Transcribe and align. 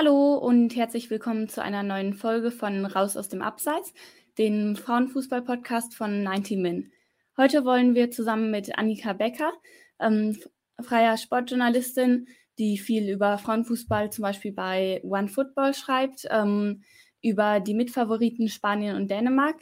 Hallo 0.00 0.36
und 0.36 0.76
herzlich 0.76 1.10
willkommen 1.10 1.48
zu 1.48 1.60
einer 1.60 1.82
neuen 1.82 2.14
Folge 2.14 2.52
von 2.52 2.86
Raus 2.86 3.16
aus 3.16 3.28
dem 3.28 3.42
Abseits, 3.42 3.92
dem 4.38 4.76
Frauenfußball-Podcast 4.76 5.96
von 5.96 6.22
90 6.22 6.56
Min. 6.56 6.92
Heute 7.36 7.64
wollen 7.64 7.96
wir 7.96 8.12
zusammen 8.12 8.52
mit 8.52 8.78
Annika 8.78 9.12
Becker, 9.12 9.52
ähm, 9.98 10.38
freier 10.80 11.16
Sportjournalistin, 11.16 12.28
die 12.60 12.78
viel 12.78 13.10
über 13.10 13.38
Frauenfußball 13.38 14.12
zum 14.12 14.22
Beispiel 14.22 14.52
bei 14.52 15.00
OneFootball 15.02 15.74
schreibt, 15.74 16.28
ähm, 16.30 16.84
über 17.20 17.58
die 17.58 17.74
Mitfavoriten 17.74 18.46
Spanien 18.46 18.94
und 18.94 19.10
Dänemark 19.10 19.56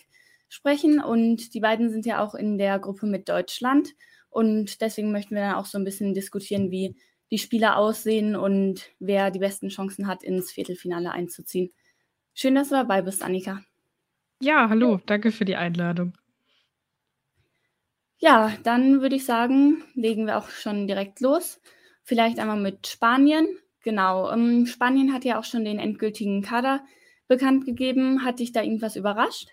sprechen. 0.51 1.03
Und 1.03 1.55
die 1.55 1.61
beiden 1.61 1.89
sind 1.89 2.05
ja 2.05 2.23
auch 2.23 2.35
in 2.35 2.59
der 2.59 2.79
Gruppe 2.79 3.07
mit 3.07 3.31
Deutschland. 3.31 3.95
Und 4.29 4.83
deswegen 4.83 5.13
möchten 5.13 5.35
wir 5.35 5.41
dann 5.41 5.55
auch 5.55 5.65
so 5.65 5.79
ein 5.79 5.85
bisschen 5.85 6.13
diskutieren, 6.13 6.71
wie 6.71 6.95
die 7.31 7.39
Spieler 7.39 7.77
aussehen 7.77 8.37
und 8.37 8.91
wer 8.99 9.31
die 9.31 9.39
besten 9.39 9.69
Chancen 9.69 10.07
hat, 10.07 10.23
ins 10.23 10.53
Viertelfinale 10.53 11.11
einzuziehen. 11.11 11.73
Schön, 12.35 12.55
dass 12.55 12.69
du 12.69 12.75
dabei 12.75 13.03
bist, 13.03 13.23
Annika. 13.23 13.63
Ja, 14.41 14.69
hallo, 14.69 15.01
danke 15.07 15.33
für 15.33 15.45
die 15.45 15.57
Einladung. 15.57 16.17
Ja, 18.19 18.53
dann 18.63 19.01
würde 19.01 19.17
ich 19.17 19.25
sagen, 19.25 19.83
legen 19.95 20.27
wir 20.27 20.39
auch 20.39 20.49
schon 20.49 20.87
direkt 20.87 21.21
los. 21.21 21.61
Vielleicht 22.03 22.39
einmal 22.39 22.61
mit 22.61 22.87
Spanien. 22.87 23.47
Genau, 23.83 24.31
ähm, 24.31 24.67
Spanien 24.67 25.13
hat 25.13 25.25
ja 25.25 25.39
auch 25.39 25.45
schon 25.45 25.65
den 25.65 25.79
endgültigen 25.79 26.43
Kader 26.43 26.85
bekannt 27.29 27.67
gegeben. 27.67 28.25
Hat 28.25 28.39
dich 28.39 28.53
da 28.53 28.63
irgendwas 28.63 28.97
überrascht? 28.97 29.49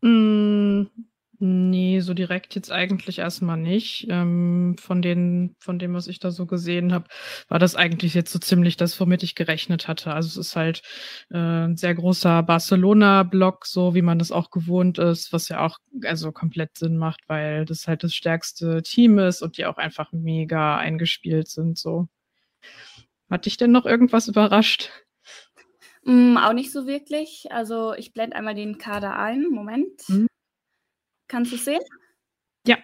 Mm, 0.00 0.84
Nee, 1.40 2.00
so 2.00 2.14
direkt 2.14 2.56
jetzt 2.56 2.72
eigentlich 2.72 3.20
erstmal 3.20 3.56
nicht. 3.56 4.06
Ähm, 4.10 4.74
von 4.80 5.02
den 5.02 5.54
von 5.60 5.78
dem, 5.78 5.94
was 5.94 6.08
ich 6.08 6.18
da 6.18 6.32
so 6.32 6.46
gesehen 6.46 6.92
habe, 6.92 7.04
war 7.46 7.60
das 7.60 7.76
eigentlich 7.76 8.12
jetzt 8.14 8.32
so 8.32 8.40
ziemlich 8.40 8.76
das, 8.76 8.98
womit 8.98 9.22
ich 9.22 9.36
gerechnet 9.36 9.86
hatte. 9.86 10.12
Also, 10.12 10.26
es 10.40 10.48
ist 10.48 10.56
halt, 10.56 10.82
äh, 11.30 11.36
'n 11.38 11.76
sehr 11.76 11.94
großer 11.94 12.42
Barcelona-Block, 12.42 13.66
so 13.66 13.94
wie 13.94 14.02
man 14.02 14.18
das 14.18 14.32
auch 14.32 14.50
gewohnt 14.50 14.98
ist, 14.98 15.32
was 15.32 15.48
ja 15.48 15.64
auch 15.64 15.78
also 16.04 16.32
komplett 16.32 16.76
Sinn 16.76 16.96
macht, 16.96 17.20
weil 17.28 17.64
das 17.64 17.86
halt 17.86 18.02
das 18.02 18.14
stärkste 18.14 18.82
Team 18.82 19.20
ist 19.20 19.40
und 19.40 19.58
die 19.58 19.66
auch 19.66 19.76
einfach 19.76 20.10
mega 20.10 20.76
eingespielt 20.76 21.46
sind 21.48 21.78
so. 21.78 22.08
Hat 23.30 23.44
dich 23.44 23.58
denn 23.58 23.72
noch 23.72 23.84
irgendwas 23.84 24.28
überrascht? 24.28 24.90
Hm, 26.04 26.36
auch 26.38 26.52
nicht 26.52 26.72
so 26.72 26.86
wirklich. 26.86 27.46
Also, 27.50 27.94
ich 27.94 28.12
blende 28.12 28.36
einmal 28.36 28.54
den 28.54 28.78
Kader 28.78 29.16
ein. 29.18 29.44
Moment. 29.50 30.02
Mhm. 30.08 30.28
Kannst 31.28 31.52
du's 31.52 31.64
sehen? 31.64 31.80
Ja. 32.66 32.78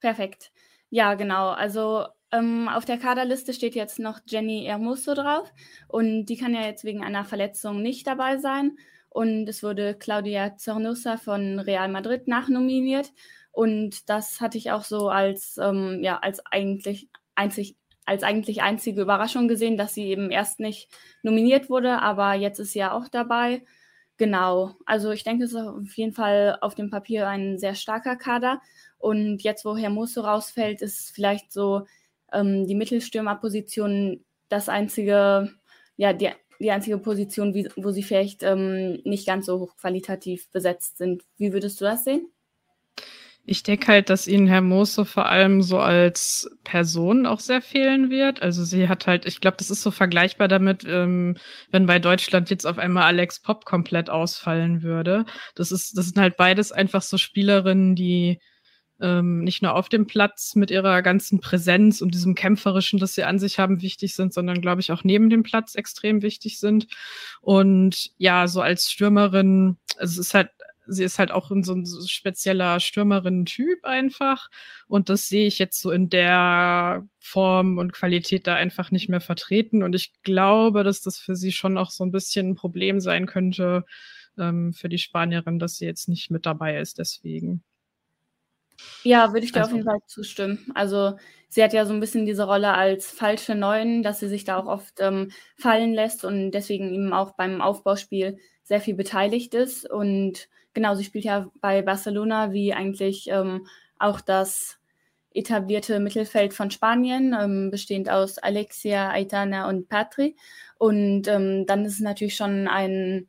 Perfekt. 0.00 0.52
Ja, 0.90 1.14
genau. 1.14 1.50
Also, 1.50 2.06
ähm, 2.32 2.68
auf 2.68 2.84
der 2.84 2.98
Kaderliste 2.98 3.52
steht 3.54 3.74
jetzt 3.74 3.98
noch 3.98 4.20
Jenny 4.26 4.64
Hermoso 4.66 5.14
drauf 5.14 5.52
und 5.88 6.26
die 6.26 6.36
kann 6.36 6.54
ja 6.54 6.62
jetzt 6.62 6.84
wegen 6.84 7.02
einer 7.02 7.24
Verletzung 7.24 7.82
nicht 7.82 8.06
dabei 8.06 8.38
sein. 8.38 8.76
Und 9.08 9.48
es 9.48 9.62
wurde 9.62 9.94
Claudia 9.96 10.56
Zornosa 10.56 11.16
von 11.16 11.60
Real 11.60 11.88
Madrid 11.88 12.26
nachnominiert. 12.28 13.12
Und 13.52 14.08
das 14.10 14.40
hatte 14.40 14.58
ich 14.58 14.72
auch 14.72 14.82
so 14.84 15.08
als, 15.08 15.56
ähm, 15.62 16.00
ja, 16.02 16.18
als 16.18 16.44
eigentlich 16.46 17.08
einzig 17.36 17.76
als 18.06 18.22
eigentlich 18.22 18.60
einzige 18.62 19.00
Überraschung 19.00 19.48
gesehen, 19.48 19.78
dass 19.78 19.94
sie 19.94 20.04
eben 20.04 20.30
erst 20.30 20.60
nicht 20.60 20.90
nominiert 21.22 21.70
wurde, 21.70 22.02
aber 22.02 22.34
jetzt 22.34 22.58
ist 22.58 22.72
sie 22.72 22.80
ja 22.80 22.92
auch 22.92 23.08
dabei. 23.08 23.64
Genau, 24.16 24.76
also 24.86 25.10
ich 25.10 25.24
denke, 25.24 25.44
es 25.44 25.52
ist 25.52 25.56
auf 25.58 25.96
jeden 25.96 26.12
Fall 26.12 26.56
auf 26.60 26.74
dem 26.76 26.88
Papier 26.90 27.28
ein 27.28 27.58
sehr 27.58 27.74
starker 27.74 28.16
Kader. 28.16 28.60
Und 28.98 29.42
jetzt, 29.42 29.64
wo 29.64 29.76
Hermoso 29.76 30.20
rausfällt, 30.20 30.82
ist 30.82 31.10
vielleicht 31.14 31.52
so 31.52 31.86
ähm, 32.32 32.66
die 32.66 32.76
Mittelstürmerposition 32.76 34.24
das 34.48 34.68
einzige, 34.68 35.50
ja, 35.96 36.12
die, 36.12 36.30
die 36.60 36.70
einzige 36.70 36.98
Position, 36.98 37.54
wie, 37.54 37.68
wo 37.76 37.90
sie 37.90 38.04
vielleicht 38.04 38.44
ähm, 38.44 39.00
nicht 39.04 39.26
ganz 39.26 39.46
so 39.46 39.58
hochqualitativ 39.60 40.48
besetzt 40.52 40.98
sind. 40.98 41.24
Wie 41.36 41.52
würdest 41.52 41.80
du 41.80 41.84
das 41.84 42.04
sehen? 42.04 42.28
Ich 43.46 43.62
denke 43.62 43.88
halt, 43.88 44.08
dass 44.08 44.26
ihnen 44.26 44.46
Herr 44.46 44.62
Moose 44.62 45.04
vor 45.04 45.26
allem 45.26 45.60
so 45.60 45.78
als 45.78 46.50
Person 46.64 47.26
auch 47.26 47.40
sehr 47.40 47.60
fehlen 47.60 48.08
wird. 48.08 48.40
Also 48.40 48.64
sie 48.64 48.88
hat 48.88 49.06
halt, 49.06 49.26
ich 49.26 49.40
glaube, 49.40 49.58
das 49.58 49.70
ist 49.70 49.82
so 49.82 49.90
vergleichbar 49.90 50.48
damit, 50.48 50.84
ähm, 50.88 51.36
wenn 51.70 51.84
bei 51.86 51.98
Deutschland 51.98 52.48
jetzt 52.48 52.66
auf 52.66 52.78
einmal 52.78 53.04
Alex 53.04 53.40
Pop 53.40 53.66
komplett 53.66 54.08
ausfallen 54.08 54.82
würde. 54.82 55.26
Das 55.54 55.72
ist, 55.72 55.98
das 55.98 56.06
sind 56.06 56.18
halt 56.18 56.38
beides 56.38 56.72
einfach 56.72 57.02
so 57.02 57.18
Spielerinnen, 57.18 57.94
die 57.94 58.40
ähm, 59.00 59.44
nicht 59.44 59.62
nur 59.62 59.74
auf 59.74 59.88
dem 59.88 60.06
Platz 60.06 60.54
mit 60.54 60.70
ihrer 60.70 61.02
ganzen 61.02 61.40
Präsenz 61.40 62.00
und 62.00 62.14
diesem 62.14 62.34
kämpferischen, 62.34 62.98
das 62.98 63.14
sie 63.14 63.24
an 63.24 63.38
sich 63.38 63.58
haben, 63.58 63.82
wichtig 63.82 64.14
sind, 64.14 64.32
sondern 64.32 64.62
glaube 64.62 64.80
ich 64.80 64.92
auch 64.92 65.04
neben 65.04 65.28
dem 65.30 65.42
Platz 65.42 65.74
extrem 65.74 66.22
wichtig 66.22 66.58
sind. 66.58 66.86
Und 67.42 68.12
ja, 68.16 68.46
so 68.46 68.62
als 68.62 68.90
Stürmerin, 68.90 69.76
also 69.98 70.20
es 70.20 70.28
ist 70.28 70.34
halt 70.34 70.50
sie 70.86 71.04
ist 71.04 71.18
halt 71.18 71.30
auch 71.30 71.50
so 71.62 71.74
ein 71.74 71.86
spezieller 72.06 72.80
Stürmerin-Typ 72.80 73.84
einfach. 73.84 74.50
Und 74.86 75.08
das 75.08 75.28
sehe 75.28 75.46
ich 75.46 75.58
jetzt 75.58 75.80
so 75.80 75.90
in 75.90 76.10
der 76.10 77.06
Form 77.18 77.78
und 77.78 77.92
Qualität 77.92 78.46
da 78.46 78.54
einfach 78.54 78.90
nicht 78.90 79.08
mehr 79.08 79.20
vertreten. 79.20 79.82
Und 79.82 79.94
ich 79.94 80.12
glaube, 80.22 80.84
dass 80.84 81.00
das 81.00 81.18
für 81.18 81.36
sie 81.36 81.52
schon 81.52 81.78
auch 81.78 81.90
so 81.90 82.04
ein 82.04 82.12
bisschen 82.12 82.50
ein 82.50 82.54
Problem 82.54 83.00
sein 83.00 83.26
könnte 83.26 83.84
ähm, 84.38 84.72
für 84.72 84.88
die 84.88 84.98
Spanierin, 84.98 85.58
dass 85.58 85.76
sie 85.76 85.86
jetzt 85.86 86.08
nicht 86.08 86.30
mit 86.30 86.46
dabei 86.46 86.78
ist. 86.78 86.98
Deswegen. 86.98 87.62
Ja, 89.02 89.32
würde 89.32 89.46
ich 89.46 89.52
dir 89.52 89.60
also, 89.60 89.70
auf 89.70 89.76
jeden 89.76 89.88
Fall 89.88 90.00
zustimmen. 90.06 90.70
Also 90.74 91.16
sie 91.48 91.62
hat 91.62 91.72
ja 91.72 91.86
so 91.86 91.94
ein 91.94 92.00
bisschen 92.00 92.26
diese 92.26 92.44
Rolle 92.44 92.74
als 92.74 93.10
falsche 93.10 93.54
Neun, 93.54 94.02
dass 94.02 94.20
sie 94.20 94.28
sich 94.28 94.44
da 94.44 94.56
auch 94.56 94.66
oft 94.66 94.94
ähm, 94.98 95.30
fallen 95.56 95.94
lässt 95.94 96.24
und 96.24 96.50
deswegen 96.50 96.92
eben 96.92 97.12
auch 97.12 97.36
beim 97.36 97.60
Aufbauspiel 97.60 98.38
sehr 98.64 98.80
viel 98.80 98.94
beteiligt 98.94 99.54
ist. 99.54 99.88
Und 99.88 100.48
genau, 100.74 100.94
sie 100.94 101.04
spielt 101.04 101.24
ja 101.24 101.50
bei 101.60 101.82
Barcelona 101.82 102.52
wie 102.52 102.74
eigentlich 102.74 103.28
ähm, 103.30 103.66
auch 103.98 104.20
das 104.20 104.78
etablierte 105.32 105.98
Mittelfeld 105.98 106.54
von 106.54 106.70
Spanien, 106.70 107.34
ähm, 107.38 107.70
bestehend 107.70 108.08
aus 108.08 108.38
Alexia, 108.38 109.10
Aitana 109.10 109.68
und 109.68 109.88
Patri. 109.88 110.36
Und 110.78 111.26
ähm, 111.28 111.66
dann 111.66 111.84
ist 111.84 111.94
es 111.94 112.00
natürlich 112.00 112.36
schon 112.36 112.68
ein 112.68 113.28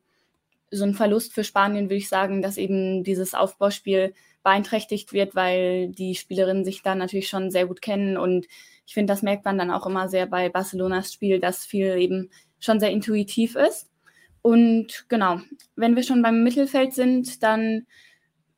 so 0.71 0.83
ein 0.83 0.93
Verlust 0.93 1.33
für 1.33 1.43
Spanien, 1.43 1.85
würde 1.85 1.95
ich 1.95 2.09
sagen, 2.09 2.41
dass 2.41 2.57
eben 2.57 3.03
dieses 3.03 3.33
Aufbauspiel 3.33 4.13
beeinträchtigt 4.43 5.13
wird, 5.13 5.35
weil 5.35 5.89
die 5.89 6.15
Spielerinnen 6.15 6.65
sich 6.65 6.81
da 6.81 6.95
natürlich 6.95 7.29
schon 7.29 7.49
sehr 7.49 7.65
gut 7.65 7.81
kennen. 7.81 8.17
Und 8.17 8.47
ich 8.85 8.93
finde, 8.93 9.11
das 9.11 9.21
merkt 9.21 9.45
man 9.45 9.57
dann 9.57 9.71
auch 9.71 9.85
immer 9.85 10.09
sehr 10.09 10.27
bei 10.27 10.49
Barcelonas 10.49 11.13
Spiel, 11.13 11.39
dass 11.39 11.65
viel 11.65 11.97
eben 11.97 12.29
schon 12.59 12.79
sehr 12.79 12.91
intuitiv 12.91 13.55
ist. 13.55 13.89
Und 14.45 15.05
genau, 15.09 15.41
wenn 15.75 15.95
wir 15.95 16.03
schon 16.03 16.21
beim 16.21 16.43
Mittelfeld 16.43 16.93
sind, 16.93 17.41
dann 17.41 17.87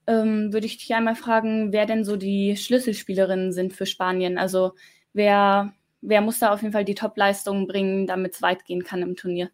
ähm, 0.06 0.51
würde 0.51 0.66
ich 0.66 0.78
dich 0.78 0.94
einmal 0.94 1.16
fragen, 1.16 1.72
wer 1.72 1.86
denn 1.86 2.04
so 2.04 2.18
die 2.18 2.57
Schlüsselspielerinnen 2.57 3.54
sind 3.54 3.72
für 3.72 3.86
Spanien. 3.86 4.38
Also 4.38 4.74
wer, 5.13 5.72
wer 6.01 6.19
muss 6.19 6.39
da 6.39 6.51
auf 6.51 6.62
jeden 6.62 6.74
Fall 6.74 6.84
die 6.84 6.94
Top-Leistungen 6.94 7.68
bringen, 7.68 8.06
damit 8.06 8.34
es 8.34 8.42
weit 8.42 8.66
gehen 8.66 8.84
kann 8.84 9.01
im 9.01 9.16
Turnier? 9.16 9.50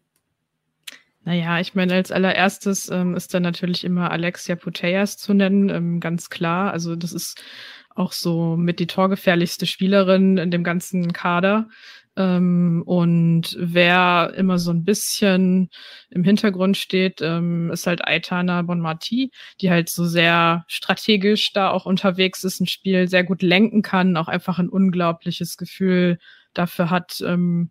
Naja, 1.22 1.60
ich 1.60 1.76
meine, 1.76 1.94
als 1.94 2.10
allererstes 2.10 2.88
ähm, 2.88 3.14
ist 3.14 3.32
da 3.32 3.38
natürlich 3.38 3.84
immer 3.84 4.10
Alexia 4.10 4.56
Putellas 4.56 5.16
zu 5.16 5.34
nennen, 5.34 5.68
ähm, 5.68 6.00
ganz 6.00 6.30
klar. 6.30 6.72
Also 6.72 6.96
das 6.96 7.12
ist 7.12 7.40
auch 7.94 8.10
so 8.10 8.56
mit 8.56 8.80
die 8.80 8.88
torgefährlichste 8.88 9.66
Spielerin 9.66 10.38
in 10.38 10.50
dem 10.50 10.64
ganzen 10.64 11.12
Kader. 11.12 11.68
Ähm, 12.16 12.82
und 12.86 13.56
wer 13.58 14.32
immer 14.36 14.58
so 14.58 14.70
ein 14.70 14.84
bisschen 14.84 15.70
im 16.10 16.22
Hintergrund 16.24 16.76
steht, 16.76 17.20
ähm, 17.22 17.70
ist 17.72 17.86
halt 17.86 18.06
Aitana 18.06 18.62
Bonmati, 18.62 19.32
die 19.60 19.70
halt 19.70 19.88
so 19.88 20.04
sehr 20.04 20.64
strategisch 20.68 21.52
da 21.52 21.70
auch 21.70 21.86
unterwegs 21.86 22.44
ist, 22.44 22.60
ein 22.60 22.66
Spiel 22.68 23.08
sehr 23.08 23.24
gut 23.24 23.42
lenken 23.42 23.82
kann, 23.82 24.16
auch 24.16 24.28
einfach 24.28 24.58
ein 24.58 24.68
unglaubliches 24.68 25.56
Gefühl 25.56 26.18
dafür 26.54 26.90
hat, 26.90 27.20
ähm, 27.26 27.70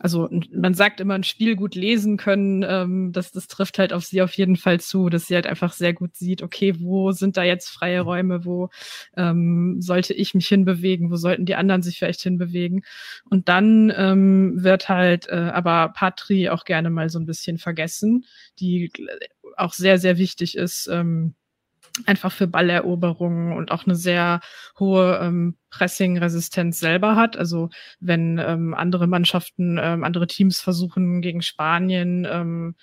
also 0.00 0.30
man 0.50 0.72
sagt 0.72 1.00
immer, 1.00 1.14
ein 1.14 1.24
Spiel 1.24 1.56
gut 1.56 1.74
lesen 1.74 2.16
können, 2.16 2.64
ähm, 2.66 3.12
das, 3.12 3.32
das 3.32 3.48
trifft 3.48 3.78
halt 3.78 3.92
auf 3.92 4.04
sie 4.04 4.22
auf 4.22 4.32
jeden 4.32 4.56
Fall 4.56 4.80
zu, 4.80 5.10
dass 5.10 5.26
sie 5.26 5.34
halt 5.34 5.46
einfach 5.46 5.74
sehr 5.74 5.92
gut 5.92 6.16
sieht, 6.16 6.42
okay, 6.42 6.74
wo 6.78 7.12
sind 7.12 7.36
da 7.36 7.42
jetzt 7.42 7.68
freie 7.68 8.00
Räume, 8.00 8.46
wo 8.46 8.70
ähm, 9.14 9.76
sollte 9.80 10.14
ich 10.14 10.34
mich 10.34 10.48
hinbewegen, 10.48 11.10
wo 11.10 11.16
sollten 11.16 11.44
die 11.44 11.54
anderen 11.54 11.82
sich 11.82 11.98
vielleicht 11.98 12.22
hinbewegen. 12.22 12.82
Und 13.28 13.50
dann 13.50 13.92
ähm, 13.94 14.64
wird 14.64 14.88
halt 14.88 15.28
äh, 15.28 15.50
aber 15.52 15.92
Patri 15.94 16.48
auch 16.48 16.64
gerne 16.64 16.88
mal 16.88 17.10
so 17.10 17.18
ein 17.18 17.26
bisschen 17.26 17.58
vergessen, 17.58 18.24
die 18.58 18.90
auch 19.58 19.74
sehr, 19.74 19.98
sehr 19.98 20.16
wichtig 20.16 20.56
ist. 20.56 20.88
Ähm, 20.90 21.34
einfach 22.06 22.32
für 22.32 22.46
Balleroberungen 22.46 23.56
und 23.56 23.70
auch 23.70 23.86
eine 23.86 23.94
sehr 23.94 24.40
hohe 24.78 25.18
ähm, 25.22 25.56
Pressing-Resistenz 25.70 26.78
selber 26.78 27.16
hat. 27.16 27.36
Also 27.36 27.70
wenn 28.00 28.38
ähm, 28.38 28.74
andere 28.74 29.06
Mannschaften, 29.06 29.78
ähm, 29.80 30.04
andere 30.04 30.26
Teams 30.26 30.60
versuchen, 30.60 31.20
gegen 31.20 31.42
Spanien 31.42 32.26
ähm, 32.30 32.74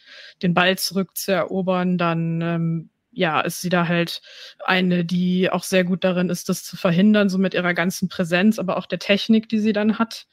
den 0.42 0.54
Ball 0.54 0.78
zurückzuerobern, 0.78 1.98
dann 1.98 2.42
ähm, 2.42 2.90
ja, 3.12 3.42
ist 3.42 3.62
sie 3.62 3.70
da 3.70 3.88
halt 3.88 4.22
eine, 4.64 5.04
die 5.04 5.50
auch 5.50 5.64
sehr 5.64 5.84
gut 5.84 6.04
darin 6.04 6.30
ist, 6.30 6.50
das 6.50 6.64
zu 6.64 6.78
verhindern, 6.78 7.30
so 7.30 7.40
mit 7.40 7.56
ihrer 7.56 7.74
ganzen 7.74 8.10
Präsenz, 8.10 8.60
aber 8.60 8.78
auch 8.78 8.86
der 8.86 9.00
Technik, 9.00 9.50
die 9.50 9.60
sie 9.60 9.74
dann 9.74 9.98
hat. 9.98 10.28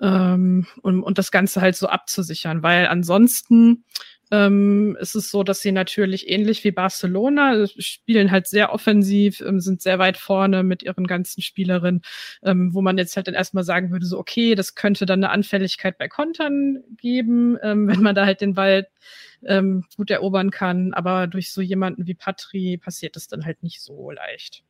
Ähm, 0.00 0.66
und, 0.82 1.02
und 1.02 1.18
das 1.18 1.30
Ganze 1.30 1.60
halt 1.60 1.76
so 1.76 1.86
abzusichern, 1.86 2.62
weil 2.62 2.88
ansonsten 2.88 3.84
ähm, 4.30 4.96
ist 5.00 5.14
es 5.14 5.30
so, 5.30 5.42
dass 5.42 5.60
sie 5.60 5.72
natürlich 5.72 6.28
ähnlich 6.28 6.64
wie 6.64 6.72
Barcelona 6.72 7.62
äh, 7.62 7.68
spielen 7.78 8.30
halt 8.30 8.46
sehr 8.48 8.72
offensiv, 8.72 9.40
ähm, 9.40 9.60
sind 9.60 9.82
sehr 9.82 9.98
weit 9.98 10.16
vorne 10.16 10.62
mit 10.62 10.82
ihren 10.82 11.06
ganzen 11.06 11.42
Spielerinnen, 11.42 12.02
ähm, 12.42 12.74
wo 12.74 12.82
man 12.82 12.98
jetzt 12.98 13.16
halt 13.16 13.28
dann 13.28 13.34
erstmal 13.34 13.64
sagen 13.64 13.90
würde, 13.92 14.06
so 14.06 14.18
okay, 14.18 14.54
das 14.54 14.74
könnte 14.74 15.06
dann 15.06 15.22
eine 15.22 15.30
Anfälligkeit 15.30 15.98
bei 15.98 16.08
Kontern 16.08 16.82
geben, 16.96 17.56
ähm, 17.62 17.88
wenn 17.88 18.02
man 18.02 18.14
da 18.14 18.26
halt 18.26 18.40
den 18.40 18.54
Ball 18.54 18.88
ähm, 19.44 19.84
gut 19.96 20.10
erobern 20.10 20.50
kann. 20.50 20.92
Aber 20.94 21.26
durch 21.26 21.52
so 21.52 21.60
jemanden 21.60 22.06
wie 22.06 22.14
Patri 22.14 22.78
passiert 22.78 23.16
das 23.16 23.28
dann 23.28 23.44
halt 23.44 23.62
nicht 23.62 23.80
so 23.80 24.10
leicht. 24.10 24.64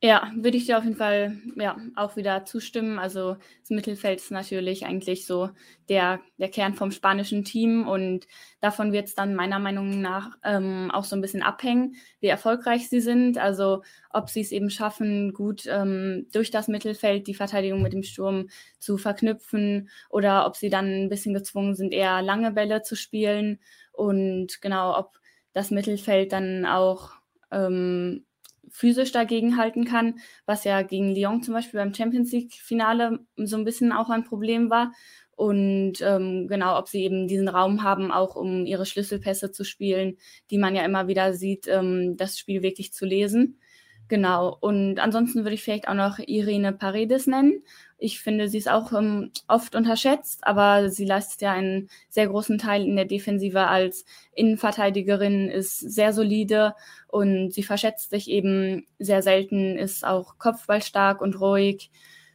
Ja, 0.00 0.30
würde 0.36 0.56
ich 0.56 0.66
dir 0.66 0.78
auf 0.78 0.84
jeden 0.84 0.94
Fall 0.96 1.38
ja, 1.56 1.76
auch 1.96 2.14
wieder 2.14 2.44
zustimmen. 2.44 3.00
Also 3.00 3.34
das 3.62 3.70
Mittelfeld 3.70 4.20
ist 4.20 4.30
natürlich 4.30 4.86
eigentlich 4.86 5.26
so 5.26 5.50
der, 5.88 6.20
der 6.38 6.48
Kern 6.50 6.74
vom 6.74 6.92
spanischen 6.92 7.42
Team 7.44 7.88
und 7.88 8.28
davon 8.60 8.92
wird 8.92 9.08
es 9.08 9.16
dann 9.16 9.34
meiner 9.34 9.58
Meinung 9.58 10.00
nach 10.00 10.36
ähm, 10.44 10.92
auch 10.92 11.02
so 11.02 11.16
ein 11.16 11.20
bisschen 11.20 11.42
abhängen, 11.42 11.96
wie 12.20 12.28
erfolgreich 12.28 12.88
sie 12.88 13.00
sind. 13.00 13.38
Also 13.38 13.82
ob 14.10 14.30
sie 14.30 14.40
es 14.42 14.52
eben 14.52 14.70
schaffen, 14.70 15.32
gut 15.32 15.64
ähm, 15.66 16.28
durch 16.32 16.52
das 16.52 16.68
Mittelfeld 16.68 17.26
die 17.26 17.34
Verteidigung 17.34 17.82
mit 17.82 17.92
dem 17.92 18.04
Sturm 18.04 18.50
zu 18.78 18.98
verknüpfen 18.98 19.88
oder 20.10 20.46
ob 20.46 20.54
sie 20.54 20.70
dann 20.70 20.86
ein 21.06 21.08
bisschen 21.08 21.34
gezwungen 21.34 21.74
sind, 21.74 21.92
eher 21.92 22.22
lange 22.22 22.52
Bälle 22.52 22.82
zu 22.82 22.94
spielen 22.94 23.58
und 23.92 24.62
genau, 24.62 24.96
ob 24.96 25.18
das 25.54 25.72
Mittelfeld 25.72 26.30
dann 26.32 26.66
auch 26.66 27.14
ähm, 27.50 28.24
physisch 28.70 29.12
dagegen 29.12 29.56
halten 29.56 29.84
kann, 29.84 30.18
was 30.46 30.64
ja 30.64 30.82
gegen 30.82 31.14
Lyon 31.14 31.42
zum 31.42 31.54
Beispiel 31.54 31.80
beim 31.80 31.94
Champions 31.94 32.32
League-Finale 32.32 33.20
so 33.36 33.56
ein 33.56 33.64
bisschen 33.64 33.92
auch 33.92 34.10
ein 34.10 34.24
Problem 34.24 34.70
war. 34.70 34.92
Und 35.36 36.00
ähm, 36.00 36.48
genau, 36.48 36.76
ob 36.76 36.88
sie 36.88 37.04
eben 37.04 37.28
diesen 37.28 37.48
Raum 37.48 37.84
haben, 37.84 38.10
auch 38.10 38.34
um 38.34 38.66
ihre 38.66 38.86
Schlüsselpässe 38.86 39.52
zu 39.52 39.64
spielen, 39.64 40.16
die 40.50 40.58
man 40.58 40.74
ja 40.74 40.84
immer 40.84 41.06
wieder 41.06 41.32
sieht, 41.32 41.68
ähm, 41.68 42.16
das 42.16 42.38
Spiel 42.38 42.62
wirklich 42.62 42.92
zu 42.92 43.06
lesen. 43.06 43.60
Genau. 44.08 44.56
Und 44.60 44.98
ansonsten 44.98 45.44
würde 45.44 45.54
ich 45.54 45.62
vielleicht 45.62 45.86
auch 45.86 45.94
noch 45.94 46.18
Irene 46.18 46.72
Paredes 46.72 47.26
nennen. 47.26 47.62
Ich 47.98 48.20
finde, 48.20 48.48
sie 48.48 48.58
ist 48.58 48.68
auch 48.70 48.92
ähm, 48.92 49.30
oft 49.48 49.74
unterschätzt, 49.74 50.46
aber 50.46 50.88
sie 50.88 51.04
leistet 51.04 51.42
ja 51.42 51.52
einen 51.52 51.90
sehr 52.08 52.26
großen 52.28 52.56
Teil 52.58 52.84
in 52.84 52.96
der 52.96 53.04
Defensive 53.04 53.66
als 53.66 54.06
Innenverteidigerin, 54.34 55.48
ist 55.48 55.78
sehr 55.78 56.12
solide 56.12 56.74
und 57.08 57.52
sie 57.52 57.62
verschätzt 57.62 58.10
sich 58.10 58.30
eben 58.30 58.86
sehr 58.98 59.20
selten, 59.22 59.76
ist 59.76 60.06
auch 60.06 60.38
kopfballstark 60.38 61.20
und 61.20 61.38
ruhig. 61.40 61.90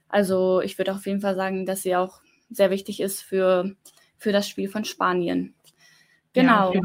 Also 0.10 0.62
ich 0.62 0.78
würde 0.78 0.94
auf 0.94 1.06
jeden 1.08 1.22
Fall 1.22 1.36
sagen, 1.36 1.66
dass 1.66 1.82
sie 1.82 1.96
auch 1.96 2.22
sehr 2.52 2.70
wichtig 2.70 3.00
ist 3.00 3.22
für, 3.22 3.76
für 4.18 4.32
das 4.32 4.48
Spiel 4.48 4.70
von 4.70 4.86
Spanien. 4.86 5.56
Genau. 6.34 6.74
Ja, 6.74 6.82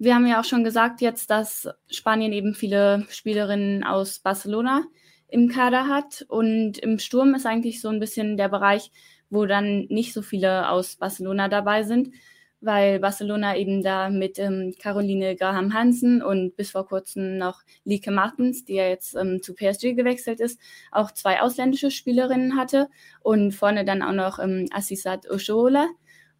wir 0.00 0.14
haben 0.14 0.26
ja 0.26 0.40
auch 0.40 0.44
schon 0.44 0.64
gesagt 0.64 1.02
jetzt, 1.02 1.28
dass 1.28 1.68
Spanien 1.88 2.32
eben 2.32 2.54
viele 2.54 3.06
Spielerinnen 3.10 3.84
aus 3.84 4.18
Barcelona 4.18 4.84
im 5.28 5.50
Kader 5.50 5.88
hat. 5.88 6.24
Und 6.26 6.78
im 6.78 6.98
Sturm 6.98 7.34
ist 7.34 7.44
eigentlich 7.44 7.82
so 7.82 7.90
ein 7.90 8.00
bisschen 8.00 8.38
der 8.38 8.48
Bereich, 8.48 8.90
wo 9.28 9.44
dann 9.44 9.84
nicht 9.90 10.14
so 10.14 10.22
viele 10.22 10.70
aus 10.70 10.96
Barcelona 10.96 11.48
dabei 11.48 11.82
sind, 11.82 12.14
weil 12.62 12.98
Barcelona 12.98 13.58
eben 13.58 13.82
da 13.82 14.08
mit 14.08 14.38
ähm, 14.38 14.74
Caroline 14.80 15.36
Graham 15.36 15.74
Hansen 15.74 16.22
und 16.22 16.56
bis 16.56 16.70
vor 16.70 16.86
kurzem 16.86 17.36
noch 17.36 17.60
Lieke 17.84 18.10
Martens, 18.10 18.64
die 18.64 18.76
ja 18.76 18.88
jetzt 18.88 19.14
ähm, 19.16 19.42
zu 19.42 19.54
PSG 19.54 19.94
gewechselt 19.94 20.40
ist, 20.40 20.58
auch 20.92 21.10
zwei 21.10 21.42
ausländische 21.42 21.90
Spielerinnen 21.90 22.56
hatte 22.56 22.88
und 23.20 23.52
vorne 23.52 23.84
dann 23.84 24.00
auch 24.00 24.12
noch 24.14 24.38
ähm, 24.38 24.66
Assisat 24.72 25.28
Oshola. 25.28 25.88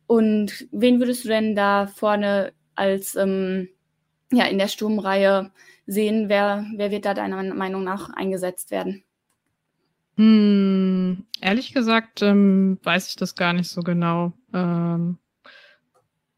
Und 0.06 0.66
wen 0.72 0.98
würdest 0.98 1.26
du 1.26 1.28
denn 1.28 1.54
da 1.54 1.86
vorne 1.86 2.54
als 2.80 3.14
ähm, 3.14 3.68
ja, 4.32 4.46
in 4.46 4.58
der 4.58 4.68
Sturmreihe 4.68 5.52
sehen, 5.86 6.28
wer, 6.28 6.66
wer 6.76 6.90
wird 6.90 7.04
da 7.04 7.14
deiner 7.14 7.42
Meinung 7.54 7.84
nach 7.84 8.10
eingesetzt 8.10 8.70
werden? 8.70 9.04
Hm, 10.16 11.26
ehrlich 11.40 11.72
gesagt 11.72 12.22
ähm, 12.22 12.78
weiß 12.82 13.08
ich 13.08 13.16
das 13.16 13.34
gar 13.34 13.52
nicht 13.52 13.68
so 13.68 13.82
genau. 13.82 14.32
Ähm, 14.54 15.18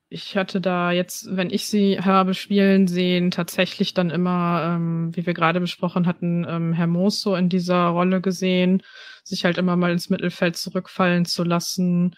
ich 0.09 0.37
hatte 0.37 0.61
da 0.61 0.93
jetzt, 0.93 1.35
wenn 1.35 1.49
ich 1.49 1.67
sie 1.67 1.99
habe 1.99 2.35
spielen 2.35 2.87
sehen, 2.87 3.31
tatsächlich 3.31 3.95
dann 3.95 4.11
immer, 4.11 4.75
ähm, 4.77 5.17
wie 5.17 5.25
wir 5.25 5.33
gerade 5.33 5.59
besprochen 5.59 6.07
hatten, 6.07 6.45
ähm, 6.47 6.75
Hermoso 6.75 7.35
in 7.35 7.49
dieser 7.49 7.87
Rolle 7.87 8.21
gesehen, 8.21 8.83
sich 9.25 9.47
halt 9.47 9.57
immer 9.57 9.75
mal 9.75 9.91
ins 9.91 10.11
Mittelfeld 10.11 10.57
zurückfallen 10.57 11.25
zu 11.25 11.45
lassen. 11.45 12.15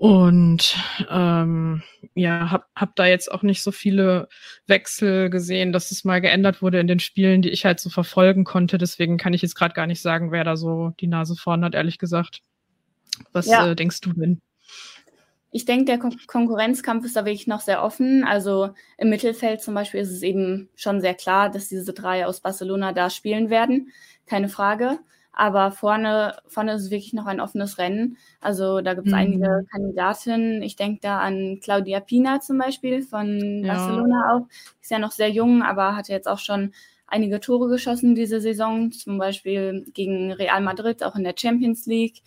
Und 0.00 0.78
ähm, 1.10 1.82
ja, 2.14 2.50
hab, 2.50 2.70
hab 2.74 2.96
da 2.96 3.04
jetzt 3.04 3.30
auch 3.30 3.42
nicht 3.42 3.62
so 3.62 3.70
viele 3.70 4.28
Wechsel 4.66 5.28
gesehen, 5.28 5.72
dass 5.74 5.90
es 5.90 6.04
mal 6.04 6.22
geändert 6.22 6.62
wurde 6.62 6.80
in 6.80 6.86
den 6.86 7.00
Spielen, 7.00 7.42
die 7.42 7.50
ich 7.50 7.66
halt 7.66 7.80
so 7.80 7.90
verfolgen 7.90 8.44
konnte. 8.44 8.78
Deswegen 8.78 9.18
kann 9.18 9.34
ich 9.34 9.42
jetzt 9.42 9.56
gerade 9.56 9.74
gar 9.74 9.86
nicht 9.86 10.00
sagen, 10.00 10.32
wer 10.32 10.42
da 10.42 10.56
so 10.56 10.94
die 11.00 11.06
Nase 11.06 11.36
vorn 11.36 11.62
hat, 11.66 11.74
ehrlich 11.74 11.98
gesagt. 11.98 12.40
Was 13.34 13.44
ja. 13.44 13.72
äh, 13.72 13.76
denkst 13.76 14.00
du 14.00 14.14
denn? 14.14 14.40
Ich 15.50 15.66
denke, 15.66 15.84
der 15.84 15.98
Kon 15.98 16.16
Konkurrenzkampf 16.26 17.04
ist 17.04 17.16
da 17.16 17.26
wirklich 17.26 17.46
noch 17.46 17.60
sehr 17.60 17.82
offen. 17.82 18.24
Also 18.24 18.70
im 18.96 19.10
Mittelfeld 19.10 19.60
zum 19.60 19.74
Beispiel 19.74 20.00
ist 20.00 20.12
es 20.12 20.22
eben 20.22 20.70
schon 20.76 21.02
sehr 21.02 21.14
klar, 21.14 21.50
dass 21.50 21.68
diese 21.68 21.92
drei 21.92 22.24
aus 22.24 22.40
Barcelona 22.40 22.94
da 22.94 23.10
spielen 23.10 23.50
werden. 23.50 23.92
Keine 24.24 24.48
Frage. 24.48 24.98
Aber 25.32 25.70
vorne, 25.70 26.36
vorne 26.46 26.74
ist 26.74 26.82
es 26.82 26.90
wirklich 26.90 27.12
noch 27.12 27.26
ein 27.26 27.40
offenes 27.40 27.78
Rennen. 27.78 28.16
Also 28.40 28.80
da 28.80 28.94
gibt 28.94 29.06
es 29.06 29.12
mhm. 29.12 29.18
einige 29.18 29.66
Kandidatinnen. 29.70 30.62
Ich 30.62 30.76
denke 30.76 31.00
da 31.02 31.20
an 31.20 31.60
Claudia 31.62 32.00
Pina 32.00 32.40
zum 32.40 32.58
Beispiel 32.58 33.02
von 33.02 33.64
ja. 33.64 33.74
Barcelona 33.74 34.34
auch. 34.34 34.48
Ist 34.80 34.90
ja 34.90 34.98
noch 34.98 35.12
sehr 35.12 35.30
jung, 35.30 35.62
aber 35.62 35.96
hat 35.96 36.08
jetzt 36.08 36.28
auch 36.28 36.40
schon 36.40 36.72
einige 37.06 37.40
Tore 37.40 37.68
geschossen 37.68 38.14
diese 38.14 38.40
Saison, 38.40 38.92
zum 38.92 39.18
Beispiel 39.18 39.84
gegen 39.92 40.32
Real 40.32 40.60
Madrid, 40.60 41.02
auch 41.02 41.16
in 41.16 41.24
der 41.24 41.34
Champions 41.36 41.86
League. 41.86 42.22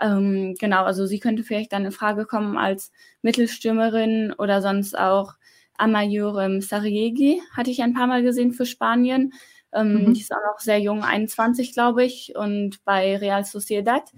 Ähm, 0.00 0.54
genau, 0.58 0.84
also 0.84 1.06
sie 1.06 1.18
könnte 1.18 1.42
vielleicht 1.42 1.72
dann 1.72 1.84
in 1.84 1.92
Frage 1.92 2.24
kommen 2.24 2.56
als 2.56 2.92
Mittelstürmerin 3.22 4.32
oder 4.38 4.62
sonst 4.62 4.96
auch 4.96 5.34
Amayur 5.76 6.60
Sariegi, 6.60 7.40
hatte 7.56 7.70
ich 7.70 7.82
ein 7.82 7.94
paar 7.94 8.06
Mal 8.06 8.22
gesehen 8.22 8.52
für 8.52 8.66
Spanien. 8.66 9.32
Ähm, 9.72 10.06
mhm. 10.06 10.14
Die 10.14 10.20
ist 10.20 10.32
auch 10.32 10.52
noch 10.52 10.60
sehr 10.60 10.78
jung, 10.78 11.02
21, 11.02 11.72
glaube 11.72 12.04
ich, 12.04 12.34
und 12.36 12.84
bei 12.84 13.16
Real 13.16 13.44
Sociedad. 13.44 14.10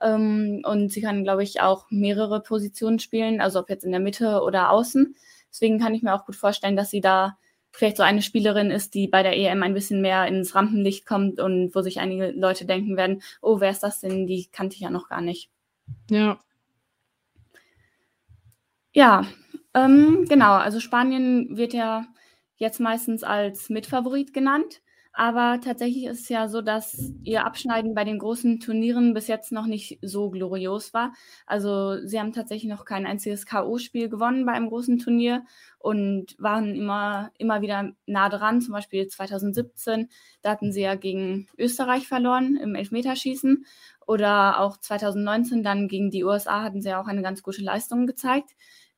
Ähm, 0.00 0.62
und 0.64 0.90
sie 0.90 1.00
kann, 1.00 1.24
glaube 1.24 1.42
ich, 1.42 1.60
auch 1.60 1.86
mehrere 1.90 2.42
Positionen 2.42 2.98
spielen, 2.98 3.40
also 3.40 3.60
ob 3.60 3.70
jetzt 3.70 3.84
in 3.84 3.90
der 3.90 4.00
Mitte 4.00 4.42
oder 4.42 4.70
außen. 4.70 5.16
Deswegen 5.50 5.78
kann 5.78 5.94
ich 5.94 6.02
mir 6.02 6.14
auch 6.14 6.26
gut 6.26 6.36
vorstellen, 6.36 6.76
dass 6.76 6.90
sie 6.90 7.00
da 7.00 7.38
vielleicht 7.72 7.96
so 7.96 8.02
eine 8.02 8.22
Spielerin 8.22 8.70
ist, 8.70 8.94
die 8.94 9.08
bei 9.08 9.22
der 9.22 9.36
EM 9.36 9.62
ein 9.62 9.74
bisschen 9.74 10.00
mehr 10.00 10.26
ins 10.26 10.54
Rampenlicht 10.54 11.06
kommt 11.06 11.40
und 11.40 11.74
wo 11.74 11.82
sich 11.82 12.00
einige 12.00 12.30
Leute 12.32 12.64
denken 12.64 12.96
werden, 12.96 13.22
oh, 13.40 13.60
wer 13.60 13.70
ist 13.70 13.82
das 13.82 14.00
denn? 14.00 14.26
Die 14.26 14.48
kannte 14.50 14.74
ich 14.74 14.80
ja 14.80 14.90
noch 14.90 15.08
gar 15.08 15.20
nicht. 15.20 15.50
Ja. 16.10 16.38
Ja, 18.92 19.26
ähm, 19.74 20.26
genau. 20.28 20.54
Also 20.54 20.80
Spanien 20.80 21.56
wird 21.56 21.72
ja 21.72 22.04
jetzt 22.56 22.80
meistens 22.80 23.22
als 23.22 23.70
Mitfavorit 23.70 24.34
genannt. 24.34 24.80
Aber 25.20 25.58
tatsächlich 25.60 26.04
ist 26.04 26.20
es 26.20 26.28
ja 26.28 26.46
so, 26.46 26.62
dass 26.62 27.12
ihr 27.24 27.44
Abschneiden 27.44 27.92
bei 27.92 28.04
den 28.04 28.20
großen 28.20 28.60
Turnieren 28.60 29.14
bis 29.14 29.26
jetzt 29.26 29.50
noch 29.50 29.66
nicht 29.66 29.98
so 30.00 30.30
glorios 30.30 30.94
war. 30.94 31.12
Also 31.44 31.98
sie 32.06 32.20
haben 32.20 32.32
tatsächlich 32.32 32.70
noch 32.70 32.84
kein 32.84 33.04
einziges 33.04 33.44
K.O.-Spiel 33.44 34.08
gewonnen 34.10 34.46
bei 34.46 34.52
einem 34.52 34.68
großen 34.68 34.98
Turnier 35.00 35.44
und 35.80 36.36
waren 36.38 36.76
immer, 36.76 37.32
immer 37.36 37.62
wieder 37.62 37.90
nah 38.06 38.28
dran. 38.28 38.60
Zum 38.60 38.74
Beispiel 38.74 39.08
2017, 39.08 40.08
da 40.42 40.50
hatten 40.52 40.70
sie 40.70 40.82
ja 40.82 40.94
gegen 40.94 41.48
Österreich 41.58 42.06
verloren 42.06 42.56
im 42.56 42.76
Elfmeterschießen. 42.76 43.66
Oder 44.06 44.60
auch 44.60 44.76
2019 44.76 45.64
dann 45.64 45.88
gegen 45.88 46.12
die 46.12 46.22
USA 46.22 46.62
hatten 46.62 46.80
sie 46.80 46.90
ja 46.90 47.02
auch 47.02 47.08
eine 47.08 47.22
ganz 47.22 47.42
gute 47.42 47.62
Leistung 47.62 48.06
gezeigt. 48.06 48.50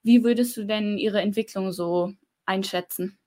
Wie 0.02 0.22
würdest 0.22 0.54
du 0.58 0.64
denn 0.66 0.98
ihre 0.98 1.22
Entwicklung 1.22 1.72
so 1.72 2.12
einschätzen? 2.44 3.19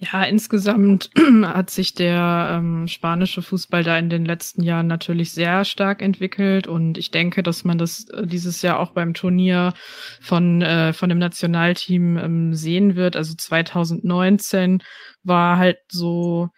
Ja, 0.00 0.22
insgesamt 0.22 1.10
hat 1.42 1.70
sich 1.70 1.92
der 1.92 2.50
ähm, 2.52 2.86
spanische 2.86 3.42
Fußball 3.42 3.82
da 3.82 3.98
in 3.98 4.08
den 4.08 4.24
letzten 4.24 4.62
Jahren 4.62 4.86
natürlich 4.86 5.32
sehr 5.32 5.64
stark 5.64 6.02
entwickelt 6.02 6.68
und 6.68 6.96
ich 6.98 7.10
denke, 7.10 7.42
dass 7.42 7.64
man 7.64 7.78
das 7.78 8.08
äh, 8.10 8.24
dieses 8.24 8.62
Jahr 8.62 8.78
auch 8.78 8.92
beim 8.92 9.12
Turnier 9.12 9.74
von, 10.20 10.62
äh, 10.62 10.92
von 10.92 11.08
dem 11.08 11.18
Nationalteam 11.18 12.16
ähm, 12.16 12.54
sehen 12.54 12.94
wird. 12.94 13.16
Also 13.16 13.34
2019 13.34 14.84
war 15.24 15.58
halt 15.58 15.78
so 15.88 16.50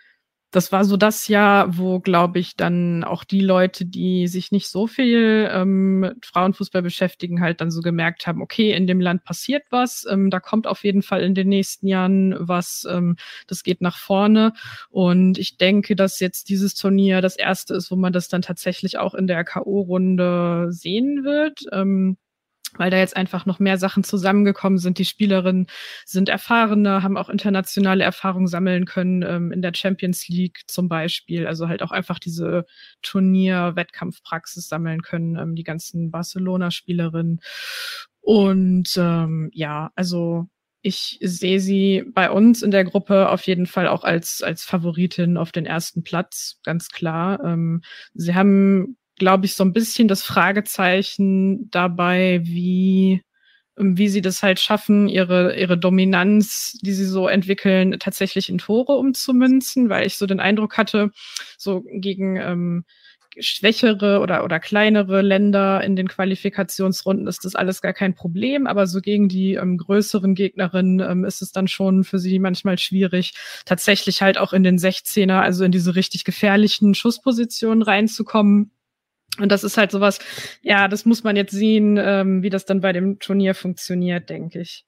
das 0.51 0.73
war 0.73 0.85
so 0.85 0.97
das 0.97 1.29
Jahr, 1.29 1.79
wo, 1.79 2.01
glaube 2.01 2.41
ich, 2.41 2.57
dann 2.57 3.05
auch 3.05 3.23
die 3.23 3.41
Leute, 3.41 3.85
die 3.85 4.27
sich 4.27 4.51
nicht 4.51 4.69
so 4.69 4.89
viel 4.89 5.49
ähm, 5.53 6.01
mit 6.01 6.27
Frauenfußball 6.27 6.83
beschäftigen, 6.83 7.41
halt 7.41 7.61
dann 7.61 7.71
so 7.71 7.81
gemerkt 7.83 8.27
haben, 8.27 8.43
okay, 8.43 8.73
in 8.73 8.89
dem 8.89 9.01
Land 9.01 9.23
passiert 9.25 9.63
was, 9.71 10.07
ähm, 10.11 10.29
da 10.29 10.41
kommt 10.41 10.67
auf 10.67 10.83
jeden 10.83 11.03
Fall 11.03 11.23
in 11.23 11.35
den 11.35 11.49
nächsten 11.49 11.87
Jahren 11.87 12.35
was, 12.39 12.87
ähm, 12.91 13.17
das 13.47 13.63
geht 13.63 13.81
nach 13.81 13.99
vorne. 13.99 14.53
Und 14.91 15.39
ich 15.39 15.57
denke, 15.57 15.95
dass 15.95 16.19
jetzt 16.19 16.49
dieses 16.49 16.75
Turnier 16.75 17.21
das 17.21 17.37
erste 17.37 17.75
ist, 17.75 17.91
wo 17.93 17.97
man 17.97 18.13
das 18.13 18.29
dann 18.29 18.43
tatsächlich 18.43 18.99
auch 18.99 19.15
in 19.15 19.29
der 19.29 19.45
K.O.-Runde 19.45 20.73
sehen 20.73 21.23
wird. 21.25 21.61
Ähm, 21.73 22.17
weil 22.77 22.91
da 22.91 22.99
jetzt 22.99 23.17
einfach 23.17 23.47
noch 23.47 23.59
mehr 23.59 23.79
Sachen 23.79 24.05
zusammengekommen 24.05 24.79
sind. 24.79 24.99
Die 24.99 25.05
Spielerinnen 25.05 25.67
sind 26.05 26.29
erfahrener, 26.29 27.03
haben 27.03 27.17
auch 27.17 27.29
internationale 27.29 28.05
Erfahrungen 28.05 28.47
sammeln 28.47 28.85
können 28.85 29.23
ähm, 29.23 29.53
in 29.53 29.63
der 29.63 29.73
Champions 29.75 30.29
League 30.29 30.61
zum 30.67 30.89
Beispiel. 30.89 31.47
Also 31.47 31.69
halt 31.69 31.83
auch 31.83 31.93
einfach 31.93 32.19
diese 32.19 32.67
Turnier-Wettkampfpraxis 33.03 34.69
sammeln 34.69 35.03
können, 35.03 35.37
ähm, 35.37 35.55
die 35.55 35.65
ganzen 35.65 36.11
Barcelona-Spielerinnen. 36.11 37.41
Und 38.21 38.95
ähm, 38.97 39.51
ja, 39.53 39.91
also 39.95 40.47
ich 40.83 41.19
sehe 41.21 41.61
sie 41.61 42.05
bei 42.15 42.31
uns 42.31 42.63
in 42.63 42.71
der 42.71 42.85
Gruppe 42.85 43.29
auf 43.29 43.47
jeden 43.47 43.67
Fall 43.67 43.87
auch 43.87 44.03
als, 44.03 44.43
als 44.43 44.65
Favoritin 44.65 45.37
auf 45.37 45.53
den 45.53 45.67
ersten 45.67 46.03
Platz, 46.03 46.59
ganz 46.65 46.89
klar. 46.89 47.43
Ähm, 47.45 47.83
sie 48.15 48.35
haben 48.35 48.97
glaube 49.21 49.47
ich, 49.47 49.55
so 49.55 49.63
ein 49.63 49.73
bisschen 49.73 50.09
das 50.09 50.25
Fragezeichen 50.25 51.71
dabei, 51.71 52.41
wie 52.43 53.23
wie 53.83 54.09
sie 54.09 54.21
das 54.21 54.43
halt 54.43 54.61
schaffen, 54.61 55.09
ihre, 55.09 55.57
ihre 55.59 55.79
Dominanz, 55.79 56.79
die 56.83 56.93
sie 56.93 57.07
so 57.07 57.29
entwickeln, 57.29 57.97
tatsächlich 57.99 58.51
in 58.51 58.59
Tore 58.59 58.93
umzumünzen, 58.93 59.89
weil 59.89 60.07
ich 60.07 60.19
so 60.19 60.27
den 60.27 60.41
Eindruck 60.41 60.77
hatte, 60.77 61.13
so 61.57 61.83
gegen 61.87 62.37
ähm, 62.37 62.85
schwächere 63.39 64.21
oder, 64.21 64.45
oder 64.45 64.59
kleinere 64.59 65.23
Länder 65.23 65.83
in 65.85 65.95
den 65.95 66.09
Qualifikationsrunden 66.09 67.27
ist 67.27 67.45
das 67.45 67.55
alles 67.55 67.81
gar 67.81 67.93
kein 67.93 68.15
Problem, 68.15 68.67
aber 68.67 68.87
so 68.87 69.01
gegen 69.01 69.29
die 69.29 69.55
ähm, 69.55 69.79
größeren 69.79 70.35
Gegnerinnen 70.35 71.01
ähm, 71.01 71.25
ist 71.25 71.41
es 71.41 71.53
dann 71.53 71.69
schon 71.69 72.05
für 72.05 72.19
sie 72.19 72.39
manchmal 72.39 72.79
schwierig, 72.79 73.33
tatsächlich 73.65 74.21
halt 74.21 74.37
auch 74.37 74.53
in 74.53 74.65
den 74.65 74.79
16er, 74.79 75.41
also 75.41 75.65
in 75.65 75.73
diese 75.73 75.95
richtig 75.95 76.25
gefährlichen 76.25 76.95
Schusspositionen 76.95 77.83
reinzukommen. 77.83 78.73
Und 79.39 79.51
das 79.51 79.65
ist 79.65 79.77
halt 79.77 79.91
sowas, 79.91 80.19
ja, 80.63 80.89
das 80.89 81.05
muss 81.05 81.25
man 81.25 81.37
jetzt 81.37 81.53
sehen, 81.53 81.97
ähm, 81.99 82.43
wie 82.43 82.51
das 82.51 82.65
dann 82.65 82.81
bei 82.81 82.93
dem 82.93 83.19
Turnier 83.19 83.55
funktioniert, 83.55 84.29
denke 84.29 84.61
ich. 84.61 84.85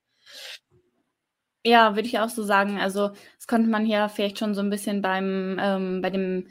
Ja, 1.64 1.94
würde 1.94 2.08
ich 2.08 2.18
auch 2.18 2.28
so 2.28 2.42
sagen. 2.42 2.78
Also, 2.80 3.10
das 3.36 3.46
konnte 3.46 3.70
man 3.70 3.84
hier 3.84 4.08
vielleicht 4.08 4.38
schon 4.38 4.54
so 4.54 4.60
ein 4.60 4.70
bisschen 4.70 5.00
beim, 5.00 5.58
ähm, 5.60 6.02
bei 6.02 6.10
dem 6.10 6.48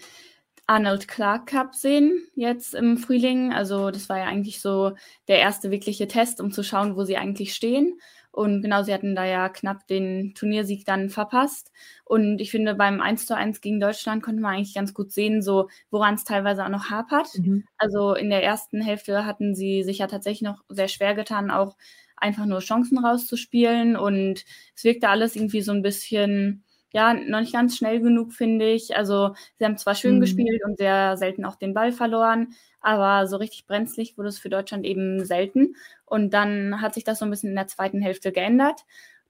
Arnold 0.68 1.08
Clark 1.10 1.48
Cup 1.48 1.76
sehen, 1.76 2.26
jetzt 2.36 2.74
im 2.74 2.98
Frühling. 2.98 3.52
Also, 3.52 3.92
das 3.92 4.08
war 4.08 4.20
ja 4.20 4.26
eigentlich 4.26 4.62
so 4.62 4.94
der 5.28 5.40
erste 5.40 5.70
wirkliche 5.70 6.08
Test, 6.08 6.40
um 6.40 6.52
zu 6.52 6.64
schauen, 6.64 6.96
wo 6.96 7.04
sie 7.04 7.18
eigentlich 7.18 7.54
stehen. 7.54 8.00
Und 8.32 8.62
genau, 8.62 8.84
sie 8.84 8.94
hatten 8.94 9.16
da 9.16 9.26
ja 9.26 9.50
knapp 9.50 9.88
den 9.88 10.34
Turniersieg 10.36 10.86
dann 10.86 11.10
verpasst. 11.10 11.72
Und 12.06 12.40
ich 12.40 12.52
finde, 12.52 12.76
beim 12.76 13.02
1 13.02 13.26
zu 13.26 13.36
1 13.36 13.62
gegen 13.62 13.80
Deutschland 13.80 14.24
konnte 14.24 14.42
man 14.42 14.56
eigentlich 14.56 14.74
ganz 14.76 14.94
gut 14.94 15.12
sehen, 15.12 15.42
so 15.42 15.70
woran 15.90 16.16
es 16.16 16.24
teilweise 16.24 16.64
auch 16.66 16.70
noch 16.70 16.90
hapert. 16.90 17.28
Mhm. 17.38 17.66
Also 17.78 18.14
in 18.16 18.30
der 18.30 18.44
ersten 18.44 18.82
Hälfte 18.82 19.26
hatten 19.26 19.54
sie 19.56 19.84
sich 19.84 19.98
ja 20.00 20.08
tatsächlich 20.08 20.44
noch 20.44 20.64
sehr 20.70 20.88
schwer 20.88 21.14
getan, 21.16 21.52
auch 21.52 21.76
einfach 22.16 22.46
nur 22.46 22.60
Chancen 22.60 23.00
rauszuspielen. 23.00 23.98
Und 23.98 24.46
es 24.76 24.84
wirkte 24.84 25.10
alles 25.10 25.36
irgendwie 25.36 25.62
so 25.62 25.72
ein 25.74 25.82
bisschen, 25.82 26.64
ja, 26.94 27.14
noch 27.14 27.40
nicht 27.40 27.54
ganz 27.54 27.78
schnell 27.78 28.02
genug, 28.02 28.34
finde 28.34 28.70
ich. 28.70 28.96
Also 28.96 29.34
sie 29.58 29.66
haben 29.66 29.78
zwar 29.78 29.96
schön 29.96 30.16
mhm. 30.16 30.22
gespielt 30.22 30.62
und 30.66 30.78
sehr 30.78 31.18
selten 31.18 31.46
auch 31.46 31.56
den 31.56 31.74
Ball 31.74 31.92
verloren, 31.92 32.54
aber 32.82 33.28
so 33.28 33.38
richtig 33.38 33.66
brenzlig 33.66 34.18
wurde 34.18 34.30
es 34.30 34.40
für 34.40 34.50
Deutschland 34.50 34.86
eben 34.86 35.24
selten. 35.26 35.76
Und 36.06 36.34
dann 36.34 36.82
hat 36.82 36.94
sich 36.94 37.04
das 37.04 37.20
so 37.20 37.26
ein 37.26 37.32
bisschen 37.32 37.50
in 37.50 37.56
der 37.56 37.68
zweiten 37.68 38.02
Hälfte 38.02 38.32
geändert. 38.32 38.82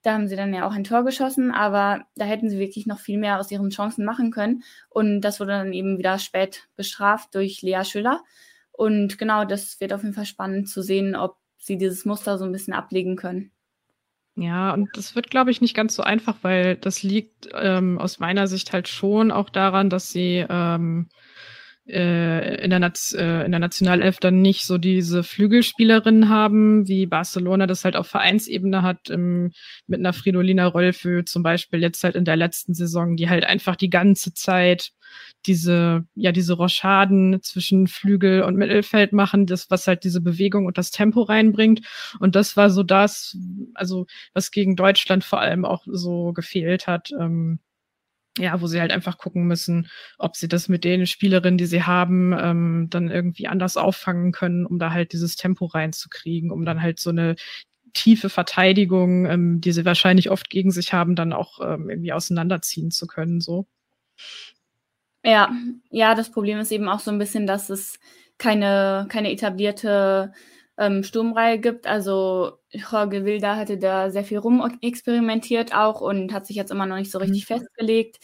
Da 0.02 0.14
haben 0.14 0.26
sie 0.26 0.34
dann 0.34 0.52
ja 0.52 0.66
auch 0.66 0.72
ein 0.72 0.82
Tor 0.82 1.04
geschossen, 1.04 1.52
aber 1.52 2.04
da 2.16 2.24
hätten 2.24 2.50
sie 2.50 2.58
wirklich 2.58 2.86
noch 2.86 2.98
viel 2.98 3.18
mehr 3.18 3.38
aus 3.38 3.52
ihren 3.52 3.70
Chancen 3.70 4.04
machen 4.04 4.32
können. 4.32 4.64
Und 4.88 5.20
das 5.20 5.38
wurde 5.38 5.52
dann 5.52 5.72
eben 5.72 5.96
wieder 5.98 6.18
spät 6.18 6.68
bestraft 6.74 7.34
durch 7.36 7.62
Lea 7.62 7.84
Schüller. 7.84 8.22
Und 8.72 9.18
genau, 9.18 9.44
das 9.44 9.78
wird 9.80 9.92
auf 9.92 10.02
jeden 10.02 10.14
Fall 10.14 10.26
spannend 10.26 10.68
zu 10.68 10.82
sehen, 10.82 11.14
ob 11.14 11.36
sie 11.58 11.78
dieses 11.78 12.04
Muster 12.04 12.36
so 12.38 12.44
ein 12.44 12.50
bisschen 12.50 12.74
ablegen 12.74 13.14
können. 13.14 13.52
Ja, 14.34 14.72
und 14.72 14.88
das 14.96 15.14
wird, 15.14 15.30
glaube 15.30 15.50
ich, 15.50 15.60
nicht 15.60 15.74
ganz 15.74 15.94
so 15.94 16.02
einfach, 16.02 16.36
weil 16.42 16.76
das 16.76 17.02
liegt 17.02 17.48
ähm, 17.54 17.98
aus 17.98 18.18
meiner 18.18 18.46
Sicht 18.46 18.72
halt 18.72 18.88
schon 18.88 19.30
auch 19.30 19.50
daran, 19.50 19.90
dass 19.90 20.10
sie 20.10 20.46
ähm, 20.48 21.08
äh, 21.86 22.64
in, 22.64 22.70
der 22.70 22.78
Naz 22.78 23.12
äh, 23.12 23.44
in 23.44 23.50
der 23.50 23.60
Nationalelf 23.60 24.18
dann 24.20 24.40
nicht 24.40 24.64
so 24.64 24.78
diese 24.78 25.22
Flügelspielerinnen 25.22 26.30
haben, 26.30 26.88
wie 26.88 27.06
Barcelona 27.06 27.66
das 27.66 27.84
halt 27.84 27.96
auf 27.96 28.06
Vereinsebene 28.06 28.82
hat, 28.82 29.10
im, 29.10 29.52
mit 29.86 30.00
einer 30.00 30.14
Fridolina 30.14 30.66
Rolfö 30.66 31.24
zum 31.24 31.42
Beispiel 31.42 31.82
jetzt 31.82 32.02
halt 32.02 32.16
in 32.16 32.24
der 32.24 32.36
letzten 32.36 32.72
Saison, 32.72 33.16
die 33.16 33.28
halt 33.28 33.44
einfach 33.44 33.76
die 33.76 33.90
ganze 33.90 34.32
Zeit 34.32 34.92
diese, 35.46 36.06
ja, 36.14 36.32
diese 36.32 36.54
Rochaden 36.54 37.42
zwischen 37.42 37.86
Flügel 37.86 38.42
und 38.42 38.56
Mittelfeld 38.56 39.12
machen, 39.12 39.46
das, 39.46 39.70
was 39.70 39.86
halt 39.86 40.04
diese 40.04 40.20
Bewegung 40.20 40.66
und 40.66 40.78
das 40.78 40.90
Tempo 40.90 41.22
reinbringt. 41.22 41.80
Und 42.20 42.36
das 42.36 42.56
war 42.56 42.70
so 42.70 42.82
das, 42.82 43.36
also 43.74 44.06
was 44.34 44.50
gegen 44.50 44.76
Deutschland 44.76 45.24
vor 45.24 45.40
allem 45.40 45.64
auch 45.64 45.84
so 45.86 46.32
gefehlt 46.32 46.86
hat. 46.86 47.10
Ähm, 47.18 47.58
ja, 48.38 48.60
wo 48.60 48.66
sie 48.66 48.80
halt 48.80 48.92
einfach 48.92 49.18
gucken 49.18 49.46
müssen, 49.46 49.88
ob 50.18 50.36
sie 50.36 50.48
das 50.48 50.68
mit 50.68 50.84
den 50.84 51.06
Spielerinnen, 51.06 51.58
die 51.58 51.66
sie 51.66 51.82
haben, 51.82 52.32
ähm, 52.38 52.86
dann 52.88 53.10
irgendwie 53.10 53.46
anders 53.46 53.76
auffangen 53.76 54.32
können, 54.32 54.64
um 54.64 54.78
da 54.78 54.92
halt 54.92 55.12
dieses 55.12 55.36
Tempo 55.36 55.66
reinzukriegen, 55.66 56.50
um 56.50 56.64
dann 56.64 56.80
halt 56.80 56.98
so 56.98 57.10
eine 57.10 57.36
tiefe 57.94 58.30
Verteidigung, 58.30 59.26
ähm, 59.26 59.60
die 59.60 59.72
sie 59.72 59.84
wahrscheinlich 59.84 60.30
oft 60.30 60.48
gegen 60.50 60.70
sich 60.70 60.92
haben, 60.92 61.14
dann 61.14 61.32
auch 61.32 61.60
ähm, 61.60 61.90
irgendwie 61.90 62.12
auseinanderziehen 62.12 62.90
zu 62.90 63.06
können, 63.06 63.40
so. 63.40 63.66
Ja, 65.24 65.52
ja, 65.90 66.14
das 66.14 66.30
Problem 66.30 66.58
ist 66.58 66.72
eben 66.72 66.88
auch 66.88 67.00
so 67.00 67.10
ein 67.10 67.18
bisschen, 67.18 67.46
dass 67.46 67.70
es 67.70 67.98
keine, 68.38 69.06
keine 69.08 69.30
etablierte 69.30 70.32
ähm, 70.78 71.04
Sturmreihe 71.04 71.58
gibt. 71.60 71.86
Also 71.86 72.58
Jorge 72.70 73.24
Wilda 73.24 73.56
hatte 73.56 73.78
da 73.78 74.10
sehr 74.10 74.24
viel 74.24 74.38
rumexperimentiert 74.38 75.74
auch 75.74 76.00
und 76.00 76.32
hat 76.32 76.46
sich 76.46 76.56
jetzt 76.56 76.72
immer 76.72 76.86
noch 76.86 76.96
nicht 76.96 77.12
so 77.12 77.18
richtig 77.18 77.48
mhm. 77.48 77.54
festgelegt. 77.54 78.18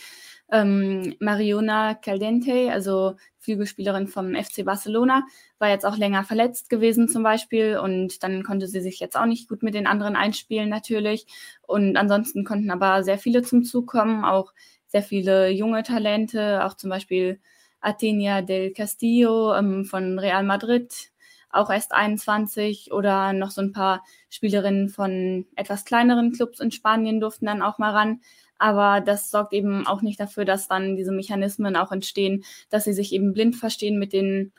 Ähm, 0.50 1.14
Mariona 1.20 1.94
Caldente, 1.94 2.72
also 2.72 3.14
Flügelspielerin 3.38 4.08
vom 4.08 4.34
FC 4.34 4.64
Barcelona, 4.64 5.24
war 5.58 5.68
jetzt 5.68 5.84
auch 5.84 5.96
länger 5.96 6.24
verletzt 6.24 6.70
gewesen 6.70 7.08
zum 7.08 7.22
Beispiel 7.22 7.78
und 7.78 8.22
dann 8.22 8.42
konnte 8.42 8.66
sie 8.66 8.80
sich 8.80 8.98
jetzt 8.98 9.16
auch 9.16 9.26
nicht 9.26 9.48
gut 9.48 9.62
mit 9.62 9.74
den 9.74 9.86
anderen 9.86 10.16
einspielen 10.16 10.70
natürlich. 10.70 11.26
Und 11.66 11.96
ansonsten 11.96 12.44
konnten 12.44 12.70
aber 12.70 13.04
sehr 13.04 13.18
viele 13.18 13.42
zum 13.42 13.62
Zug 13.62 13.86
kommen, 13.86 14.24
auch 14.24 14.52
sehr 14.88 15.02
viele 15.02 15.50
junge 15.50 15.82
Talente, 15.82 16.64
auch 16.64 16.74
zum 16.74 16.90
Beispiel 16.90 17.40
Atenia 17.80 18.42
del 18.42 18.72
Castillo 18.72 19.54
ähm, 19.54 19.84
von 19.84 20.18
Real 20.18 20.42
Madrid, 20.42 21.10
auch 21.50 21.70
erst 21.70 21.92
21 21.92 22.92
oder 22.92 23.32
noch 23.32 23.50
so 23.50 23.62
ein 23.62 23.72
paar 23.72 24.04
Spielerinnen 24.28 24.88
von 24.88 25.46
etwas 25.56 25.84
kleineren 25.84 26.32
Clubs 26.32 26.60
in 26.60 26.70
Spanien 26.70 27.20
durften 27.20 27.46
dann 27.46 27.62
auch 27.62 27.78
mal 27.78 27.92
ran. 27.92 28.20
Aber 28.58 29.00
das 29.00 29.30
sorgt 29.30 29.52
eben 29.52 29.86
auch 29.86 30.02
nicht 30.02 30.18
dafür, 30.18 30.44
dass 30.44 30.68
dann 30.68 30.96
diese 30.96 31.12
Mechanismen 31.12 31.76
auch 31.76 31.92
entstehen, 31.92 32.44
dass 32.70 32.84
sie 32.84 32.92
sich 32.92 33.12
eben 33.12 33.32
blind 33.32 33.56
verstehen 33.56 33.98
mit 33.98 34.12
den 34.12 34.52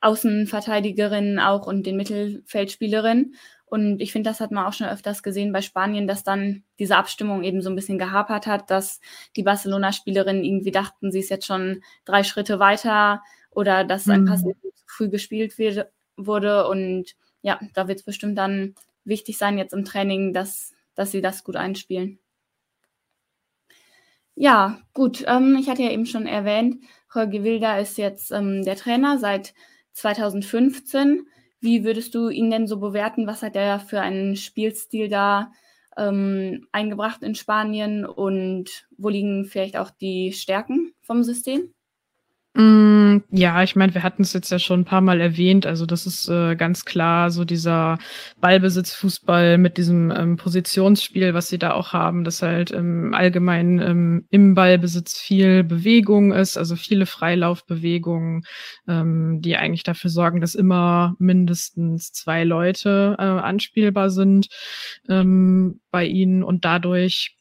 Außenverteidigerinnen 0.00 1.38
auch 1.38 1.66
und 1.66 1.84
den 1.86 1.96
Mittelfeldspielerinnen. 1.96 3.34
Und 3.74 4.00
ich 4.00 4.12
finde, 4.12 4.30
das 4.30 4.38
hat 4.38 4.52
man 4.52 4.66
auch 4.66 4.72
schon 4.72 4.86
öfters 4.86 5.24
gesehen 5.24 5.52
bei 5.52 5.60
Spanien, 5.60 6.06
dass 6.06 6.22
dann 6.22 6.62
diese 6.78 6.96
Abstimmung 6.96 7.42
eben 7.42 7.60
so 7.60 7.70
ein 7.70 7.74
bisschen 7.74 7.98
gehapert 7.98 8.46
hat, 8.46 8.70
dass 8.70 9.00
die 9.34 9.42
Barcelona-Spielerinnen 9.42 10.44
irgendwie 10.44 10.70
dachten, 10.70 11.10
sie 11.10 11.18
ist 11.18 11.28
jetzt 11.28 11.44
schon 11.44 11.82
drei 12.04 12.22
Schritte 12.22 12.60
weiter 12.60 13.20
oder 13.50 13.82
dass 13.82 14.08
ein 14.08 14.26
Pass 14.26 14.44
mhm. 14.44 14.52
zu 14.52 14.84
früh 14.86 15.08
gespielt 15.08 15.58
wird, 15.58 15.90
wurde. 16.16 16.68
Und 16.68 17.16
ja, 17.42 17.58
da 17.72 17.88
wird 17.88 17.98
es 17.98 18.04
bestimmt 18.04 18.38
dann 18.38 18.76
wichtig 19.04 19.38
sein 19.38 19.58
jetzt 19.58 19.74
im 19.74 19.84
Training, 19.84 20.32
dass, 20.32 20.72
dass 20.94 21.10
sie 21.10 21.20
das 21.20 21.42
gut 21.42 21.56
einspielen. 21.56 22.20
Ja, 24.36 24.78
gut. 24.92 25.24
Ähm, 25.26 25.56
ich 25.60 25.68
hatte 25.68 25.82
ja 25.82 25.90
eben 25.90 26.06
schon 26.06 26.28
erwähnt, 26.28 26.76
Jorge 27.12 27.42
Wilda 27.42 27.78
ist 27.78 27.98
jetzt 27.98 28.30
ähm, 28.30 28.64
der 28.64 28.76
Trainer 28.76 29.18
seit 29.18 29.52
2015. 29.94 31.26
Wie 31.64 31.82
würdest 31.82 32.14
du 32.14 32.28
ihn 32.28 32.50
denn 32.50 32.66
so 32.66 32.78
bewerten? 32.78 33.26
Was 33.26 33.42
hat 33.42 33.56
er 33.56 33.80
für 33.80 34.00
einen 34.02 34.36
Spielstil 34.36 35.08
da 35.08 35.50
ähm, 35.96 36.66
eingebracht 36.72 37.22
in 37.22 37.34
Spanien 37.34 38.04
und 38.04 38.86
wo 38.98 39.08
liegen 39.08 39.46
vielleicht 39.46 39.78
auch 39.78 39.88
die 39.90 40.32
Stärken 40.34 40.92
vom 41.00 41.22
System? 41.22 41.72
Mm, 42.56 43.24
ja, 43.32 43.64
ich 43.64 43.74
meine, 43.74 43.94
wir 43.94 44.04
hatten 44.04 44.22
es 44.22 44.32
jetzt 44.32 44.50
ja 44.50 44.60
schon 44.60 44.80
ein 44.80 44.84
paar 44.84 45.00
Mal 45.00 45.20
erwähnt. 45.20 45.66
Also 45.66 45.86
das 45.86 46.06
ist 46.06 46.28
äh, 46.28 46.54
ganz 46.54 46.84
klar 46.84 47.32
so 47.32 47.44
dieser 47.44 47.98
Ballbesitzfußball 48.40 49.58
mit 49.58 49.76
diesem 49.76 50.12
ähm, 50.12 50.36
Positionsspiel, 50.36 51.34
was 51.34 51.48
sie 51.48 51.58
da 51.58 51.72
auch 51.72 51.92
haben, 51.92 52.22
dass 52.22 52.42
halt 52.42 52.70
ähm, 52.70 53.12
allgemein 53.12 53.80
ähm, 53.80 54.26
im 54.30 54.54
Ballbesitz 54.54 55.18
viel 55.18 55.64
Bewegung 55.64 56.32
ist, 56.32 56.56
also 56.56 56.76
viele 56.76 57.06
Freilaufbewegungen, 57.06 58.44
ähm, 58.86 59.40
die 59.42 59.56
eigentlich 59.56 59.82
dafür 59.82 60.10
sorgen, 60.10 60.40
dass 60.40 60.54
immer 60.54 61.16
mindestens 61.18 62.12
zwei 62.12 62.44
Leute 62.44 63.16
äh, 63.18 63.22
anspielbar 63.22 64.10
sind 64.10 64.46
ähm, 65.08 65.80
bei 65.90 66.06
ihnen 66.06 66.44
und 66.44 66.64
dadurch 66.64 67.36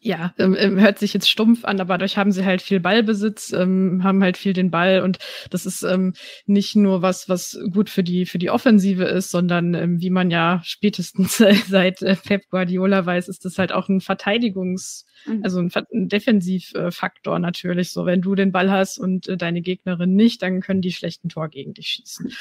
ja, 0.00 0.34
ähm, 0.38 0.56
ähm, 0.58 0.78
hört 0.78 0.98
sich 0.98 1.12
jetzt 1.14 1.28
stumpf 1.28 1.64
an, 1.64 1.80
aber 1.80 1.94
dadurch 1.94 2.16
haben 2.16 2.32
sie 2.32 2.44
halt 2.44 2.62
viel 2.62 2.80
Ballbesitz, 2.80 3.52
ähm, 3.52 4.02
haben 4.02 4.22
halt 4.22 4.36
viel 4.36 4.52
den 4.52 4.70
Ball 4.70 5.02
und 5.02 5.18
das 5.50 5.66
ist 5.66 5.82
ähm, 5.82 6.14
nicht 6.46 6.76
nur 6.76 7.02
was, 7.02 7.28
was 7.28 7.58
gut 7.72 7.90
für 7.90 8.02
die 8.02 8.26
für 8.26 8.38
die 8.38 8.50
Offensive 8.50 9.04
ist, 9.04 9.30
sondern 9.30 9.74
ähm, 9.74 10.00
wie 10.00 10.10
man 10.10 10.30
ja 10.30 10.60
spätestens 10.64 11.36
seit 11.68 12.02
äh, 12.02 12.16
Pep 12.16 12.48
Guardiola 12.50 13.04
weiß, 13.04 13.28
ist 13.28 13.44
das 13.44 13.58
halt 13.58 13.72
auch 13.72 13.88
ein 13.88 14.00
Verteidigungs, 14.00 15.04
mhm. 15.26 15.40
also 15.42 15.60
ein, 15.60 15.70
ein 15.92 16.08
Defensivfaktor 16.08 17.38
natürlich. 17.38 17.90
So, 17.90 18.06
wenn 18.06 18.22
du 18.22 18.34
den 18.34 18.52
Ball 18.52 18.70
hast 18.70 18.98
und 18.98 19.28
äh, 19.28 19.36
deine 19.36 19.60
Gegnerin 19.60 20.14
nicht, 20.14 20.42
dann 20.42 20.60
können 20.60 20.82
die 20.82 20.92
schlechten 20.92 21.28
Tor 21.28 21.48
gegen 21.48 21.74
dich 21.74 21.88
schießen. 21.88 22.32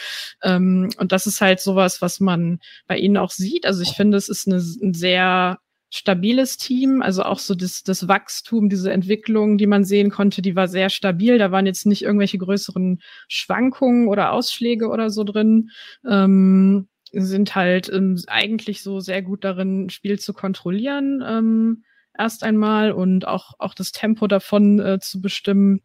Ähm, 0.44 0.90
und 0.98 1.12
das 1.12 1.28
ist 1.28 1.42
halt 1.42 1.60
sowas, 1.60 2.02
was 2.02 2.20
man 2.20 2.60
bei 2.88 2.98
ihnen 2.98 3.18
auch 3.18 3.32
sieht. 3.32 3.66
Also 3.66 3.82
ich 3.82 3.92
finde, 3.92 4.18
es 4.18 4.30
ist 4.30 4.48
eine, 4.48 4.58
ein 4.58 4.94
sehr 4.94 5.60
stabiles 5.94 6.58
Team, 6.58 7.04
also 7.04 7.22
auch 7.22 7.38
so 7.38 7.54
das, 7.54 7.84
das 7.84 8.08
Wachstum, 8.08 8.68
diese 8.68 8.92
Entwicklung, 8.92 9.60
die 9.60 9.68
man 9.68 9.84
sehen 9.84 10.10
konnte, 10.10 10.42
die 10.42 10.56
war 10.56 10.68
sehr 10.68 10.90
stabil. 10.90 11.38
Da 11.38 11.52
waren 11.52 11.68
jetzt 11.68 11.86
nicht 11.86 12.02
irgendwelche 12.02 12.40
größeren 12.40 13.00
Schwankungen 13.28 14.08
oder 14.08 14.32
Ausschläge 14.32 14.90
oder 14.90 15.12
so 15.12 15.24
drin. 15.24 15.70
Ähm, 16.10 16.88
sind 17.12 17.54
halt 17.54 17.94
ähm, 17.94 18.20
eigentlich 18.26 18.82
so 18.82 19.02
sehr 19.02 19.22
gut 19.22 19.44
darin, 19.44 19.92
Spiel 19.92 20.18
zu 20.18 20.34
kontrollieren, 20.34 21.24
ähm, 21.24 21.84
erst 22.18 22.44
einmal 22.44 22.92
und 22.92 23.28
auch, 23.28 23.54
auch 23.60 23.76
das 23.76 23.92
Tempo 23.92 24.26
davon 24.26 24.80
äh, 24.80 25.00
zu 25.00 25.22
bestimmen 25.22 25.82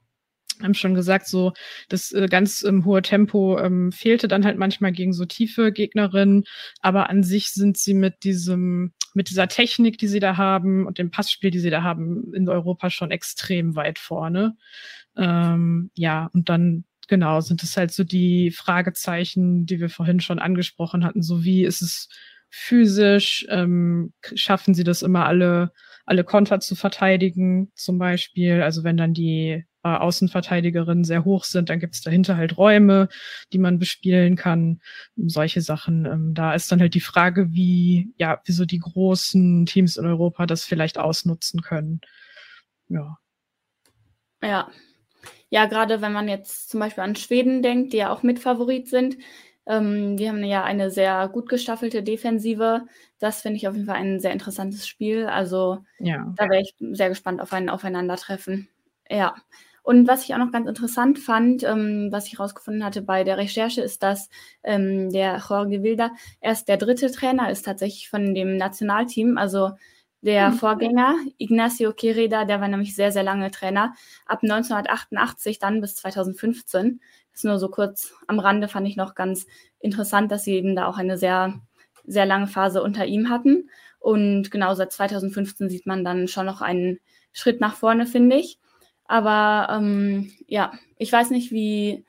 haben 0.62 0.74
schon 0.74 0.94
gesagt, 0.94 1.26
so 1.26 1.52
das 1.88 2.12
äh, 2.12 2.26
ganz 2.28 2.62
ähm, 2.62 2.84
hohe 2.84 3.02
Tempo 3.02 3.58
ähm, 3.58 3.92
fehlte 3.92 4.28
dann 4.28 4.44
halt 4.44 4.58
manchmal 4.58 4.92
gegen 4.92 5.12
so 5.12 5.24
tiefe 5.24 5.72
Gegnerinnen, 5.72 6.44
aber 6.80 7.10
an 7.10 7.22
sich 7.22 7.48
sind 7.48 7.76
sie 7.78 7.94
mit 7.94 8.24
diesem 8.24 8.92
mit 9.14 9.30
dieser 9.30 9.48
Technik, 9.48 9.98
die 9.98 10.06
sie 10.06 10.20
da 10.20 10.36
haben 10.36 10.86
und 10.86 10.98
dem 10.98 11.10
Passspiel, 11.10 11.50
die 11.50 11.58
sie 11.58 11.70
da 11.70 11.82
haben, 11.82 12.32
in 12.34 12.48
Europa 12.48 12.90
schon 12.90 13.10
extrem 13.10 13.74
weit 13.74 13.98
vorne. 13.98 14.56
Ähm, 15.16 15.90
ja, 15.94 16.30
und 16.32 16.48
dann 16.48 16.84
genau 17.08 17.40
sind 17.40 17.62
es 17.62 17.76
halt 17.76 17.90
so 17.90 18.04
die 18.04 18.50
Fragezeichen, 18.50 19.66
die 19.66 19.80
wir 19.80 19.88
vorhin 19.88 20.20
schon 20.20 20.38
angesprochen 20.38 21.04
hatten, 21.04 21.22
so 21.22 21.42
wie 21.44 21.64
ist 21.64 21.82
es 21.82 22.08
physisch, 22.50 23.46
ähm, 23.50 24.12
schaffen 24.34 24.74
sie 24.74 24.84
das 24.84 25.02
immer 25.02 25.26
alle 25.26 25.72
alle 26.08 26.24
Konter 26.24 26.58
zu 26.60 26.74
verteidigen, 26.74 27.70
zum 27.74 27.98
Beispiel. 27.98 28.62
Also 28.62 28.82
wenn 28.82 28.96
dann 28.96 29.12
die 29.12 29.64
äh, 29.82 29.88
Außenverteidigerinnen 29.88 31.04
sehr 31.04 31.24
hoch 31.24 31.44
sind, 31.44 31.68
dann 31.68 31.80
gibt 31.80 31.94
es 31.94 32.02
dahinter 32.02 32.36
halt 32.36 32.56
Räume, 32.56 33.08
die 33.52 33.58
man 33.58 33.78
bespielen 33.78 34.36
kann. 34.36 34.80
Solche 35.16 35.60
Sachen. 35.60 36.04
Ähm, 36.06 36.34
da 36.34 36.54
ist 36.54 36.70
dann 36.72 36.80
halt 36.80 36.94
die 36.94 37.00
Frage, 37.00 37.52
wie, 37.52 38.12
ja, 38.16 38.40
wieso 38.44 38.64
die 38.64 38.80
großen 38.80 39.66
Teams 39.66 39.96
in 39.96 40.06
Europa 40.06 40.46
das 40.46 40.64
vielleicht 40.64 40.98
ausnutzen 40.98 41.62
können. 41.62 42.00
Ja. 42.88 43.18
Ja. 44.42 44.68
Ja, 45.50 45.66
gerade 45.66 46.02
wenn 46.02 46.12
man 46.12 46.28
jetzt 46.28 46.68
zum 46.68 46.80
Beispiel 46.80 47.04
an 47.04 47.16
Schweden 47.16 47.62
denkt, 47.62 47.92
die 47.92 47.98
ja 47.98 48.12
auch 48.12 48.22
Mitfavorit 48.22 48.88
sind, 48.88 49.16
ähm, 49.66 50.16
die 50.16 50.28
haben 50.28 50.42
ja 50.44 50.64
eine 50.64 50.90
sehr 50.90 51.28
gut 51.28 51.48
gestaffelte 51.48 52.02
Defensive. 52.02 52.86
Das 53.18 53.42
finde 53.42 53.58
ich 53.58 53.68
auf 53.68 53.74
jeden 53.74 53.86
Fall 53.86 53.96
ein 53.96 54.20
sehr 54.20 54.32
interessantes 54.32 54.86
Spiel. 54.86 55.26
Also 55.26 55.84
ja. 55.98 56.32
da 56.36 56.48
wäre 56.48 56.62
ich 56.62 56.74
sehr 56.78 57.10
gespannt 57.10 57.40
auf 57.40 57.52
ein 57.52 57.68
Aufeinandertreffen. 57.68 58.68
Ja. 59.10 59.34
Und 59.88 60.06
was 60.06 60.24
ich 60.24 60.34
auch 60.34 60.38
noch 60.38 60.52
ganz 60.52 60.68
interessant 60.68 61.18
fand, 61.18 61.62
ähm, 61.62 62.08
was 62.12 62.26
ich 62.26 62.34
herausgefunden 62.34 62.84
hatte 62.84 63.00
bei 63.00 63.24
der 63.24 63.38
Recherche, 63.38 63.80
ist, 63.80 64.02
dass 64.02 64.28
ähm, 64.62 65.08
der 65.08 65.38
Jorge 65.38 65.82
Wilder 65.82 66.10
erst 66.42 66.68
der 66.68 66.76
dritte 66.76 67.10
Trainer 67.10 67.50
ist 67.50 67.64
tatsächlich 67.64 68.10
von 68.10 68.34
dem 68.34 68.58
Nationalteam. 68.58 69.38
Also 69.38 69.70
der 70.20 70.50
mhm. 70.50 70.56
Vorgänger, 70.56 71.14
Ignacio 71.38 71.94
Quereda, 71.94 72.44
der 72.44 72.60
war 72.60 72.68
nämlich 72.68 72.94
sehr, 72.94 73.12
sehr 73.12 73.22
lange 73.22 73.50
Trainer. 73.50 73.94
Ab 74.26 74.40
1988 74.42 75.58
dann 75.58 75.80
bis 75.80 75.96
2015 75.96 77.00
ist 77.32 77.46
nur 77.46 77.58
so 77.58 77.70
kurz 77.70 78.12
am 78.26 78.40
Rande, 78.40 78.68
fand 78.68 78.86
ich 78.86 78.96
noch 78.96 79.14
ganz 79.14 79.46
interessant, 79.80 80.30
dass 80.30 80.44
sie 80.44 80.52
eben 80.52 80.76
da 80.76 80.86
auch 80.86 80.98
eine 80.98 81.16
sehr, 81.16 81.62
sehr 82.04 82.26
lange 82.26 82.46
Phase 82.46 82.82
unter 82.82 83.06
ihm 83.06 83.30
hatten. 83.30 83.70
Und 84.00 84.50
genau 84.50 84.74
seit 84.74 84.92
2015 84.92 85.70
sieht 85.70 85.86
man 85.86 86.04
dann 86.04 86.28
schon 86.28 86.44
noch 86.44 86.60
einen 86.60 87.00
Schritt 87.32 87.62
nach 87.62 87.74
vorne, 87.74 88.04
finde 88.04 88.36
ich. 88.36 88.58
Aber 89.08 89.68
ähm, 89.74 90.30
ja, 90.46 90.72
ich 90.98 91.10
weiß 91.10 91.30
nicht, 91.30 91.50
wie 91.50 92.04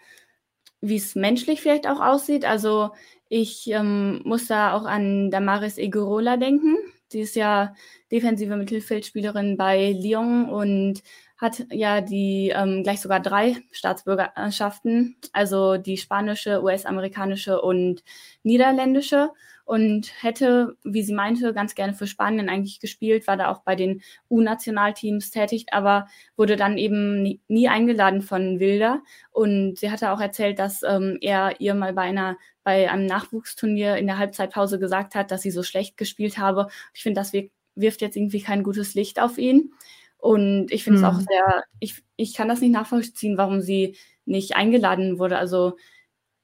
es 0.82 1.16
menschlich 1.16 1.62
vielleicht 1.62 1.88
auch 1.88 2.02
aussieht. 2.02 2.46
Also 2.46 2.92
ich 3.30 3.70
ähm, 3.72 4.22
muss 4.26 4.48
da 4.48 4.74
auch 4.74 4.86
an 4.86 5.32
Damaris 5.32 5.78
Egorola 5.78 6.38
denken. 6.38 6.76
Sie 7.08 7.22
ist 7.22 7.36
ja 7.36 7.74
defensive 8.12 8.56
Mittelfeldspielerin 8.56 9.58
bei 9.58 9.92
Lyon 9.94 10.50
und 10.50 11.02
hat 11.38 11.66
ja 11.72 12.02
die 12.02 12.52
ähm, 12.54 12.84
gleich 12.84 13.00
sogar 13.02 13.20
drei 13.22 13.56
Staatsbürgerschaften, 13.72 15.16
also 15.32 15.78
die 15.78 15.98
spanische, 15.98 16.62
US-amerikanische 16.62 17.62
und 17.62 18.04
niederländische 18.44 19.32
und 19.70 20.12
hätte, 20.24 20.78
wie 20.84 21.04
sie 21.04 21.14
meinte, 21.14 21.54
ganz 21.54 21.76
gerne 21.76 21.94
für 21.94 22.08
Spanien 22.08 22.50
eigentlich 22.50 22.80
gespielt, 22.80 23.28
war 23.28 23.38
da 23.38 23.52
auch 23.52 23.62
bei 23.62 23.76
den 23.76 24.02
U-Nationalteams 24.28 25.30
tätig, 25.30 25.68
aber 25.70 26.08
wurde 26.36 26.56
dann 26.56 26.80
eben 26.80 27.22
nie, 27.22 27.40
nie, 27.48 27.70
eingeladen 27.70 28.24
von 28.24 28.60
Wilder. 28.60 29.04
Und 29.30 29.78
sie 29.78 29.92
hatte 29.92 30.10
auch 30.10 30.20
erzählt, 30.20 30.58
dass 30.58 30.82
ähm, 30.82 31.20
er 31.22 31.62
ihr 31.62 31.76
mal 31.76 31.94
bei 31.94 32.02
einer 32.02 32.38
bei 32.64 32.90
einem 32.90 33.06
Nachwuchsturnier 33.06 33.98
in 33.98 34.08
der 34.08 34.18
Halbzeitpause 34.18 34.80
gesagt 34.80 35.14
hat, 35.14 35.30
dass 35.30 35.44
sie 35.44 35.52
so 35.52 35.62
schlecht 35.62 35.98
gespielt 35.98 36.40
habe. 36.40 36.70
Ich 36.96 37.04
finde, 37.04 37.22
das 37.22 37.32
wirft 37.76 38.02
jetzt 38.02 38.16
irgendwie 38.16 38.42
kein 38.42 38.64
gutes 38.64 38.96
Licht 38.96 39.22
auf 39.22 39.38
ihn. 39.38 39.72
Und 40.18 40.72
ich 40.72 40.84
finde 40.84 40.98
es 40.98 41.04
mhm. 41.04 41.10
auch 41.10 41.20
sehr, 41.20 41.64
ich, 41.80 42.04
ich 42.16 42.34
kann 42.34 42.48
das 42.48 42.62
nicht 42.62 42.72
nachvollziehen, 42.74 43.38
warum 43.38 43.62
sie 43.62 43.96
nicht 44.26 44.56
eingeladen 44.56 45.20
wurde. 45.20 45.38
Also 45.38 45.78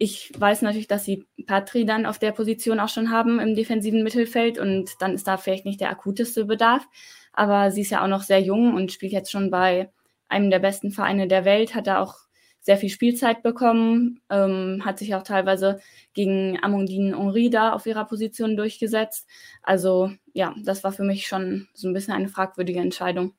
ich 0.06 0.32
weiß 0.38 0.62
natürlich, 0.62 0.88
dass 0.88 1.04
sie 1.04 1.26
Patri 1.48 1.84
dann 1.84 2.06
auf 2.06 2.20
der 2.20 2.32
Position 2.32 2.80
auch 2.80 2.90
schon 2.90 3.10
haben 3.10 3.40
im 3.40 3.56
defensiven 3.56 4.04
Mittelfeld 4.04 4.60
und 4.60 4.92
dann 5.00 5.16
ist 5.16 5.28
da 5.28 5.38
vielleicht 5.38 5.66
nicht 5.66 5.82
der 5.82 5.90
akuteste 5.90 6.46
Bedarf. 6.46 6.88
Aber 7.34 7.72
sie 7.72 7.82
ist 7.82 7.90
ja 7.90 8.04
auch 8.04 8.08
noch 8.08 8.22
sehr 8.22 8.40
jung 8.40 8.76
und 8.76 8.92
spielt 8.92 9.14
jetzt 9.14 9.32
schon 9.32 9.50
bei 9.50 9.90
einem 10.28 10.52
der 10.52 10.60
besten 10.60 10.92
Vereine 10.92 11.28
der 11.28 11.44
Welt, 11.44 11.74
hat 11.74 11.88
da 11.88 12.02
auch 12.02 12.14
sehr 12.62 12.78
viel 12.78 12.90
Spielzeit 12.90 13.42
bekommen, 13.42 14.22
ähm, 14.30 14.84
hat 14.86 15.00
sich 15.00 15.16
auch 15.16 15.24
teilweise 15.24 15.80
gegen 16.14 16.64
Amundine 16.64 17.18
Henri 17.18 17.50
da 17.50 17.74
auf 17.74 17.88
ihrer 17.88 18.06
Position 18.06 18.56
durchgesetzt. 18.56 19.28
Also 19.64 20.12
ja, 20.34 20.54
das 20.64 20.84
war 20.84 20.92
für 20.92 21.04
mich 21.04 21.26
schon 21.26 21.68
so 21.74 21.88
ein 21.88 21.94
bisschen 21.96 22.14
eine 22.14 22.30
fragwürdige 22.30 22.80
Entscheidung. 22.80 23.34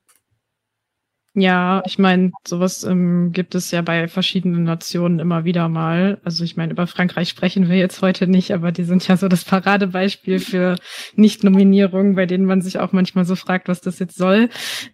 Ja, 1.39 1.83
ich 1.85 1.99
meine, 1.99 2.33
sowas 2.49 2.83
ähm, 2.85 3.31
gibt 3.31 3.55
es 3.55 3.71
ja 3.71 3.83
bei 3.83 4.09
verschiedenen 4.09 4.65
Nationen 4.65 5.19
immer 5.19 5.45
wieder 5.45 5.69
mal. 5.69 6.19
Also 6.25 6.45
ich 6.45 6.57
meine, 6.57 6.73
über 6.73 6.87
Frankreich 6.87 7.29
sprechen 7.29 7.69
wir 7.69 7.77
jetzt 7.77 8.01
heute 8.01 8.27
nicht, 8.27 8.55
aber 8.55 8.73
die 8.73 8.85
sind 8.85 9.07
ja 9.07 9.19
so 9.19 9.29
das 9.29 9.45
Paradebeispiel 9.45 10.39
für 10.39 10.77
Nicht-Nominierungen, 11.15 12.15
bei 12.15 12.25
denen 12.25 12.47
man 12.47 12.63
sich 12.63 12.79
auch 12.79 12.93
manchmal 12.93 13.27
so 13.27 13.37
fragt, 13.37 13.69
was 13.69 13.83
das 13.83 13.99
jetzt 13.99 14.17
soll. 14.17 14.49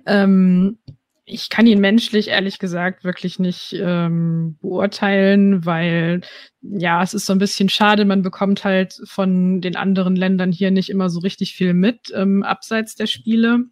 Ähm, 0.05 0.79
ich 1.25 1.49
kann 1.49 1.69
ihn 1.69 1.81
menschlich 1.81 2.27
ehrlich 2.27 2.59
gesagt 2.59 3.05
wirklich 3.05 3.39
nicht 3.39 3.77
ähm, 3.79 4.59
beurteilen, 4.61 5.65
weil 5.65 6.23
ja, 6.61 7.05
es 7.05 7.15
ist 7.15 7.27
so 7.27 7.33
ein 7.33 7.39
bisschen 7.39 7.69
schade, 7.69 8.05
man 8.05 8.23
bekommt 8.23 8.65
halt 8.65 9.01
von 9.05 9.61
den 9.61 9.77
anderen 9.77 10.17
Ländern 10.17 10.51
hier 10.51 10.73
nicht 10.73 10.91
immer 10.91 11.09
so 11.09 11.21
richtig 11.21 11.55
viel 11.55 11.73
mit, 11.73 12.13
ähm, 12.17 12.43
abseits 12.43 12.97
der 12.97 13.07
Spiele. 13.07 13.67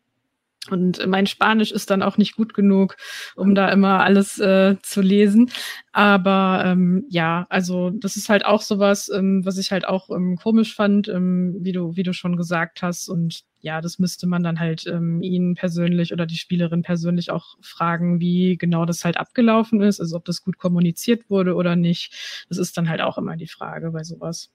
Und 0.73 1.07
mein 1.07 1.27
Spanisch 1.27 1.73
ist 1.73 1.91
dann 1.91 2.03
auch 2.03 2.19
nicht 2.19 2.37
gut 2.37 2.55
genug, 2.55 2.97
um 3.37 3.55
da 3.55 3.69
immer 3.71 4.01
alles 4.01 4.39
äh, 4.39 4.77
zu 4.83 5.01
lesen. 5.01 5.51
Aber 5.93 6.63
ähm, 6.65 7.05
ja, 7.09 7.47
also 7.51 7.91
das 7.91 8.17
ist 8.17 8.29
halt 8.29 8.45
auch 8.45 8.63
sowas, 8.63 9.11
ähm, 9.15 9.45
was 9.45 9.59
ich 9.59 9.73
halt 9.73 9.87
auch 9.87 10.11
ähm, 10.11 10.37
komisch 10.37 10.75
fand, 10.75 11.09
ähm, 11.09 11.57
wie 11.61 11.73
du, 11.73 11.97
wie 11.97 12.03
du 12.03 12.13
schon 12.13 12.37
gesagt 12.37 12.83
hast. 12.83 13.09
Und 13.09 13.43
ja, 13.61 13.81
das 13.81 13.99
müsste 13.99 14.27
man 14.27 14.43
dann 14.43 14.61
halt 14.61 14.87
ähm, 14.87 15.23
ihn 15.23 15.55
persönlich 15.55 16.13
oder 16.13 16.27
die 16.27 16.39
Spielerin 16.39 16.83
persönlich 16.83 17.31
auch 17.31 17.57
fragen, 17.61 18.21
wie 18.21 18.57
genau 18.57 18.85
das 18.85 19.05
halt 19.05 19.17
abgelaufen 19.17 19.83
ist, 19.83 20.01
also 20.01 20.17
ob 20.17 20.25
das 20.25 20.43
gut 20.43 20.59
kommuniziert 20.59 21.29
wurde 21.29 21.55
oder 21.55 21.77
nicht. 21.77 22.45
Das 22.49 22.59
ist 22.59 22.77
dann 22.77 22.89
halt 22.89 23.01
auch 23.01 23.19
immer 23.19 23.37
die 23.37 23.49
Frage 23.49 23.91
bei 23.91 24.03
sowas. 24.03 24.51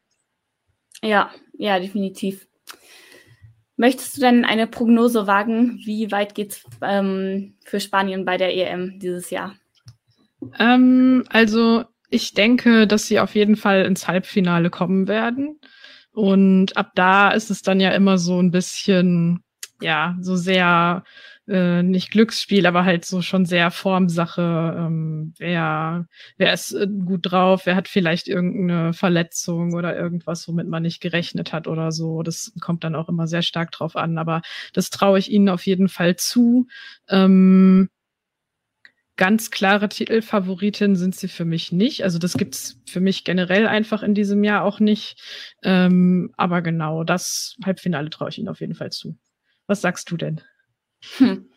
Ja, 1.04 1.30
ja, 1.58 1.80
definitiv. 1.80 2.48
Möchtest 3.78 4.18
du 4.18 4.22
denn 4.22 4.46
eine 4.46 4.68
Prognose 4.68 5.28
wagen? 5.28 5.80
Wie 5.84 6.12
weit 6.12 6.34
geht 6.34 6.54
es 6.54 6.64
ähm, 6.82 7.56
für 7.66 7.80
Spanien 7.80 8.24
bei 8.24 8.38
der 8.38 8.56
EM 8.56 9.00
dieses 9.00 9.30
Jahr? 9.30 9.56
Ähm, 10.60 11.24
also 11.30 11.84
ich 12.10 12.34
denke, 12.34 12.88
dass 12.88 13.08
sie 13.08 13.20
auf 13.20 13.36
jeden 13.36 13.58
Fall 13.58 13.84
ins 13.86 14.08
Halbfinale 14.08 14.70
kommen 14.70 15.08
werden. 15.08 15.60
Und 16.14 16.78
ab 16.78 16.92
da 16.96 17.32
ist 17.32 17.52
es 17.52 17.62
dann 17.62 17.82
ja 17.82 17.90
immer 17.92 18.18
so 18.18 18.42
ein 18.42 18.52
bisschen, 18.52 19.44
ja, 19.82 20.16
so 20.22 20.38
sehr 20.38 21.04
äh, 21.48 21.84
nicht 21.84 22.12
Glücksspiel, 22.12 22.66
aber 22.66 22.86
halt 22.86 23.06
so 23.06 23.22
schon 23.22 23.46
sehr 23.46 23.72
Formsache. 23.72 24.76
Ähm, 24.78 25.34
wer, 25.38 26.08
wer 26.38 26.54
ist 26.54 26.72
äh, 26.74 26.88
gut 26.88 27.22
drauf, 27.24 27.66
wer 27.66 27.76
hat 27.76 27.88
vielleicht 27.88 28.28
irgendeine 28.28 28.94
Verletzung 28.94 29.74
oder 29.74 29.96
irgendwas, 29.96 30.48
womit 30.48 30.68
man 30.68 30.84
nicht 30.84 31.02
gerechnet 31.02 31.54
hat 31.54 31.68
oder 31.68 31.92
so. 31.92 32.24
Das 32.24 32.54
kommt 32.62 32.84
dann 32.84 32.96
auch 32.96 33.10
immer 33.10 33.28
sehr 33.28 33.44
stark 33.44 33.72
drauf 33.72 33.96
an. 33.96 34.18
Aber 34.18 34.42
das 34.74 34.90
traue 34.90 35.20
ich 35.20 35.32
ihnen 35.32 35.50
auf 35.50 35.66
jeden 35.66 35.90
Fall 35.90 36.16
zu. 36.16 36.68
Ähm, 37.10 37.90
ganz 39.18 39.52
klare 39.52 39.88
Titelfavoritin 39.90 40.96
sind 40.96 41.16
sie 41.16 41.28
für 41.28 41.46
mich 41.46 41.72
nicht. 41.72 42.04
Also 42.04 42.20
das 42.20 42.34
gibt's 42.34 42.82
für 42.88 43.00
mich 43.00 43.24
generell 43.24 43.68
einfach 43.68 44.04
in 44.04 44.14
diesem 44.14 44.44
Jahr 44.44 44.64
auch 44.64 44.80
nicht. 44.80 45.22
Ähm, 45.64 46.34
aber 46.38 46.62
genau, 46.62 47.04
das 47.04 47.56
Halbfinale 47.64 48.10
traue 48.10 48.30
ich 48.30 48.38
ihnen 48.40 48.50
auf 48.50 48.60
jeden 48.60 48.76
Fall 48.76 48.92
zu. 48.92 49.18
Was 49.68 49.82
sagst 49.82 50.12
du 50.12 50.18
denn? 50.18 50.42
Hm. 51.18 51.50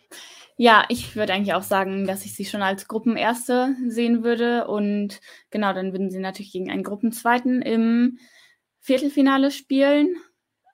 Ja, 0.56 0.84
ich 0.88 1.14
würde 1.14 1.32
eigentlich 1.32 1.54
auch 1.54 1.62
sagen, 1.62 2.06
dass 2.06 2.24
ich 2.24 2.34
sie 2.34 2.44
schon 2.44 2.62
als 2.62 2.88
Gruppenerste 2.88 3.76
sehen 3.86 4.24
würde. 4.24 4.66
Und 4.66 5.20
genau, 5.50 5.72
dann 5.72 5.92
würden 5.92 6.10
sie 6.10 6.18
natürlich 6.18 6.50
gegen 6.50 6.70
einen 6.70 6.82
Gruppenzweiten 6.82 7.62
im 7.62 8.18
Viertelfinale 8.80 9.52
spielen. 9.52 10.16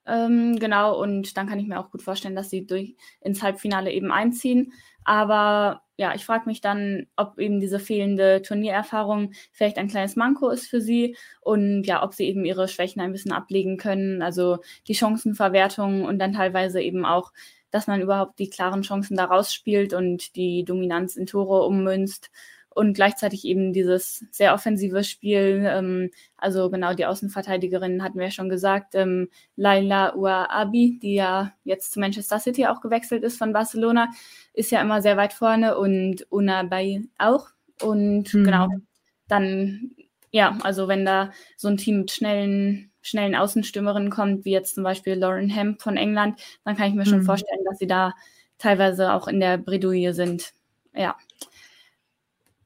Ähm, 0.07 0.59
genau, 0.59 1.01
und 1.01 1.37
dann 1.37 1.47
kann 1.47 1.59
ich 1.59 1.67
mir 1.67 1.79
auch 1.79 1.91
gut 1.91 2.03
vorstellen, 2.03 2.37
dass 2.37 2.51
sie 2.51 2.67
durch, 2.67 2.97
ins 3.21 3.43
Halbfinale 3.43 3.93
eben 3.93 4.11
einziehen. 4.11 4.73
Aber 5.05 5.83
ja, 5.97 6.15
ich 6.15 6.25
frage 6.25 6.47
mich 6.47 6.61
dann, 6.61 7.07
ob 7.17 7.39
eben 7.39 7.61
diese 7.61 7.79
fehlende 7.79 8.43
Turniererfahrung 8.43 9.33
vielleicht 9.53 9.79
ein 9.79 9.89
kleines 9.89 10.17
Manko 10.17 10.49
ist 10.49 10.67
für 10.67 10.81
sie 10.81 11.17
und 11.41 11.85
ja, 11.85 12.03
ob 12.03 12.15
sie 12.15 12.25
eben 12.25 12.45
ihre 12.45 12.69
Schwächen 12.69 13.01
ein 13.01 13.13
bisschen 13.13 13.33
ablegen 13.33 13.77
können, 13.77 14.23
also 14.23 14.59
die 14.89 14.95
Chancenverwertung 14.95 16.05
und 16.05 16.19
dann 16.19 16.33
teilweise 16.33 16.81
eben 16.81 17.05
auch 17.05 17.33
dass 17.75 17.89
man 17.89 18.01
überhaupt 18.01 18.39
die 18.39 18.49
klaren 18.49 18.83
Chancen 18.83 19.17
da 19.17 19.25
rausspielt 19.25 19.95
und 19.95 20.37
die 20.37 20.65
Dominanz 20.65 21.17
in 21.17 21.27
Tore 21.27 21.67
ummünzt 21.67 22.31
und 22.69 22.95
gleichzeitig 22.95 23.45
eben 23.45 23.73
dieses 23.73 24.25
sehr 24.31 24.55
offensive 24.55 25.03
Spiel. 25.03 25.65
Ähm, 25.67 26.11
also 26.37 26.71
genau 26.71 26.95
die 26.95 27.05
Außenverteidigerin 27.05 28.05
hatten 28.05 28.19
wir 28.19 28.27
ja 28.27 28.31
schon 28.31 28.49
gesagt, 28.49 28.95
ähm, 28.95 29.29
Laila 29.57 30.15
Uaabi, 30.15 31.01
die 31.03 31.15
ja 31.15 31.53
jetzt 31.65 31.91
zu 31.91 31.99
Manchester 31.99 32.39
City 32.39 32.67
auch 32.67 32.81
gewechselt 32.81 33.25
ist 33.25 33.39
von 33.39 33.53
Barcelona, 33.53 34.09
ist 34.53 34.71
ja 34.71 34.81
immer 34.81 35.03
sehr 35.03 35.17
weit 35.17 35.33
vorne 35.33 35.77
und 35.77 36.31
Una 36.31 36.63
Bay 36.63 37.09
auch. 37.19 37.49
Und 37.83 38.33
mhm. 38.33 38.45
genau, 38.45 38.69
dann 39.27 39.91
ja, 40.31 40.57
also 40.63 40.87
wenn 40.87 41.05
da 41.05 41.33
so 41.57 41.67
ein 41.67 41.77
Team 41.77 41.99
mit 41.99 42.13
schnellen 42.13 42.93
schnellen 43.05 43.37
Außenstürmerinnen 43.37 44.11
kommt, 44.11 44.45
wie 44.45 44.51
jetzt 44.51 44.75
zum 44.75 44.83
Beispiel 44.83 45.15
Lauren 45.15 45.51
Hemp 45.51 45.81
von 45.81 45.97
England, 45.97 46.41
dann 46.65 46.77
kann 46.77 46.89
ich 46.89 46.95
mir 46.95 47.07
schon 47.07 47.21
mhm. 47.21 47.25
vorstellen, 47.25 47.65
dass 47.65 47.79
sie 47.79 47.87
da 47.87 48.15
teilweise 48.59 49.13
auch 49.13 49.29
in 49.29 49.41
der 49.41 49.59
Bredouille 49.59 50.15
sind. 50.15 50.53
Ja. 50.95 51.17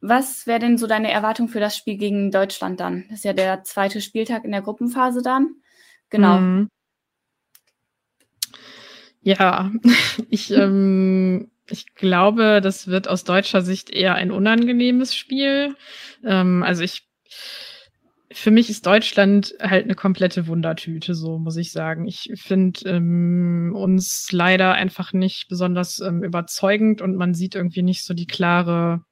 Was 0.01 0.47
wäre 0.47 0.61
denn 0.61 0.79
so 0.79 0.87
deine 0.87 1.11
Erwartung 1.11 1.49
für 1.49 1.61
das 1.61 1.77
Spiel 1.77 1.97
gegen 1.97 2.31
Deutschland 2.31 2.79
dann? 2.79 3.05
Das 3.09 3.19
ist 3.19 3.25
ja 3.25 3.33
der 3.33 3.65
zweite 3.65 4.01
Spieltag 4.01 4.45
in 4.45 4.53
der 4.53 4.63
Gruppenphase 4.63 5.23
dann. 5.23 5.57
Genau. 6.09 6.39
Mhm. 6.39 6.71
Ja, 9.23 9.73
ich, 10.31 10.51
ähm, 10.53 11.51
ich 11.69 11.95
glaube, 11.97 12.61
das 12.63 12.87
wird 12.87 13.09
aus 13.09 13.25
deutscher 13.25 13.63
Sicht 13.63 13.91
eher 13.91 14.15
ein 14.15 14.31
unangenehmes 14.31 15.17
Spiel. 15.17 15.75
Ähm, 16.25 16.63
also 16.63 16.85
ich 16.85 17.09
für 18.31 18.51
mich 18.51 18.69
ist 18.69 18.87
Deutschland 18.87 19.55
halt 19.61 19.85
eine 19.85 19.95
komplette 19.95 20.47
Wundertüte, 20.47 21.15
so 21.15 21.39
muss 21.39 21.57
ich 21.57 21.73
sagen. 21.73 22.07
Ich 22.07 22.31
finde 22.35 22.81
ähm, 22.89 23.73
uns 23.75 24.29
leider 24.33 24.75
einfach 24.75 25.13
nicht 25.13 25.49
besonders 25.49 26.01
ähm, 26.01 26.23
überzeugend 26.23 27.01
und 27.01 27.17
man 27.17 27.33
sieht 27.35 27.55
irgendwie 27.55 27.83
nicht 27.83 28.05
so 28.05 28.13
die 28.13 28.27
klare 28.27 29.03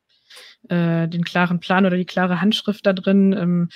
äh, 0.69 1.09
den 1.09 1.25
klaren 1.25 1.61
Plan 1.61 1.87
oder 1.87 1.97
die 1.97 2.05
klare 2.05 2.41
Handschrift 2.41 2.87
da 2.87 2.93
drin. 2.93 3.33
Ähm, 3.33 3.69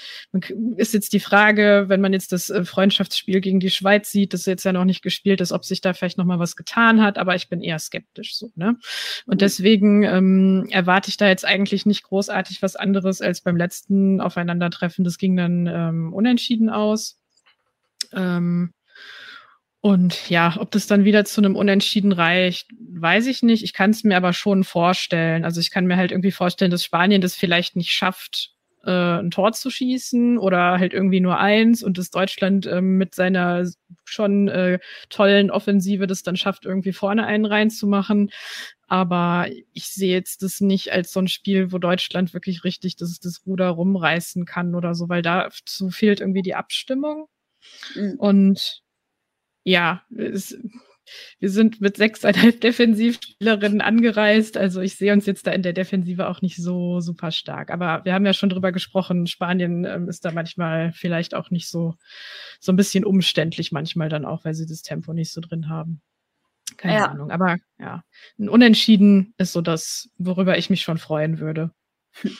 ist 0.76 0.94
jetzt 0.94 1.12
die 1.12 1.20
Frage, 1.20 1.84
wenn 1.88 2.00
man 2.00 2.12
jetzt 2.12 2.32
das 2.32 2.50
äh, 2.50 2.64
Freundschaftsspiel 2.64 3.40
gegen 3.40 3.60
die 3.60 3.70
Schweiz 3.70 4.10
sieht, 4.10 4.32
das 4.32 4.46
jetzt 4.46 4.64
ja 4.64 4.72
noch 4.72 4.84
nicht 4.84 5.02
gespielt 5.02 5.40
ist, 5.40 5.52
ob 5.52 5.64
sich 5.64 5.80
da 5.80 5.92
vielleicht 5.92 6.18
noch 6.18 6.24
mal 6.24 6.38
was 6.38 6.56
getan 6.56 7.02
hat, 7.02 7.18
aber 7.18 7.34
ich 7.34 7.48
bin 7.48 7.62
eher 7.62 7.78
skeptisch 7.78 8.36
so, 8.36 8.50
ne? 8.54 8.76
Und 9.26 9.34
mhm. 9.34 9.38
deswegen 9.38 10.02
ähm, 10.02 10.66
erwarte 10.70 11.08
ich 11.08 11.16
da 11.16 11.28
jetzt 11.28 11.44
eigentlich 11.44 11.86
nicht 11.86 12.02
großartig 12.02 12.62
was 12.62 12.76
anderes 12.76 13.20
als 13.20 13.40
beim 13.40 13.56
letzten 13.56 14.20
Aufeinandertreffen. 14.20 15.04
Das 15.04 15.18
ging 15.18 15.36
dann 15.36 15.66
ähm, 15.66 16.12
unentschieden 16.12 16.70
aus. 16.70 17.18
Ähm, 18.12 18.72
und 19.82 20.28
ja, 20.28 20.56
ob 20.58 20.70
das 20.72 20.86
dann 20.86 21.04
wieder 21.04 21.24
zu 21.24 21.40
einem 21.40 21.56
Unentschieden 21.56 22.12
reicht, 22.12 22.68
weiß 22.78 23.26
ich 23.26 23.42
nicht. 23.42 23.64
Ich 23.64 23.72
kann 23.72 23.90
es 23.90 24.04
mir 24.04 24.16
aber 24.16 24.34
schon 24.34 24.62
vorstellen. 24.62 25.44
Also 25.44 25.60
ich 25.60 25.70
kann 25.70 25.86
mir 25.86 25.96
halt 25.96 26.10
irgendwie 26.12 26.32
vorstellen, 26.32 26.70
dass 26.70 26.84
Spanien 26.84 27.22
das 27.22 27.34
vielleicht 27.34 27.76
nicht 27.76 27.92
schafft, 27.92 28.50
äh, 28.84 28.90
ein 28.90 29.30
Tor 29.30 29.52
zu 29.52 29.70
schießen 29.70 30.36
oder 30.36 30.78
halt 30.78 30.92
irgendwie 30.92 31.20
nur 31.20 31.38
eins 31.38 31.82
und 31.82 31.96
dass 31.96 32.10
Deutschland 32.10 32.66
äh, 32.66 32.82
mit 32.82 33.14
seiner 33.14 33.66
schon 34.04 34.48
äh, 34.48 34.80
tollen 35.08 35.50
Offensive 35.50 36.06
das 36.06 36.22
dann 36.22 36.36
schafft, 36.36 36.66
irgendwie 36.66 36.92
vorne 36.92 37.24
einen 37.26 37.46
reinzumachen. 37.46 38.30
Aber 38.86 39.46
ich 39.72 39.86
sehe 39.86 40.12
jetzt 40.12 40.42
das 40.42 40.60
nicht 40.60 40.92
als 40.92 41.10
so 41.12 41.20
ein 41.20 41.28
Spiel, 41.28 41.72
wo 41.72 41.78
Deutschland 41.78 42.34
wirklich 42.34 42.64
richtig 42.64 42.96
das, 42.96 43.18
das 43.18 43.46
Ruder 43.46 43.68
rumreißen 43.68 44.44
kann 44.44 44.74
oder 44.74 44.94
so, 44.94 45.08
weil 45.08 45.22
dazu 45.22 45.88
fehlt 45.88 46.20
irgendwie 46.20 46.42
die 46.42 46.54
Abstimmung. 46.54 47.28
Mhm. 47.94 48.16
Und 48.18 48.82
ja, 49.64 50.02
es, 50.16 50.56
wir 51.38 51.50
sind 51.50 51.80
mit 51.80 51.96
sechseinhalb 51.96 52.60
Defensivspielerinnen 52.60 53.80
angereist. 53.80 54.56
Also 54.56 54.80
ich 54.80 54.96
sehe 54.96 55.12
uns 55.12 55.26
jetzt 55.26 55.46
da 55.46 55.52
in 55.52 55.62
der 55.62 55.72
Defensive 55.72 56.28
auch 56.28 56.42
nicht 56.42 56.56
so 56.56 57.00
super 57.00 57.30
stark. 57.30 57.70
Aber 57.70 58.04
wir 58.04 58.14
haben 58.14 58.26
ja 58.26 58.32
schon 58.32 58.50
drüber 58.50 58.72
gesprochen, 58.72 59.26
Spanien 59.26 59.84
ähm, 59.84 60.08
ist 60.08 60.24
da 60.24 60.32
manchmal 60.32 60.92
vielleicht 60.92 61.34
auch 61.34 61.50
nicht 61.50 61.68
so, 61.68 61.94
so 62.60 62.72
ein 62.72 62.76
bisschen 62.76 63.04
umständlich 63.04 63.72
manchmal 63.72 64.08
dann 64.08 64.24
auch, 64.24 64.44
weil 64.44 64.54
sie 64.54 64.66
das 64.66 64.82
Tempo 64.82 65.12
nicht 65.12 65.32
so 65.32 65.40
drin 65.40 65.68
haben. 65.68 66.00
Keine 66.76 66.94
ja. 66.94 67.06
Ahnung. 67.06 67.30
Aber 67.30 67.56
ja, 67.78 68.04
ein 68.38 68.48
Unentschieden 68.48 69.34
ist 69.38 69.52
so 69.52 69.60
das, 69.60 70.08
worüber 70.18 70.56
ich 70.56 70.70
mich 70.70 70.82
schon 70.82 70.98
freuen 70.98 71.40
würde. 71.40 71.72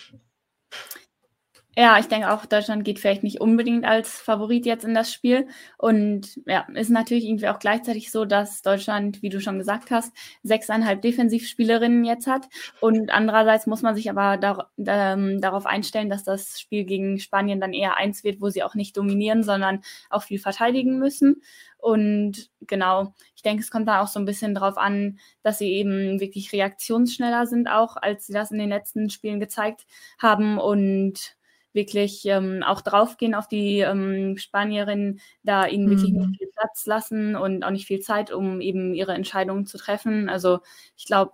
Ja, 1.77 1.99
ich 2.01 2.07
denke 2.09 2.33
auch, 2.33 2.47
Deutschland 2.47 2.85
geht 2.85 2.99
vielleicht 2.99 3.23
nicht 3.23 3.41
unbedingt 3.41 3.85
als 3.85 4.19
Favorit 4.21 4.67
jetzt 4.67 4.85
in 4.85 4.93
das 4.93 5.13
Spiel. 5.13 5.47
Und 5.79 6.41
ja, 6.45 6.67
ist 6.75 6.91
natürlich 6.91 7.25
irgendwie 7.25 7.47
auch 7.49 7.61
gleichzeitig 7.61 8.11
so, 8.11 8.25
dass 8.25 8.63
Deutschland, 8.63 9.23
wie 9.23 9.29
du 9.29 9.41
schon 9.41 9.57
gesagt 9.59 9.93
hast, 9.93 10.13
sechseinhalb 10.43 11.01
Defensivspielerinnen 11.01 12.05
jetzt 12.05 12.27
hat. 12.27 12.49
Und 12.81 13.11
andererseits 13.11 13.69
muss 13.69 13.83
man 13.83 13.95
sich 13.95 14.11
aber 14.11 14.37
dar 14.37 14.71
ähm, 14.85 15.41
darauf 15.41 15.65
einstellen, 15.65 16.11
dass 16.11 16.25
das 16.25 16.59
Spiel 16.61 16.85
gegen 16.85 17.21
Spanien 17.21 17.61
dann 17.61 17.73
eher 17.73 17.97
eins 17.97 18.25
wird, 18.25 18.41
wo 18.41 18.51
sie 18.51 18.65
auch 18.65 18.75
nicht 18.75 18.97
dominieren, 18.97 19.45
sondern 19.45 19.81
auch 20.11 20.25
viel 20.25 20.41
verteidigen 20.41 20.99
müssen. 20.99 21.41
Und 21.79 22.51
genau, 22.63 23.15
ich 23.37 23.43
denke, 23.43 23.63
es 23.63 23.71
kommt 23.71 23.87
da 23.89 24.03
auch 24.03 24.09
so 24.09 24.19
ein 24.19 24.27
bisschen 24.27 24.55
drauf 24.57 24.77
an, 24.77 25.19
dass 25.43 25.59
sie 25.59 25.71
eben 25.73 26.19
wirklich 26.21 26.53
reaktionsschneller 26.53 27.47
sind, 27.47 27.69
auch 27.69 27.97
als 27.97 28.27
sie 28.27 28.33
das 28.33 28.51
in 28.51 28.59
den 28.59 28.69
letzten 28.71 29.09
Spielen 29.09 29.39
gezeigt 29.41 29.87
haben. 30.19 30.59
Und 30.59 31.37
wirklich 31.73 32.25
ähm, 32.27 32.63
auch 32.65 32.81
draufgehen 32.81 33.35
auf 33.35 33.49
die 33.49 33.81
ähm, 33.81 34.37
Spanierinnen, 34.37 35.21
da 35.43 35.67
ihnen 35.67 35.87
mhm. 35.87 35.91
wirklich 35.91 36.13
nicht 36.13 36.39
viel 36.39 36.51
Platz 36.55 36.87
lassen 36.87 37.37
und 37.37 37.63
auch 37.65 37.71
nicht 37.71 37.87
viel 37.87 38.01
Zeit, 38.01 38.33
um 38.33 38.61
eben 38.61 38.95
ihre 38.95 39.15
Entscheidungen 39.15 39.67
zu 39.67 39.79
treffen. 39.79 40.29
Also 40.29 40.61
ich 40.97 41.07
glaube, 41.07 41.33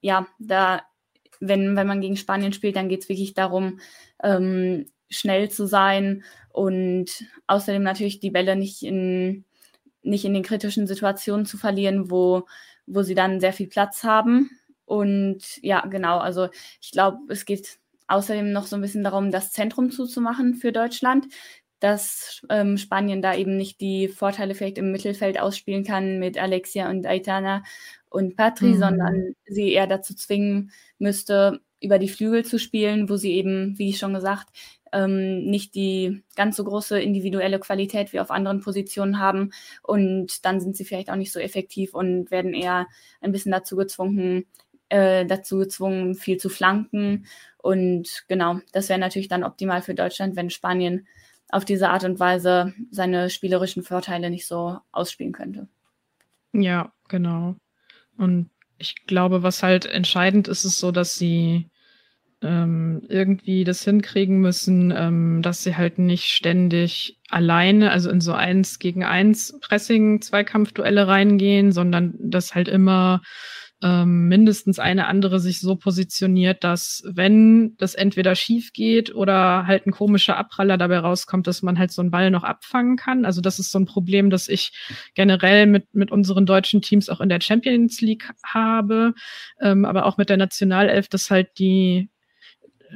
ja, 0.00 0.26
da, 0.38 0.82
wenn, 1.40 1.76
wenn 1.76 1.86
man 1.86 2.00
gegen 2.00 2.16
Spanien 2.16 2.52
spielt, 2.52 2.76
dann 2.76 2.88
geht 2.88 3.02
es 3.02 3.08
wirklich 3.08 3.34
darum, 3.34 3.80
ähm, 4.22 4.86
schnell 5.08 5.50
zu 5.50 5.66
sein 5.66 6.24
und 6.50 7.24
außerdem 7.46 7.82
natürlich 7.82 8.18
die 8.18 8.30
Bälle 8.30 8.56
nicht 8.56 8.82
in, 8.82 9.44
nicht 10.02 10.24
in 10.24 10.34
den 10.34 10.42
kritischen 10.42 10.86
Situationen 10.86 11.46
zu 11.46 11.58
verlieren, 11.58 12.10
wo, 12.10 12.46
wo 12.86 13.02
sie 13.02 13.14
dann 13.14 13.40
sehr 13.40 13.52
viel 13.52 13.68
Platz 13.68 14.02
haben. 14.02 14.50
Und 14.84 15.62
ja, 15.62 15.84
genau, 15.86 16.18
also 16.18 16.48
ich 16.80 16.92
glaube, 16.92 17.18
es 17.28 17.44
geht 17.44 17.78
außerdem 18.08 18.52
noch 18.52 18.66
so 18.66 18.76
ein 18.76 18.82
bisschen 18.82 19.04
darum, 19.04 19.30
das 19.30 19.52
Zentrum 19.52 19.90
zuzumachen 19.90 20.54
für 20.54 20.72
Deutschland, 20.72 21.26
dass 21.80 22.42
ähm, 22.48 22.78
Spanien 22.78 23.20
da 23.20 23.34
eben 23.34 23.56
nicht 23.56 23.80
die 23.80 24.08
Vorteile 24.08 24.54
vielleicht 24.54 24.78
im 24.78 24.92
Mittelfeld 24.92 25.38
ausspielen 25.38 25.84
kann 25.84 26.18
mit 26.18 26.38
Alexia 26.38 26.88
und 26.88 27.06
Aitana 27.06 27.62
und 28.08 28.36
Patri, 28.36 28.68
mhm. 28.68 28.78
sondern 28.78 29.34
sie 29.46 29.72
eher 29.72 29.86
dazu 29.86 30.14
zwingen 30.14 30.70
müsste, 30.98 31.60
über 31.80 31.98
die 31.98 32.08
Flügel 32.08 32.44
zu 32.44 32.58
spielen, 32.58 33.10
wo 33.10 33.16
sie 33.16 33.32
eben, 33.32 33.78
wie 33.78 33.90
ich 33.90 33.98
schon 33.98 34.14
gesagt, 34.14 34.48
ähm, 34.92 35.44
nicht 35.44 35.74
die 35.74 36.22
ganz 36.36 36.56
so 36.56 36.64
große 36.64 36.98
individuelle 36.98 37.58
Qualität 37.58 38.12
wie 38.12 38.20
auf 38.20 38.30
anderen 38.30 38.60
Positionen 38.60 39.18
haben. 39.18 39.50
Und 39.82 40.44
dann 40.46 40.60
sind 40.60 40.76
sie 40.76 40.84
vielleicht 40.84 41.10
auch 41.10 41.16
nicht 41.16 41.32
so 41.32 41.40
effektiv 41.40 41.94
und 41.94 42.30
werden 42.30 42.54
eher 42.54 42.86
ein 43.20 43.32
bisschen 43.32 43.52
dazu 43.52 43.76
gezwungen, 43.76 44.46
äh, 44.88 45.26
dazu 45.26 45.58
gezwungen, 45.58 46.14
viel 46.14 46.36
zu 46.36 46.48
flanken. 46.48 47.26
Und 47.58 48.24
genau, 48.28 48.60
das 48.72 48.88
wäre 48.88 49.00
natürlich 49.00 49.28
dann 49.28 49.44
optimal 49.44 49.82
für 49.82 49.94
Deutschland, 49.94 50.36
wenn 50.36 50.50
Spanien 50.50 51.06
auf 51.48 51.64
diese 51.64 51.90
Art 51.90 52.04
und 52.04 52.18
Weise 52.18 52.74
seine 52.90 53.30
spielerischen 53.30 53.82
Vorteile 53.82 54.30
nicht 54.30 54.46
so 54.46 54.78
ausspielen 54.92 55.32
könnte. 55.32 55.68
Ja, 56.52 56.92
genau. 57.08 57.56
Und 58.16 58.50
ich 58.78 59.06
glaube, 59.06 59.42
was 59.42 59.62
halt 59.62 59.86
entscheidend 59.86 60.48
ist, 60.48 60.64
ist 60.64 60.78
so, 60.78 60.90
dass 60.90 61.14
sie 61.14 61.70
ähm, 62.42 63.02
irgendwie 63.08 63.64
das 63.64 63.82
hinkriegen 63.82 64.40
müssen, 64.40 64.92
ähm, 64.94 65.42
dass 65.42 65.62
sie 65.62 65.76
halt 65.76 65.98
nicht 65.98 66.26
ständig 66.26 67.18
alleine, 67.30 67.90
also 67.90 68.10
in 68.10 68.20
so 68.20 68.32
eins 68.32 68.78
gegen 68.78 69.04
eins 69.04 69.58
Pressing 69.60 70.20
Zweikampfduelle 70.20 71.06
reingehen, 71.06 71.72
sondern 71.72 72.14
dass 72.18 72.54
halt 72.54 72.68
immer 72.68 73.22
ähm, 73.82 74.28
mindestens 74.28 74.78
eine 74.78 75.06
andere 75.06 75.38
sich 75.38 75.60
so 75.60 75.76
positioniert, 75.76 76.64
dass 76.64 77.02
wenn 77.06 77.76
das 77.76 77.94
entweder 77.94 78.34
schief 78.34 78.72
geht 78.72 79.14
oder 79.14 79.66
halt 79.66 79.86
ein 79.86 79.90
komischer 79.90 80.38
Abpraller 80.38 80.78
dabei 80.78 80.98
rauskommt, 80.98 81.46
dass 81.46 81.62
man 81.62 81.78
halt 81.78 81.92
so 81.92 82.00
einen 82.00 82.10
Ball 82.10 82.30
noch 82.30 82.42
abfangen 82.42 82.96
kann. 82.96 83.26
Also 83.26 83.42
das 83.42 83.58
ist 83.58 83.70
so 83.70 83.78
ein 83.78 83.84
Problem, 83.84 84.30
das 84.30 84.48
ich 84.48 84.72
generell 85.14 85.66
mit, 85.66 85.94
mit 85.94 86.10
unseren 86.10 86.46
deutschen 86.46 86.80
Teams 86.80 87.10
auch 87.10 87.20
in 87.20 87.28
der 87.28 87.42
Champions 87.42 88.00
League 88.00 88.30
habe, 88.44 89.12
ähm, 89.60 89.84
aber 89.84 90.06
auch 90.06 90.16
mit 90.16 90.30
der 90.30 90.38
Nationalelf, 90.38 91.08
dass 91.08 91.30
halt 91.30 91.58
die 91.58 92.08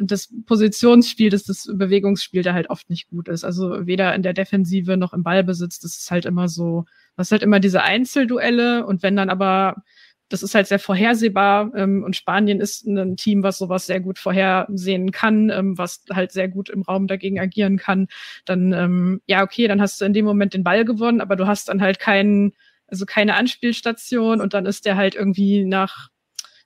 das 0.00 0.32
Positionsspiel, 0.46 1.30
das, 1.30 1.44
das 1.44 1.68
Bewegungsspiel 1.70 2.42
da 2.42 2.54
halt 2.54 2.70
oft 2.70 2.88
nicht 2.88 3.08
gut 3.08 3.28
ist. 3.28 3.44
Also 3.44 3.86
weder 3.86 4.14
in 4.14 4.22
der 4.22 4.32
Defensive 4.32 4.96
noch 4.96 5.12
im 5.12 5.22
Ballbesitz. 5.22 5.80
Das 5.80 5.96
ist 5.96 6.10
halt 6.10 6.26
immer 6.26 6.48
so, 6.48 6.84
das 7.16 7.28
ist 7.28 7.32
halt 7.32 7.42
immer 7.42 7.60
diese 7.60 7.82
Einzelduelle 7.82 8.86
und 8.86 9.02
wenn 9.02 9.16
dann 9.16 9.30
aber 9.30 9.82
das 10.30 10.42
ist 10.42 10.54
halt 10.54 10.68
sehr 10.68 10.78
vorhersehbar 10.78 11.72
ähm, 11.74 12.02
und 12.04 12.16
Spanien 12.16 12.60
ist 12.60 12.86
ein 12.86 13.16
Team, 13.16 13.42
was 13.42 13.58
sowas 13.58 13.86
sehr 13.86 14.00
gut 14.00 14.18
vorhersehen 14.18 15.10
kann, 15.10 15.50
ähm, 15.50 15.76
was 15.76 16.04
halt 16.10 16.32
sehr 16.32 16.48
gut 16.48 16.70
im 16.70 16.82
Raum 16.82 17.06
dagegen 17.06 17.38
agieren 17.38 17.76
kann, 17.76 18.06
dann 18.46 18.72
ähm, 18.72 19.20
ja 19.26 19.42
okay, 19.42 19.68
dann 19.68 19.80
hast 19.82 20.00
du 20.00 20.04
in 20.06 20.14
dem 20.14 20.24
Moment 20.24 20.54
den 20.54 20.64
Ball 20.64 20.84
gewonnen, 20.84 21.20
aber 21.20 21.36
du 21.36 21.46
hast 21.46 21.68
dann 21.68 21.82
halt 21.82 21.98
keinen, 21.98 22.52
also 22.86 23.04
keine 23.04 23.34
Anspielstation 23.34 24.40
und 24.40 24.54
dann 24.54 24.66
ist 24.66 24.86
der 24.86 24.96
halt 24.96 25.14
irgendwie 25.14 25.64
nach 25.64 26.08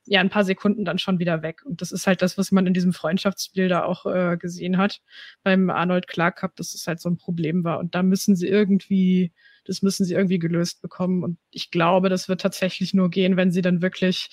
ja 0.06 0.20
ein 0.20 0.30
paar 0.30 0.44
Sekunden 0.44 0.84
dann 0.84 0.98
schon 0.98 1.18
wieder 1.18 1.42
weg. 1.42 1.62
Und 1.64 1.80
das 1.80 1.92
ist 1.92 2.06
halt 2.06 2.22
das, 2.22 2.36
was 2.38 2.52
man 2.52 2.66
in 2.66 2.74
diesem 2.74 2.92
Freundschaftsspiel 2.92 3.68
da 3.68 3.84
auch 3.84 4.06
äh, 4.06 4.36
gesehen 4.36 4.78
hat 4.78 5.00
beim 5.42 5.70
Arnold 5.70 6.08
Clark 6.08 6.36
Cup, 6.36 6.56
dass 6.56 6.74
es 6.74 6.86
halt 6.86 7.00
so 7.00 7.08
ein 7.08 7.16
Problem 7.16 7.64
war. 7.64 7.78
Und 7.78 7.94
da 7.94 8.02
müssen 8.02 8.36
sie 8.36 8.48
irgendwie 8.48 9.32
das 9.64 9.82
müssen 9.82 10.04
sie 10.04 10.14
irgendwie 10.14 10.38
gelöst 10.38 10.82
bekommen. 10.82 11.24
Und 11.24 11.38
ich 11.50 11.70
glaube, 11.70 12.08
das 12.08 12.28
wird 12.28 12.40
tatsächlich 12.42 12.94
nur 12.94 13.10
gehen, 13.10 13.36
wenn 13.36 13.50
sie 13.50 13.62
dann 13.62 13.82
wirklich 13.82 14.28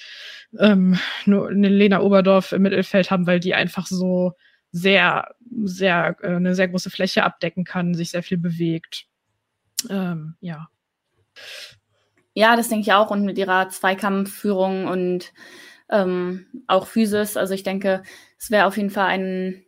ähm, 0.59 0.99
nur 1.25 1.49
eine 1.49 1.69
Lena 1.69 2.01
Oberdorf 2.01 2.51
im 2.51 2.61
Mittelfeld 2.61 3.11
haben, 3.11 3.27
weil 3.27 3.39
die 3.39 3.53
einfach 3.53 3.87
so 3.87 4.33
sehr, 4.71 5.33
sehr, 5.63 6.17
äh, 6.21 6.35
eine 6.35 6.55
sehr 6.55 6.67
große 6.67 6.89
Fläche 6.89 7.23
abdecken 7.23 7.63
kann, 7.63 7.93
sich 7.93 8.11
sehr 8.11 8.23
viel 8.23 8.37
bewegt. 8.37 9.05
Ähm, 9.89 10.35
ja. 10.41 10.67
Ja, 12.33 12.55
das 12.55 12.69
denke 12.69 12.83
ich 12.83 12.93
auch. 12.93 13.11
Und 13.11 13.25
mit 13.25 13.37
ihrer 13.37 13.69
Zweikampfführung 13.69 14.87
und 14.87 15.33
ähm, 15.89 16.45
auch 16.67 16.87
Physis. 16.87 17.37
Also 17.37 17.53
ich 17.53 17.63
denke, 17.63 18.03
es 18.39 18.51
wäre 18.51 18.65
auf 18.65 18.77
jeden 18.77 18.89
Fall 18.89 19.07
ein, 19.07 19.65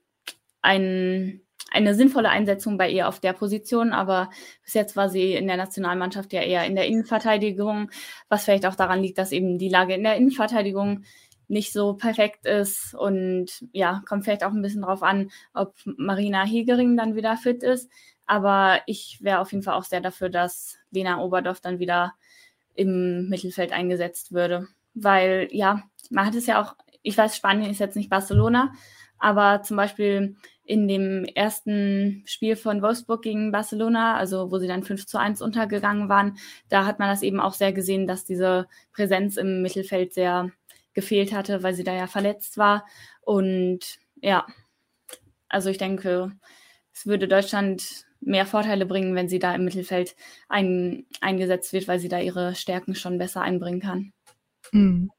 ein 0.62 1.44
eine 1.74 1.96
sinnvolle 1.96 2.30
Einsetzung 2.30 2.78
bei 2.78 2.90
ihr 2.90 3.08
auf 3.08 3.20
der 3.20 3.34
Position, 3.34 3.94
aber 3.94 4.30
bis 4.64 4.76
jetzt 4.76 4.96
war 4.96 5.10
sie 5.10 5.34
in 5.34 5.48
der 5.48 5.58
Nationalmannschaft 5.58 6.32
ja 6.32 6.42
eher 6.42 6.66
in 6.66 6.76
der 6.76 6.86
Innenverteidigung, 6.86 7.90
was 8.30 8.46
vielleicht 8.46 8.68
auch 8.68 8.76
daran 8.76 9.02
liegt, 9.02 9.18
dass 9.18 9.32
eben 9.32 9.58
die 9.58 9.70
Lage 9.70 9.96
in 9.96 10.04
der 10.04 10.16
Innenverteidigung 10.16 11.04
nicht 11.48 11.74
so 11.74 11.96
perfekt 11.96 12.46
ist 12.46 12.94
und 12.94 13.66
ja, 13.72 14.04
kommt 14.08 14.24
vielleicht 14.24 14.44
auch 14.44 14.52
ein 14.52 14.62
bisschen 14.62 14.84
drauf 14.84 15.02
an, 15.02 15.32
ob 15.54 15.76
Marina 15.86 16.46
Hegering 16.46 16.96
dann 16.96 17.16
wieder 17.16 17.38
fit 17.38 17.64
ist. 17.64 17.90
Aber 18.26 18.80
ich 18.86 19.20
wäre 19.22 19.40
auf 19.40 19.52
jeden 19.52 19.64
Fall 19.64 19.74
auch 19.74 19.84
sehr 19.84 20.00
dafür, 20.00 20.30
dass 20.30 20.78
Lena 20.92 21.20
Oberdorf 21.22 21.60
dann 21.60 21.80
wieder 21.80 22.14
im 22.76 23.30
Mittelfeld 23.30 23.72
eingesetzt 23.72 24.32
würde. 24.32 24.68
Weil 24.94 25.48
ja, 25.52 25.84
man 26.10 26.26
hat 26.26 26.36
es 26.36 26.46
ja 26.46 26.62
auch, 26.62 26.76
ich 27.02 27.18
weiß, 27.18 27.36
Spanien 27.36 27.72
ist 27.72 27.80
jetzt 27.80 27.96
nicht 27.96 28.10
Barcelona, 28.10 28.74
aber 29.18 29.64
zum 29.64 29.78
Beispiel 29.78 30.36
in 30.66 30.88
dem 30.88 31.26
ersten 31.26 32.24
Spiel 32.26 32.56
von 32.56 32.82
Wolfsburg 32.82 33.22
gegen 33.22 33.52
Barcelona, 33.52 34.16
also 34.16 34.52
wo 34.52 34.60
sie 34.60 34.68
dann 34.68 34.84
5 34.84 35.06
zu 35.06 35.18
1 35.18 35.42
untergegangen 35.42 36.08
waren, 36.08 36.38
da 36.70 36.86
hat 36.86 37.00
man 37.00 37.10
das 37.10 37.22
eben 37.22 37.40
auch 37.40 37.54
sehr 37.54 37.74
gesehen, 37.74 38.08
dass 38.08 38.24
diese 38.24 38.68
Präsenz 38.94 39.38
im 39.38 39.62
Mittelfeld 39.62 40.14
sehr 40.14 40.52
gefehlt 40.94 41.34
hatte, 41.34 41.64
weil 41.64 41.74
sie 41.74 41.84
da 41.84 41.94
ja 41.94 42.08
verletzt 42.08 42.58
war. 42.58 42.86
Und 43.22 43.98
ja, 44.22 44.46
also 45.50 45.70
ich 45.70 45.78
denke, 45.78 46.32
es 46.94 47.06
würde 47.06 47.28
Deutschland 47.28 48.06
mehr 48.26 48.46
Vorteile 48.46 48.86
bringen, 48.86 49.16
wenn 49.16 49.30
sie 49.30 49.40
da 49.40 49.54
im 49.56 49.66
Mittelfeld 49.66 50.16
ein, 50.50 51.06
eingesetzt 51.22 51.74
wird, 51.74 51.88
weil 51.88 52.00
sie 52.00 52.10
da 52.10 52.20
ihre 52.20 52.56
Stärken 52.56 52.96
schon 52.96 53.18
besser 53.18 53.42
einbringen 53.42 53.82
kann. 53.82 54.14
Mhm. 54.72 55.12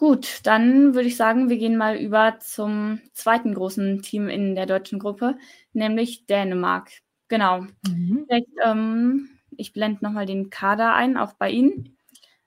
Gut, 0.00 0.40
dann 0.44 0.94
würde 0.94 1.08
ich 1.08 1.16
sagen, 1.18 1.50
wir 1.50 1.58
gehen 1.58 1.76
mal 1.76 1.96
über 1.96 2.38
zum 2.40 3.02
zweiten 3.12 3.52
großen 3.52 4.00
Team 4.00 4.30
in 4.30 4.54
der 4.54 4.64
deutschen 4.64 4.98
Gruppe, 4.98 5.36
nämlich 5.74 6.24
Dänemark. 6.24 6.90
Genau. 7.28 7.66
Mhm. 7.86 8.24
Vielleicht, 8.26 8.48
ähm, 8.64 9.28
ich 9.58 9.74
blende 9.74 10.02
nochmal 10.02 10.24
den 10.24 10.48
Kader 10.48 10.94
ein, 10.94 11.18
auch 11.18 11.34
bei 11.34 11.50
Ihnen. 11.50 11.98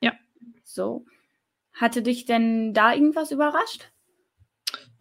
Ja. 0.02 0.14
So. 0.64 1.06
Hatte 1.74 2.02
dich 2.02 2.26
denn 2.26 2.74
da 2.74 2.94
irgendwas 2.94 3.30
überrascht? 3.30 3.93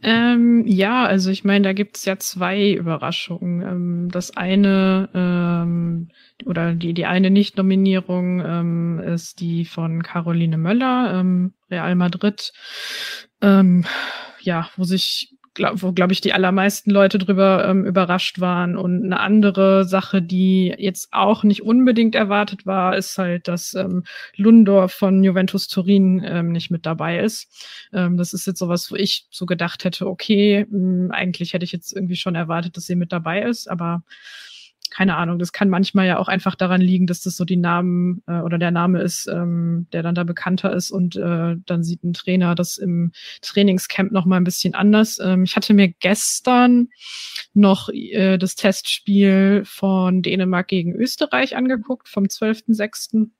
Ähm, 0.02 0.64
ja, 0.66 1.04
also 1.04 1.30
ich 1.30 1.44
meine, 1.44 1.62
da 1.64 1.72
gibt 1.72 1.96
es 1.96 2.04
ja 2.04 2.18
zwei 2.18 2.72
Überraschungen. 2.72 3.62
Ähm, 3.62 4.08
das 4.10 4.36
eine 4.36 5.08
ähm, 5.14 6.08
oder 6.44 6.74
die, 6.74 6.92
die 6.92 7.06
eine 7.06 7.30
Nicht-Nominierung 7.30 8.40
ähm, 8.44 8.98
ist 8.98 9.40
die 9.40 9.64
von 9.64 10.02
Caroline 10.02 10.58
Möller, 10.58 11.20
ähm, 11.20 11.54
Real 11.70 11.94
Madrid. 11.94 12.52
Ähm, 13.40 13.84
ja, 14.40 14.70
wo 14.76 14.84
sich 14.84 15.36
glaub, 15.54 15.82
wo, 15.82 15.92
glaube 15.92 16.12
ich, 16.12 16.20
die 16.20 16.32
allermeisten 16.32 16.90
Leute 16.90 17.18
drüber 17.18 17.66
ähm, 17.68 17.84
überrascht 17.84 18.40
waren. 18.40 18.76
Und 18.76 19.04
eine 19.04 19.20
andere 19.20 19.84
Sache, 19.84 20.22
die 20.22 20.74
jetzt 20.78 21.08
auch 21.12 21.44
nicht 21.44 21.62
unbedingt 21.62 22.14
erwartet 22.14 22.66
war, 22.66 22.96
ist 22.96 23.18
halt, 23.18 23.48
dass 23.48 23.74
ähm, 23.74 24.04
Lundor 24.36 24.88
von 24.88 25.22
Juventus 25.22 25.68
Turin 25.68 26.22
ähm, 26.24 26.52
nicht 26.52 26.70
mit 26.70 26.86
dabei 26.86 27.18
ist. 27.20 27.48
Ähm, 27.92 28.16
das 28.16 28.32
ist 28.32 28.46
jetzt 28.46 28.58
sowas, 28.58 28.90
wo 28.90 28.96
ich 28.96 29.26
so 29.30 29.46
gedacht 29.46 29.84
hätte, 29.84 30.06
okay, 30.06 30.66
mh, 30.70 30.78
hm, 30.78 31.10
eigentlich 31.10 31.52
hätte 31.52 31.64
ich 31.64 31.72
jetzt 31.72 31.92
irgendwie 31.94 32.16
schon 32.16 32.34
erwartet, 32.34 32.76
dass 32.76 32.86
sie 32.86 32.96
mit 32.96 33.12
dabei 33.12 33.42
ist, 33.42 33.68
aber 33.70 34.02
keine 34.92 35.16
Ahnung, 35.16 35.38
das 35.38 35.52
kann 35.52 35.70
manchmal 35.70 36.06
ja 36.06 36.18
auch 36.18 36.28
einfach 36.28 36.54
daran 36.54 36.82
liegen, 36.82 37.06
dass 37.06 37.22
das 37.22 37.36
so 37.36 37.46
die 37.46 37.56
Namen 37.56 38.22
äh, 38.26 38.40
oder 38.40 38.58
der 38.58 38.70
Name 38.70 39.00
ist, 39.00 39.26
ähm, 39.26 39.86
der 39.92 40.02
dann 40.02 40.14
da 40.14 40.22
bekannter 40.22 40.74
ist 40.74 40.90
und 40.90 41.16
äh, 41.16 41.56
dann 41.64 41.82
sieht 41.82 42.04
ein 42.04 42.12
Trainer 42.12 42.54
das 42.54 42.76
im 42.76 43.12
Trainingscamp 43.40 44.12
noch 44.12 44.26
mal 44.26 44.36
ein 44.36 44.44
bisschen 44.44 44.74
anders. 44.74 45.18
Ähm, 45.18 45.44
ich 45.44 45.56
hatte 45.56 45.72
mir 45.72 45.88
gestern 45.88 46.88
noch 47.54 47.88
äh, 47.88 48.36
das 48.36 48.54
Testspiel 48.54 49.62
von 49.64 50.20
Dänemark 50.20 50.68
gegen 50.68 50.92
Österreich 50.94 51.56
angeguckt 51.56 52.08
vom 52.08 52.24
12.06. 52.24 53.30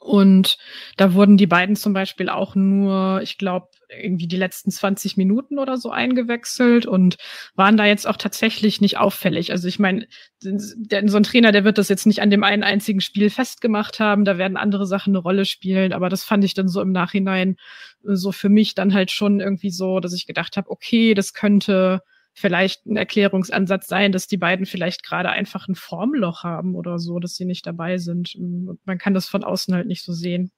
Und 0.00 0.56
da 0.96 1.12
wurden 1.12 1.36
die 1.36 1.46
beiden 1.46 1.76
zum 1.76 1.92
Beispiel 1.92 2.30
auch 2.30 2.54
nur, 2.54 3.20
ich 3.22 3.36
glaube, 3.36 3.68
irgendwie 3.90 4.26
die 4.26 4.38
letzten 4.38 4.70
20 4.70 5.18
Minuten 5.18 5.58
oder 5.58 5.76
so 5.76 5.90
eingewechselt 5.90 6.86
und 6.86 7.18
waren 7.54 7.76
da 7.76 7.84
jetzt 7.84 8.06
auch 8.06 8.16
tatsächlich 8.16 8.80
nicht 8.80 8.96
auffällig. 8.96 9.52
Also 9.52 9.68
ich 9.68 9.78
meine, 9.78 10.06
so 10.40 11.16
ein 11.16 11.22
Trainer, 11.22 11.52
der 11.52 11.64
wird 11.64 11.76
das 11.76 11.90
jetzt 11.90 12.06
nicht 12.06 12.22
an 12.22 12.30
dem 12.30 12.44
einen 12.44 12.62
einzigen 12.62 13.02
Spiel 13.02 13.28
festgemacht 13.28 14.00
haben, 14.00 14.24
da 14.24 14.38
werden 14.38 14.56
andere 14.56 14.86
Sachen 14.86 15.10
eine 15.10 15.18
Rolle 15.18 15.44
spielen, 15.44 15.92
aber 15.92 16.08
das 16.08 16.24
fand 16.24 16.44
ich 16.44 16.54
dann 16.54 16.68
so 16.68 16.80
im 16.80 16.92
Nachhinein 16.92 17.56
so 18.02 18.32
für 18.32 18.48
mich 18.48 18.74
dann 18.74 18.94
halt 18.94 19.10
schon 19.10 19.40
irgendwie 19.40 19.70
so, 19.70 20.00
dass 20.00 20.14
ich 20.14 20.26
gedacht 20.26 20.56
habe, 20.56 20.70
okay, 20.70 21.12
das 21.12 21.34
könnte 21.34 22.00
vielleicht 22.34 22.86
ein 22.86 22.96
Erklärungsansatz 22.96 23.88
sein, 23.88 24.12
dass 24.12 24.26
die 24.26 24.36
beiden 24.36 24.66
vielleicht 24.66 25.02
gerade 25.04 25.30
einfach 25.30 25.68
ein 25.68 25.74
Formloch 25.74 26.44
haben 26.44 26.74
oder 26.74 26.98
so, 26.98 27.18
dass 27.18 27.34
sie 27.34 27.44
nicht 27.44 27.66
dabei 27.66 27.98
sind. 27.98 28.36
Man 28.84 28.98
kann 28.98 29.14
das 29.14 29.28
von 29.28 29.44
außen 29.44 29.74
halt 29.74 29.86
nicht 29.86 30.04
so 30.04 30.12
sehen. 30.12 30.52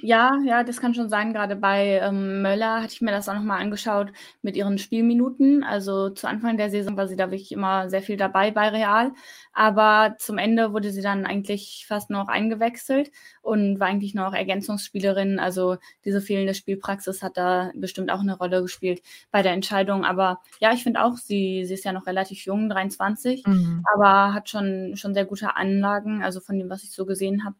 Ja, 0.00 0.38
ja, 0.44 0.64
das 0.64 0.80
kann 0.80 0.94
schon 0.94 1.08
sein. 1.08 1.32
Gerade 1.32 1.56
bei 1.56 2.00
ähm, 2.02 2.42
Möller 2.42 2.82
hatte 2.82 2.94
ich 2.94 3.00
mir 3.02 3.10
das 3.10 3.28
auch 3.28 3.34
nochmal 3.34 3.60
angeschaut 3.60 4.12
mit 4.42 4.56
ihren 4.56 4.78
Spielminuten. 4.78 5.62
Also 5.64 6.10
zu 6.10 6.26
Anfang 6.26 6.56
der 6.56 6.70
Saison 6.70 6.96
war 6.96 7.08
sie 7.08 7.16
da 7.16 7.30
wirklich 7.30 7.52
immer 7.52 7.90
sehr 7.90 8.02
viel 8.02 8.16
dabei 8.16 8.50
bei 8.50 8.68
Real. 8.68 9.12
Aber 9.52 10.16
zum 10.18 10.38
Ende 10.38 10.72
wurde 10.72 10.90
sie 10.90 11.02
dann 11.02 11.26
eigentlich 11.26 11.84
fast 11.86 12.10
nur 12.10 12.20
noch 12.20 12.28
eingewechselt 12.28 13.10
und 13.42 13.78
war 13.78 13.88
eigentlich 13.88 14.14
nur 14.14 14.24
noch 14.24 14.34
Ergänzungsspielerin. 14.34 15.38
Also 15.38 15.76
diese 16.04 16.20
fehlende 16.20 16.54
Spielpraxis 16.54 17.22
hat 17.22 17.36
da 17.36 17.70
bestimmt 17.74 18.10
auch 18.10 18.20
eine 18.20 18.36
Rolle 18.36 18.62
gespielt 18.62 19.02
bei 19.30 19.42
der 19.42 19.52
Entscheidung. 19.52 20.04
Aber 20.04 20.40
ja, 20.60 20.72
ich 20.72 20.82
finde 20.82 21.02
auch, 21.02 21.16
sie, 21.16 21.64
sie 21.66 21.74
ist 21.74 21.84
ja 21.84 21.92
noch 21.92 22.06
relativ 22.06 22.44
jung, 22.44 22.68
23, 22.68 23.46
mhm. 23.46 23.84
aber 23.94 24.32
hat 24.32 24.48
schon, 24.48 24.94
schon 24.96 25.14
sehr 25.14 25.26
gute 25.26 25.56
Anlagen. 25.56 26.22
Also 26.22 26.40
von 26.40 26.58
dem, 26.58 26.70
was 26.70 26.82
ich 26.82 26.92
so 26.92 27.04
gesehen 27.04 27.44
habe 27.44 27.56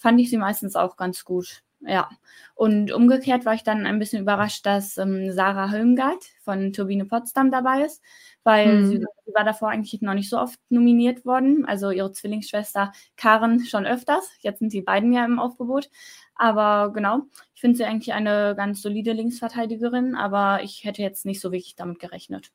fand 0.00 0.18
ich 0.18 0.30
sie 0.30 0.38
meistens 0.38 0.76
auch 0.76 0.96
ganz 0.96 1.24
gut. 1.24 1.62
Ja. 1.80 2.10
Und 2.54 2.92
umgekehrt 2.92 3.44
war 3.44 3.54
ich 3.54 3.62
dann 3.62 3.86
ein 3.86 3.98
bisschen 3.98 4.22
überrascht, 4.22 4.66
dass 4.66 4.98
ähm, 4.98 5.30
Sarah 5.32 5.70
Hölmgard 5.70 6.24
von 6.42 6.72
Turbine 6.72 7.04
Potsdam 7.04 7.50
dabei 7.50 7.84
ist, 7.84 8.02
weil 8.42 8.80
mhm. 8.80 8.86
sie, 8.86 8.96
sie, 8.98 9.34
war 9.34 9.44
davor 9.44 9.70
eigentlich 9.70 10.00
noch 10.02 10.14
nicht 10.14 10.28
so 10.28 10.38
oft 10.38 10.58
nominiert 10.68 11.24
worden. 11.24 11.64
Also 11.66 11.90
ihre 11.90 12.12
Zwillingsschwester 12.12 12.92
Karen 13.16 13.64
schon 13.64 13.86
öfters. 13.86 14.30
Jetzt 14.40 14.58
sind 14.58 14.72
die 14.72 14.82
beiden 14.82 15.12
ja 15.12 15.24
im 15.24 15.38
Aufgebot. 15.38 15.90
Aber 16.34 16.92
genau, 16.92 17.22
ich 17.54 17.60
finde 17.60 17.76
sie 17.76 17.84
eigentlich 17.84 18.14
eine 18.14 18.54
ganz 18.56 18.82
solide 18.82 19.12
Linksverteidigerin, 19.12 20.14
aber 20.14 20.62
ich 20.62 20.84
hätte 20.84 21.02
jetzt 21.02 21.26
nicht 21.26 21.40
so 21.40 21.52
wirklich 21.52 21.76
damit 21.76 21.98
gerechnet. 21.98 22.50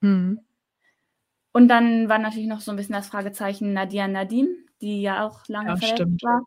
Mhm. 0.00 0.40
Und 1.52 1.68
dann 1.68 2.08
war 2.08 2.18
natürlich 2.18 2.48
noch 2.48 2.60
so 2.60 2.70
ein 2.70 2.76
bisschen 2.76 2.94
das 2.94 3.08
Fragezeichen 3.08 3.72
Nadia 3.72 4.06
Nadine, 4.06 4.54
die 4.80 5.02
ja 5.02 5.26
auch 5.26 5.46
lange 5.48 5.70
ja, 5.70 5.76
verletzt 5.76 5.98
stimmt. 5.98 6.22
war. 6.22 6.42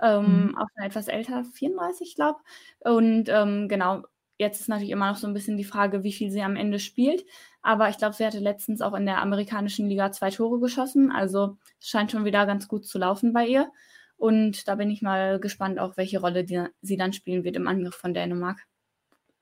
Ähm, 0.00 0.46
mhm. 0.48 0.58
Auch 0.58 0.66
schon 0.74 0.84
etwas 0.86 1.08
älter, 1.08 1.44
34, 1.44 2.14
glaube 2.14 2.40
Und 2.80 3.28
ähm, 3.28 3.68
genau, 3.68 4.02
jetzt 4.38 4.60
ist 4.60 4.68
natürlich 4.68 4.90
immer 4.90 5.10
noch 5.10 5.18
so 5.18 5.26
ein 5.26 5.34
bisschen 5.34 5.56
die 5.56 5.64
Frage, 5.64 6.02
wie 6.02 6.12
viel 6.12 6.30
sie 6.30 6.42
am 6.42 6.56
Ende 6.56 6.78
spielt. 6.78 7.24
Aber 7.62 7.88
ich 7.90 7.98
glaube, 7.98 8.14
sie 8.14 8.24
hatte 8.24 8.38
letztens 8.38 8.80
auch 8.80 8.94
in 8.94 9.06
der 9.06 9.20
amerikanischen 9.20 9.88
Liga 9.88 10.12
zwei 10.12 10.30
Tore 10.30 10.60
geschossen. 10.60 11.12
Also 11.12 11.58
es 11.78 11.88
scheint 11.88 12.10
schon 12.10 12.24
wieder 12.24 12.46
ganz 12.46 12.66
gut 12.66 12.86
zu 12.86 12.98
laufen 12.98 13.32
bei 13.32 13.46
ihr. 13.46 13.70
Und 14.16 14.68
da 14.68 14.74
bin 14.74 14.90
ich 14.90 15.02
mal 15.02 15.40
gespannt, 15.40 15.78
auch 15.78 15.96
welche 15.96 16.20
Rolle 16.20 16.44
die, 16.44 16.64
sie 16.82 16.96
dann 16.96 17.12
spielen 17.12 17.44
wird 17.44 17.56
im 17.56 17.68
Angriff 17.68 17.94
von 17.94 18.14
Dänemark. 18.14 18.66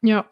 Ja. 0.03 0.29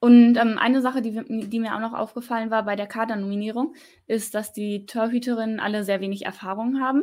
Und 0.00 0.36
ähm, 0.36 0.58
eine 0.58 0.80
Sache, 0.80 1.02
die, 1.02 1.48
die, 1.48 1.60
mir 1.60 1.74
auch 1.74 1.80
noch 1.80 1.92
aufgefallen 1.92 2.50
war 2.50 2.64
bei 2.64 2.74
der 2.74 2.86
Kadernominierung, 2.86 3.74
ist, 4.06 4.34
dass 4.34 4.52
die 4.52 4.86
Torhüterinnen 4.86 5.60
alle 5.60 5.84
sehr 5.84 6.00
wenig 6.00 6.24
Erfahrung 6.24 6.80
haben. 6.80 7.02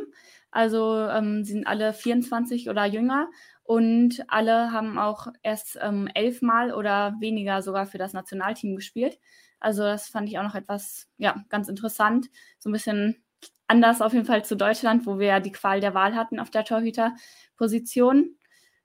Also 0.50 1.06
ähm, 1.08 1.44
sie 1.44 1.52
sind 1.52 1.66
alle 1.66 1.92
24 1.92 2.68
oder 2.68 2.84
jünger 2.86 3.28
und 3.62 4.24
alle 4.28 4.72
haben 4.72 4.98
auch 4.98 5.28
erst 5.42 5.78
ähm, 5.80 6.08
elfmal 6.12 6.72
oder 6.72 7.14
weniger 7.20 7.62
sogar 7.62 7.86
für 7.86 7.98
das 7.98 8.14
Nationalteam 8.14 8.74
gespielt. 8.74 9.18
Also 9.60 9.82
das 9.82 10.08
fand 10.08 10.28
ich 10.28 10.38
auch 10.38 10.44
noch 10.44 10.54
etwas, 10.56 11.08
ja, 11.18 11.44
ganz 11.50 11.68
interessant. 11.68 12.28
So 12.58 12.68
ein 12.68 12.72
bisschen 12.72 13.22
anders 13.68 14.00
auf 14.00 14.12
jeden 14.12 14.24
Fall 14.24 14.44
zu 14.44 14.56
Deutschland, 14.56 15.06
wo 15.06 15.18
wir 15.18 15.26
ja 15.26 15.40
die 15.40 15.52
Qual 15.52 15.80
der 15.80 15.94
Wahl 15.94 16.16
hatten 16.16 16.40
auf 16.40 16.50
der 16.50 16.64
Torhüterposition. 16.64 18.36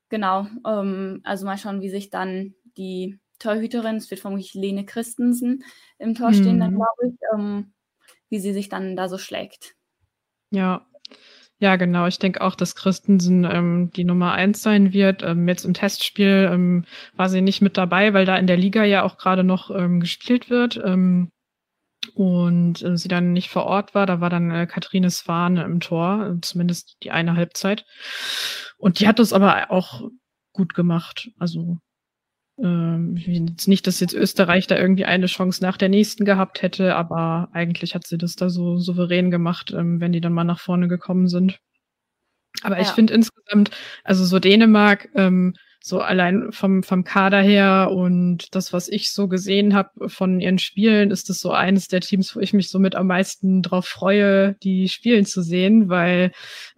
Genau, 0.09 0.47
ähm, 0.67 1.21
also 1.23 1.45
mal 1.45 1.57
schauen, 1.57 1.81
wie 1.81 1.89
sich 1.89 2.09
dann 2.09 2.53
die 2.77 3.19
Torhüterin, 3.43 3.97
es 3.97 4.09
wird 4.09 4.21
vermutlich 4.21 4.53
Lene 4.53 4.85
Christensen 4.85 5.63
im 5.99 6.15
Tor 6.15 6.33
stehen, 6.33 6.55
mhm. 6.55 6.59
dann 6.59 6.75
glaube 6.75 7.07
ich, 7.07 7.13
ähm, 7.33 7.73
wie 8.29 8.39
sie 8.39 8.53
sich 8.53 8.69
dann 8.69 8.95
da 8.95 9.09
so 9.09 9.17
schlägt. 9.17 9.75
Ja. 10.51 10.87
Ja, 11.59 11.77
genau. 11.77 12.07
Ich 12.07 12.19
denke 12.19 12.41
auch, 12.41 12.55
dass 12.55 12.75
Christensen 12.75 13.45
ähm, 13.45 13.89
die 13.95 14.03
Nummer 14.03 14.33
eins 14.33 14.61
sein 14.61 14.91
wird. 14.91 15.23
Ähm, 15.23 15.47
jetzt 15.47 15.63
im 15.63 15.73
Testspiel 15.73 16.49
ähm, 16.51 16.85
war 17.15 17.29
sie 17.29 17.41
nicht 17.41 17.61
mit 17.61 17.77
dabei, 17.77 18.13
weil 18.13 18.25
da 18.25 18.35
in 18.35 18.47
der 18.47 18.57
Liga 18.57 18.83
ja 18.83 19.03
auch 19.03 19.17
gerade 19.17 19.45
noch 19.45 19.69
ähm, 19.69 20.01
gespielt 20.01 20.49
wird. 20.49 20.81
Ähm, 20.83 21.31
und 22.15 22.81
äh, 22.81 22.97
sie 22.97 23.07
dann 23.07 23.33
nicht 23.33 23.49
vor 23.49 23.65
Ort 23.65 23.95
war. 23.95 24.05
Da 24.05 24.19
war 24.19 24.29
dann 24.29 24.51
äh, 24.51 24.67
Kathrine 24.67 25.09
Swan 25.09 25.57
im 25.57 25.79
Tor, 25.79 26.27
äh, 26.27 26.41
zumindest 26.41 26.97
die 27.03 27.11
eine 27.11 27.35
Halbzeit. 27.35 27.85
Und 28.77 28.99
die 28.99 29.07
hat 29.07 29.19
das 29.19 29.31
aber 29.33 29.71
auch 29.71 30.09
gut 30.51 30.73
gemacht. 30.73 31.29
Also 31.39 31.77
ähm, 32.61 33.17
jetzt 33.17 33.67
nicht, 33.67 33.87
dass 33.87 33.99
jetzt 33.99 34.13
Österreich 34.13 34.67
da 34.67 34.77
irgendwie 34.77 35.05
eine 35.05 35.25
Chance 35.25 35.63
nach 35.63 35.77
der 35.77 35.89
nächsten 35.89 36.25
gehabt 36.25 36.61
hätte, 36.61 36.95
aber 36.95 37.49
eigentlich 37.51 37.95
hat 37.95 38.05
sie 38.05 38.17
das 38.17 38.35
da 38.35 38.49
so 38.49 38.77
souverän 38.77 39.31
gemacht, 39.31 39.73
ähm, 39.75 39.99
wenn 39.99 40.11
die 40.11 40.21
dann 40.21 40.33
mal 40.33 40.43
nach 40.43 40.59
vorne 40.59 40.87
gekommen 40.87 41.27
sind. 41.27 41.59
Aber 42.61 42.75
ja. 42.75 42.83
ich 42.83 42.89
finde 42.89 43.13
insgesamt, 43.13 43.71
also 44.03 44.25
so 44.25 44.39
Dänemark, 44.39 45.09
ähm, 45.15 45.55
so 45.85 45.99
allein 45.99 46.53
vom, 46.53 46.81
vom 46.81 47.03
Kader 47.03 47.41
her 47.41 47.89
und 47.91 48.55
das, 48.55 48.71
was 48.71 48.87
ich 48.87 49.11
so 49.11 49.27
gesehen 49.27 49.73
habe 49.73 50.07
von 50.07 50.39
ihren 50.39 50.57
Spielen, 50.57 51.11
ist 51.11 51.29
das 51.29 51.41
so 51.41 51.51
eines 51.51 51.89
der 51.89 51.99
Teams, 51.99 52.33
wo 52.37 52.39
ich 52.39 52.53
mich 52.53 52.69
somit 52.69 52.95
am 52.95 53.07
meisten 53.07 53.61
drauf 53.61 53.85
freue, 53.85 54.53
die 54.63 54.87
spielen 54.87 55.25
zu 55.25 55.41
sehen, 55.41 55.89
weil 55.89 56.31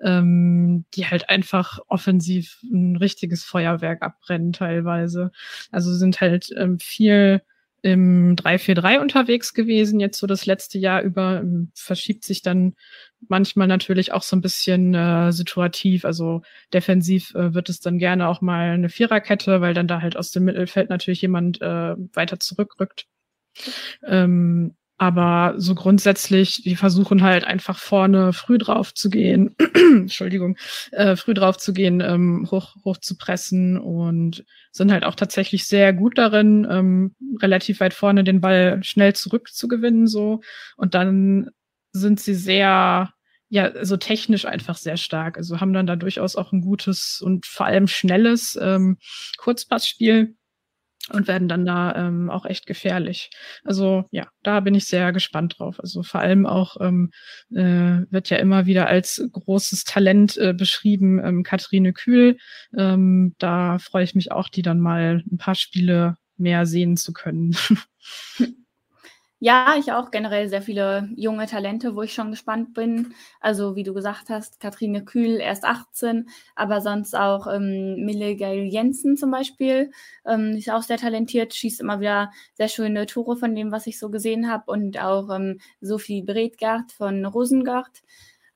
ähm, 0.03 0.85
die 0.95 1.05
halt 1.05 1.29
einfach 1.29 1.77
offensiv 1.87 2.57
ein 2.63 2.95
richtiges 2.95 3.43
Feuerwerk 3.43 4.01
abbrennen 4.01 4.53
teilweise. 4.53 5.31
Also 5.71 5.93
sind 5.93 6.19
halt 6.19 6.49
ähm, 6.57 6.79
viel 6.79 7.43
im 7.85 8.35
3-4-3 8.35 8.99
unterwegs 8.99 9.53
gewesen, 9.53 9.99
jetzt 9.99 10.17
so 10.17 10.25
das 10.25 10.47
letzte 10.47 10.79
Jahr 10.79 11.03
über, 11.03 11.41
ähm, 11.41 11.71
verschiebt 11.75 12.23
sich 12.23 12.41
dann 12.41 12.73
manchmal 13.27 13.67
natürlich 13.67 14.11
auch 14.11 14.23
so 14.23 14.35
ein 14.35 14.41
bisschen 14.41 14.95
äh, 14.95 15.31
situativ. 15.31 16.03
Also 16.03 16.41
defensiv 16.73 17.35
äh, 17.35 17.53
wird 17.53 17.69
es 17.69 17.81
dann 17.81 17.99
gerne 17.99 18.27
auch 18.27 18.41
mal 18.41 18.71
eine 18.71 18.89
Viererkette, 18.89 19.61
weil 19.61 19.75
dann 19.75 19.87
da 19.87 20.01
halt 20.01 20.17
aus 20.17 20.31
dem 20.31 20.45
Mittelfeld 20.45 20.89
natürlich 20.89 21.21
jemand 21.21 21.61
äh, 21.61 21.95
weiter 22.13 22.39
zurückrückt. 22.39 23.05
Ähm, 24.03 24.75
aber 24.97 25.55
so 25.57 25.75
grundsätzlich, 25.75 26.63
die 26.63 26.75
versuchen 26.75 27.21
halt 27.21 27.43
einfach 27.43 27.79
vorne 27.79 28.31
früh 28.31 28.57
drauf 28.57 28.93
zu 28.93 29.09
gehen, 29.09 29.55
Entschuldigung, 29.75 30.57
äh, 30.91 31.17
früh 31.17 31.33
drauf 31.33 31.57
zu 31.57 31.73
gehen, 31.73 31.99
ähm, 31.99 32.47
hoch, 32.49 32.75
hoch 32.85 32.97
zu 32.97 33.17
pressen 33.17 33.77
und 33.77 34.45
sind 34.71 34.91
halt 34.91 35.03
auch 35.03 35.15
tatsächlich 35.15 35.65
sehr 35.65 35.91
gut 35.91 36.17
darin, 36.17 36.65
ähm, 36.69 37.15
relativ 37.41 37.81
weit 37.81 37.93
vorne 37.93 38.23
den 38.23 38.39
Ball 38.39 38.81
schnell 38.83 39.13
zurückzugewinnen, 39.13 40.07
so. 40.07 40.39
Und 40.77 40.95
dann 40.95 41.49
sind 41.91 42.21
sie 42.21 42.35
sehr, 42.35 43.11
ja, 43.49 43.85
so 43.85 43.97
technisch 43.97 44.45
einfach 44.45 44.77
sehr 44.77 44.97
stark. 44.97 45.37
Also 45.37 45.59
haben 45.59 45.73
dann 45.73 45.87
da 45.87 45.97
durchaus 45.97 46.37
auch 46.37 46.53
ein 46.53 46.61
gutes 46.61 47.21
und 47.21 47.45
vor 47.45 47.65
allem 47.65 47.87
schnelles 47.87 48.57
ähm, 48.61 48.97
Kurzpassspiel 49.37 50.35
und 51.11 51.27
werden 51.27 51.47
dann 51.47 51.65
da 51.65 51.95
ähm, 51.95 52.29
auch 52.29 52.45
echt 52.45 52.65
gefährlich. 52.65 53.29
Also 53.63 54.05
ja, 54.11 54.27
da 54.43 54.59
bin 54.59 54.75
ich 54.75 54.85
sehr 54.85 55.13
gespannt 55.13 55.59
drauf. 55.59 55.79
Also 55.79 56.03
vor 56.03 56.21
allem 56.21 56.45
auch 56.45 56.77
ähm, 56.81 57.11
äh, 57.51 58.05
wird 58.09 58.29
ja 58.29 58.37
immer 58.37 58.65
wieder 58.65 58.87
als 58.87 59.23
großes 59.31 59.83
Talent 59.83 60.37
äh, 60.37 60.53
beschrieben, 60.53 61.23
ähm, 61.23 61.43
Katharine 61.43 61.93
Kühl. 61.93 62.37
Ähm, 62.75 63.35
da 63.37 63.77
freue 63.77 64.03
ich 64.03 64.15
mich 64.15 64.31
auch, 64.31 64.49
die 64.49 64.63
dann 64.63 64.79
mal 64.79 65.23
ein 65.31 65.37
paar 65.37 65.55
Spiele 65.55 66.17
mehr 66.37 66.65
sehen 66.65 66.97
zu 66.97 67.13
können. 67.13 67.55
Ja, 69.39 69.75
ich 69.77 69.91
auch 69.91 70.11
generell 70.11 70.47
sehr 70.47 70.61
viele 70.61 71.09
junge 71.17 71.45
Talente, 71.45 71.95
wo 71.95 72.01
ich 72.01 72.13
schon 72.13 72.31
gespannt 72.31 72.73
bin. 72.73 73.13
Also 73.41 73.75
wie 73.75 73.83
du 73.83 73.93
gesagt 73.93 74.29
hast, 74.29 74.59
Kathrine 74.61 75.03
Kühl 75.03 75.39
erst 75.41 75.65
18, 75.65 76.29
aber 76.55 76.79
sonst 76.81 77.13
auch 77.15 77.45
ähm, 77.53 77.97
Mille 78.05 78.35
Gail 78.37 78.63
Jensen 78.63 79.17
zum 79.17 79.31
Beispiel. 79.31 79.91
Ähm, 80.25 80.51
ist 80.55 80.69
auch 80.71 80.83
sehr 80.83 80.97
talentiert, 80.97 81.53
schießt 81.53 81.81
immer 81.81 81.99
wieder 81.99 82.31
sehr 82.53 82.69
schöne 82.69 83.05
Tore 83.07 83.35
von 83.35 83.53
dem, 83.55 83.71
was 83.71 83.87
ich 83.87 83.99
so 83.99 84.09
gesehen 84.09 84.49
habe. 84.49 84.71
Und 84.71 84.97
auch 84.99 85.29
ähm, 85.35 85.59
Sophie 85.81 86.21
Bredgard 86.23 86.91
von 86.93 87.25
Rosengard, 87.25 88.01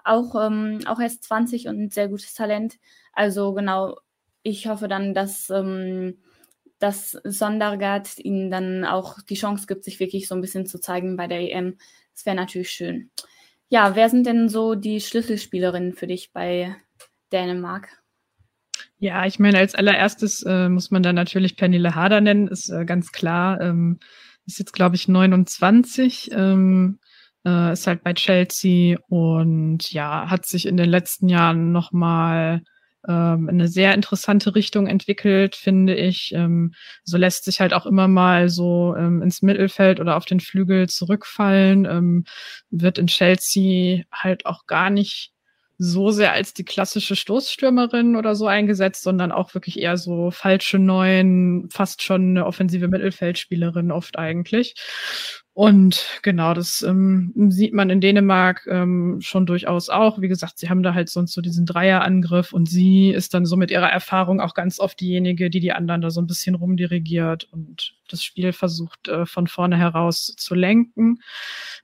auch, 0.04 0.34
ähm, 0.36 0.80
auch 0.88 1.00
erst 1.00 1.24
20 1.24 1.68
und 1.68 1.78
ein 1.84 1.90
sehr 1.90 2.08
gutes 2.08 2.34
Talent. 2.34 2.78
Also 3.14 3.54
genau, 3.54 3.98
ich 4.44 4.68
hoffe 4.68 4.88
dann, 4.88 5.14
dass 5.14 5.50
ähm, 5.50 6.20
dass 6.80 7.12
Sondergaard 7.24 8.18
ihnen 8.20 8.50
dann 8.50 8.86
auch 8.86 9.22
die 9.22 9.36
Chance 9.36 9.68
gibt, 9.68 9.84
sich 9.84 10.00
wirklich 10.00 10.28
so 10.28 10.36
ein 10.36 10.42
bisschen 10.42 10.66
zu 10.66 10.80
zeigen 10.80 11.18
bei 11.18 11.28
der 11.28 11.42
EM. 11.42 11.78
Das 12.14 12.26
wäre 12.26 12.36
natürlich 12.36 12.72
schön. 12.72 13.12
Ja, 13.68 13.96
wer 13.96 14.10
sind 14.10 14.26
denn 14.26 14.50
so 14.50 14.76
die 14.76 15.00
Schlüsselspielerinnen 15.00 15.94
für 15.94 16.08
dich 16.08 16.32
bei 16.34 16.76
Dänemark? 17.32 17.90
Ja, 18.98 19.26
ich 19.26 19.40
meine, 19.40 19.58
als 19.60 19.76
allererstes 19.76 20.44
äh, 20.44 20.70
muss 20.70 20.92
man 20.92 21.04
da 21.04 21.14
natürlich 21.14 21.56
Pernille 21.56 21.96
Harder 21.96 22.22
nennen, 22.22 22.48
ist 22.48 22.70
äh, 22.70 22.86
ganz 22.86 23.12
klar. 23.12 23.62
Ähm, 23.62 24.00
ist 24.46 24.60
jetzt, 24.60 24.74
glaube 24.74 24.96
ich, 24.96 25.08
29, 25.08 26.32
ähm, 26.34 27.00
äh, 27.46 27.74
ist 27.74 27.88
halt 27.88 28.04
bei 28.04 28.14
Chelsea 28.14 28.98
und 29.08 29.92
ja, 29.92 30.30
hat 30.30 30.46
sich 30.46 30.66
in 30.66 30.76
den 30.76 30.90
letzten 30.90 31.30
Jahren 31.30 31.72
nochmal 31.72 32.64
ähm, 33.08 33.50
eine 33.50 33.68
sehr 33.68 33.94
interessante 33.94 34.56
Richtung 34.56 34.88
entwickelt, 34.88 35.56
finde 35.56 35.96
ich. 35.96 36.34
Ähm, 36.34 36.74
so 37.04 37.18
lässt 37.18 37.46
sich 37.46 37.62
halt 37.62 37.74
auch 37.74 37.86
immer 37.86 38.08
mal 38.08 38.50
so 38.50 38.96
ähm, 38.98 39.22
ins 39.22 39.42
Mittelfeld 39.42 40.00
oder 40.00 40.18
auf 40.18 40.26
den 40.26 40.40
Flügel 40.40 40.90
zurückfallen, 40.90 41.86
ähm, 41.86 42.26
wird 42.70 42.98
in 42.98 43.08
Chelsea 43.08 44.04
halt 44.12 44.46
auch 44.46 44.66
gar 44.66 44.90
nicht 44.90 45.32
so 45.82 46.12
sehr 46.12 46.34
als 46.34 46.54
die 46.54 46.66
klassische 46.66 47.16
Stoßstürmerin 47.16 48.18
oder 48.18 48.36
so 48.36 48.48
eingesetzt, 48.48 49.02
sondern 49.02 49.32
auch 49.32 49.54
wirklich 49.54 49.80
eher 49.80 49.96
so 49.96 50.30
falsche 50.30 50.78
Neuen, 50.78 51.70
fast 51.72 52.04
schon 52.04 52.32
eine 52.32 52.46
offensive 52.46 52.90
Mittelfeldspielerin 52.90 53.90
oft 53.90 54.20
eigentlich. 54.20 54.76
Und 55.54 56.20
genau, 56.22 56.54
das 56.54 56.82
ähm, 56.84 57.34
sieht 57.50 57.74
man 57.74 57.90
in 57.90 58.02
Dänemark 58.02 58.68
ähm, 58.70 59.20
schon 59.22 59.46
durchaus 59.46 59.90
auch. 59.90 60.20
Wie 60.20 60.28
gesagt, 60.28 60.58
sie 60.58 60.70
haben 60.70 60.84
da 60.84 60.94
halt 60.94 61.10
sonst 61.10 61.34
so 61.34 61.42
diesen 61.42 61.66
Dreierangriff 61.66 62.52
und 62.52 62.70
sie 62.70 63.12
ist 63.12 63.34
dann 63.34 63.46
so 63.46 63.56
mit 63.56 63.72
ihrer 63.72 63.90
Erfahrung 63.90 64.42
auch 64.42 64.54
ganz 64.54 64.82
oft 64.82 65.00
diejenige, 65.00 65.50
die 65.50 65.62
die 65.62 65.72
anderen 65.72 66.02
da 66.02 66.10
so 66.12 66.22
ein 66.22 66.28
bisschen 66.28 66.56
rumdirigiert 66.56 67.46
und 67.54 67.96
das 68.10 68.22
Spiel 68.22 68.52
versucht 68.52 69.08
äh, 69.08 69.26
von 69.26 69.48
vorne 69.48 69.78
heraus 69.78 70.34
zu 70.38 70.56
lenken. 70.56 71.20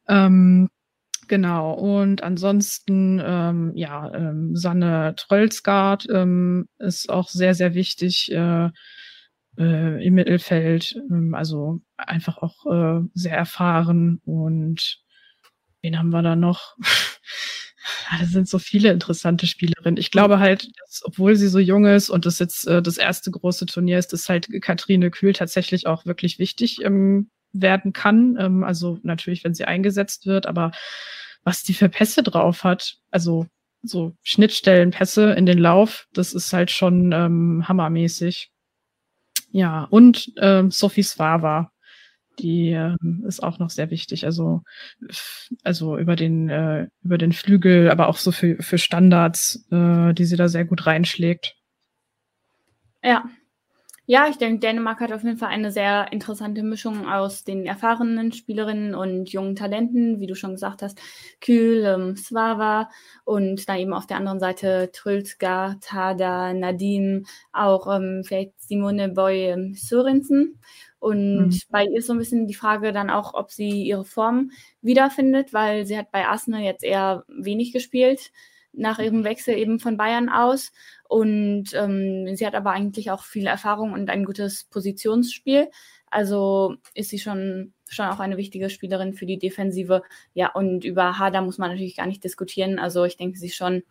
Ähm, 0.07 0.69
Genau, 1.27 1.73
und 1.73 2.21
ansonsten, 2.23 3.21
ähm, 3.25 3.71
ja, 3.75 4.13
ähm, 4.13 4.55
Sanne 4.55 5.15
Trölsgaard 5.17 6.07
ähm, 6.11 6.67
ist 6.77 7.09
auch 7.09 7.29
sehr, 7.29 7.55
sehr 7.55 7.73
wichtig 7.73 8.31
äh, 8.31 8.69
äh, 9.57 10.05
im 10.05 10.13
Mittelfeld, 10.15 10.95
ähm, 11.09 11.33
also 11.33 11.81
einfach 11.97 12.37
auch 12.39 12.65
äh, 12.67 13.01
sehr 13.13 13.37
erfahren. 13.37 14.21
Und 14.25 14.99
wen 15.81 15.97
haben 15.99 16.09
wir 16.11 16.21
da 16.21 16.35
noch? 16.35 16.75
Ah, 18.09 18.17
da 18.19 18.25
sind 18.25 18.47
so 18.49 18.59
viele 18.59 18.91
interessante 18.91 19.47
Spielerinnen. 19.47 19.97
Ich 19.97 20.11
glaube 20.11 20.39
halt, 20.39 20.69
dass, 20.79 21.01
obwohl 21.05 21.35
sie 21.35 21.47
so 21.47 21.59
jung 21.59 21.85
ist 21.85 22.09
und 22.09 22.25
das 22.25 22.39
jetzt 22.39 22.67
äh, 22.67 22.81
das 22.81 22.97
erste 22.97 23.31
große 23.31 23.65
Turnier 23.67 23.99
ist, 23.99 24.13
dass 24.13 24.29
halt 24.29 24.47
Katrine 24.61 25.11
Kühl 25.11 25.33
tatsächlich 25.33 25.87
auch 25.87 26.05
wirklich 26.05 26.39
wichtig 26.39 26.83
ähm, 26.83 27.29
werden 27.61 27.93
kann. 27.93 28.37
Ähm, 28.39 28.63
also 28.63 28.99
natürlich, 29.03 29.43
wenn 29.43 29.53
sie 29.53 29.65
eingesetzt 29.65 30.25
wird, 30.25 30.45
aber 30.45 30.71
was 31.43 31.63
die 31.63 31.73
für 31.73 31.89
Pässe 31.89 32.23
drauf 32.23 32.63
hat, 32.63 32.97
also 33.11 33.47
so 33.83 34.15
Schnittstellenpässe 34.23 35.33
in 35.33 35.45
den 35.45 35.59
Lauf, 35.59 36.07
das 36.13 36.33
ist 36.33 36.51
halt 36.53 36.71
schon 36.71 37.11
ähm, 37.11 37.67
hammermäßig. 37.67 38.51
Ja, 39.51 39.83
und 39.85 40.33
ähm, 40.41 40.71
Sophie 40.71 41.03
Svava, 41.03 41.71
die 42.39 42.71
äh, 42.71 42.95
ist 43.25 43.41
auch 43.41 43.59
noch 43.59 43.69
sehr 43.69 43.89
wichtig. 43.91 44.25
Also, 44.25 44.63
also 45.63 45.97
über 45.97 46.15
den, 46.15 46.49
äh, 46.49 46.87
über 47.03 47.17
den 47.17 47.31
Flügel, 47.31 47.89
aber 47.89 48.07
auch 48.07 48.17
so 48.17 48.31
für, 48.31 48.61
für 48.61 48.77
Standards, 48.77 49.65
äh, 49.71 50.13
die 50.13 50.25
sie 50.25 50.35
da 50.35 50.49
sehr 50.49 50.65
gut 50.65 50.85
reinschlägt. 50.85 51.55
Ja, 53.03 53.23
ja, 54.07 54.27
ich 54.29 54.37
denke, 54.37 54.59
Dänemark 54.59 54.99
hat 54.99 55.11
auf 55.11 55.23
jeden 55.23 55.37
Fall 55.37 55.49
eine 55.49 55.71
sehr 55.71 56.11
interessante 56.11 56.61
Mischung 56.61 57.07
aus 57.07 57.43
den 57.43 57.65
erfahrenen 57.65 58.31
Spielerinnen 58.31 58.93
und 58.93 59.31
jungen 59.31 59.55
Talenten, 59.55 60.19
wie 60.19 60.27
du 60.27 60.35
schon 60.35 60.51
gesagt 60.51 60.81
hast, 60.81 60.99
Kühl, 61.41 61.83
ähm, 61.85 62.15
Svava 62.15 62.89
und 63.23 63.67
dann 63.67 63.79
eben 63.79 63.93
auf 63.93 64.05
der 64.05 64.17
anderen 64.17 64.39
Seite 64.39 64.91
Trülska, 64.93 65.77
Tada, 65.81 66.53
Nadim, 66.53 67.25
auch 67.51 67.93
ähm, 67.95 68.23
vielleicht 68.23 68.53
Simone 68.61 69.09
Boy 69.09 69.51
ähm, 69.51 69.73
Sörensen. 69.73 70.59
Und 70.99 71.47
mhm. 71.47 71.59
bei 71.69 71.85
ihr 71.85 71.97
ist 71.97 72.07
so 72.07 72.13
ein 72.13 72.19
bisschen 72.19 72.47
die 72.47 72.53
Frage 72.55 72.91
dann 72.91 73.09
auch, 73.09 73.33
ob 73.33 73.51
sie 73.51 73.83
ihre 73.83 74.05
Form 74.05 74.51
wiederfindet, 74.81 75.53
weil 75.53 75.85
sie 75.85 75.97
hat 75.97 76.11
bei 76.11 76.27
Arsenal 76.27 76.61
jetzt 76.61 76.83
eher 76.83 77.25
wenig 77.27 77.73
gespielt 77.73 78.31
nach 78.77 78.99
ihrem 78.99 79.23
Wechsel 79.23 79.57
eben 79.57 79.79
von 79.79 79.97
Bayern 79.97 80.29
aus. 80.29 80.71
Und 81.07 81.73
ähm, 81.73 82.35
sie 82.35 82.45
hat 82.45 82.55
aber 82.55 82.71
eigentlich 82.71 83.11
auch 83.11 83.23
viel 83.23 83.47
Erfahrung 83.47 83.93
und 83.93 84.09
ein 84.09 84.25
gutes 84.25 84.65
Positionsspiel. 84.65 85.69
Also 86.09 86.75
ist 86.93 87.09
sie 87.09 87.19
schon, 87.19 87.73
schon 87.87 88.05
auch 88.07 88.19
eine 88.19 88.37
wichtige 88.37 88.69
Spielerin 88.69 89.13
für 89.13 89.25
die 89.25 89.37
Defensive. 89.37 90.01
Ja, 90.33 90.51
und 90.53 90.85
über 90.85 91.19
Hader 91.19 91.41
muss 91.41 91.57
man 91.57 91.71
natürlich 91.71 91.97
gar 91.97 92.07
nicht 92.07 92.23
diskutieren. 92.23 92.79
Also 92.79 93.03
ich 93.03 93.17
denke, 93.17 93.37
sie 93.37 93.47
ist 93.47 93.55
schon 93.55 93.83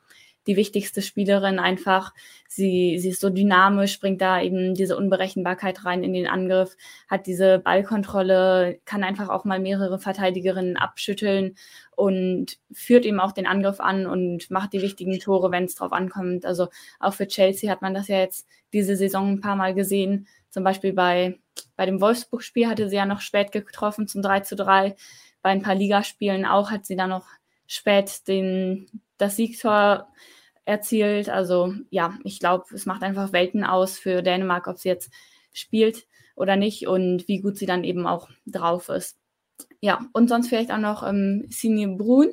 die 0.46 0.56
wichtigste 0.56 1.02
Spielerin 1.02 1.58
einfach. 1.58 2.12
Sie, 2.48 2.98
sie 2.98 3.10
ist 3.10 3.20
so 3.20 3.30
dynamisch, 3.30 3.98
bringt 4.00 4.20
da 4.20 4.40
eben 4.40 4.74
diese 4.74 4.96
Unberechenbarkeit 4.96 5.84
rein 5.84 6.04
in 6.04 6.12
den 6.12 6.26
Angriff, 6.26 6.76
hat 7.08 7.26
diese 7.26 7.58
Ballkontrolle, 7.58 8.78
kann 8.84 9.04
einfach 9.04 9.28
auch 9.28 9.44
mal 9.44 9.60
mehrere 9.60 9.98
Verteidigerinnen 9.98 10.76
abschütteln 10.76 11.56
und 11.96 12.58
führt 12.72 13.04
eben 13.04 13.20
auch 13.20 13.32
den 13.32 13.46
Angriff 13.46 13.80
an 13.80 14.06
und 14.06 14.50
macht 14.50 14.72
die 14.72 14.82
wichtigen 14.82 15.18
Tore, 15.18 15.50
wenn 15.50 15.64
es 15.64 15.74
drauf 15.74 15.92
ankommt. 15.92 16.44
Also 16.44 16.68
auch 17.00 17.14
für 17.14 17.26
Chelsea 17.26 17.70
hat 17.70 17.82
man 17.82 17.94
das 17.94 18.08
ja 18.08 18.18
jetzt 18.18 18.46
diese 18.72 18.96
Saison 18.96 19.32
ein 19.32 19.40
paar 19.40 19.56
Mal 19.56 19.74
gesehen. 19.74 20.26
Zum 20.50 20.62
Beispiel 20.64 20.92
bei, 20.92 21.38
bei 21.76 21.86
dem 21.86 22.00
Wolfsburg-Spiel 22.00 22.68
hatte 22.68 22.88
sie 22.88 22.96
ja 22.96 23.06
noch 23.06 23.20
spät 23.20 23.52
getroffen 23.52 24.06
zum 24.06 24.22
3 24.22 24.40
zu 24.40 24.56
3. 24.56 24.94
Bei 25.42 25.50
ein 25.50 25.62
paar 25.62 25.74
Ligaspielen 25.74 26.44
auch 26.44 26.70
hat 26.70 26.86
sie 26.86 26.96
dann 26.96 27.10
noch 27.10 27.26
spät 27.66 28.26
den, 28.28 28.86
das 29.18 29.36
Siegtor 29.36 30.08
erzielt. 30.64 31.28
Also 31.28 31.74
ja, 31.90 32.18
ich 32.24 32.40
glaube, 32.40 32.64
es 32.74 32.86
macht 32.86 33.02
einfach 33.02 33.32
Welten 33.32 33.64
aus 33.64 33.98
für 33.98 34.22
Dänemark, 34.22 34.66
ob 34.66 34.78
sie 34.78 34.88
jetzt 34.88 35.12
spielt 35.52 36.06
oder 36.36 36.56
nicht 36.56 36.86
und 36.86 37.28
wie 37.28 37.40
gut 37.40 37.56
sie 37.58 37.66
dann 37.66 37.84
eben 37.84 38.06
auch 38.06 38.28
drauf 38.46 38.88
ist. 38.88 39.18
Ja, 39.80 40.06
und 40.12 40.28
sonst 40.28 40.48
vielleicht 40.48 40.72
auch 40.72 40.78
noch 40.78 41.06
ähm, 41.06 41.46
Signe 41.50 41.96
Brun. 41.96 42.30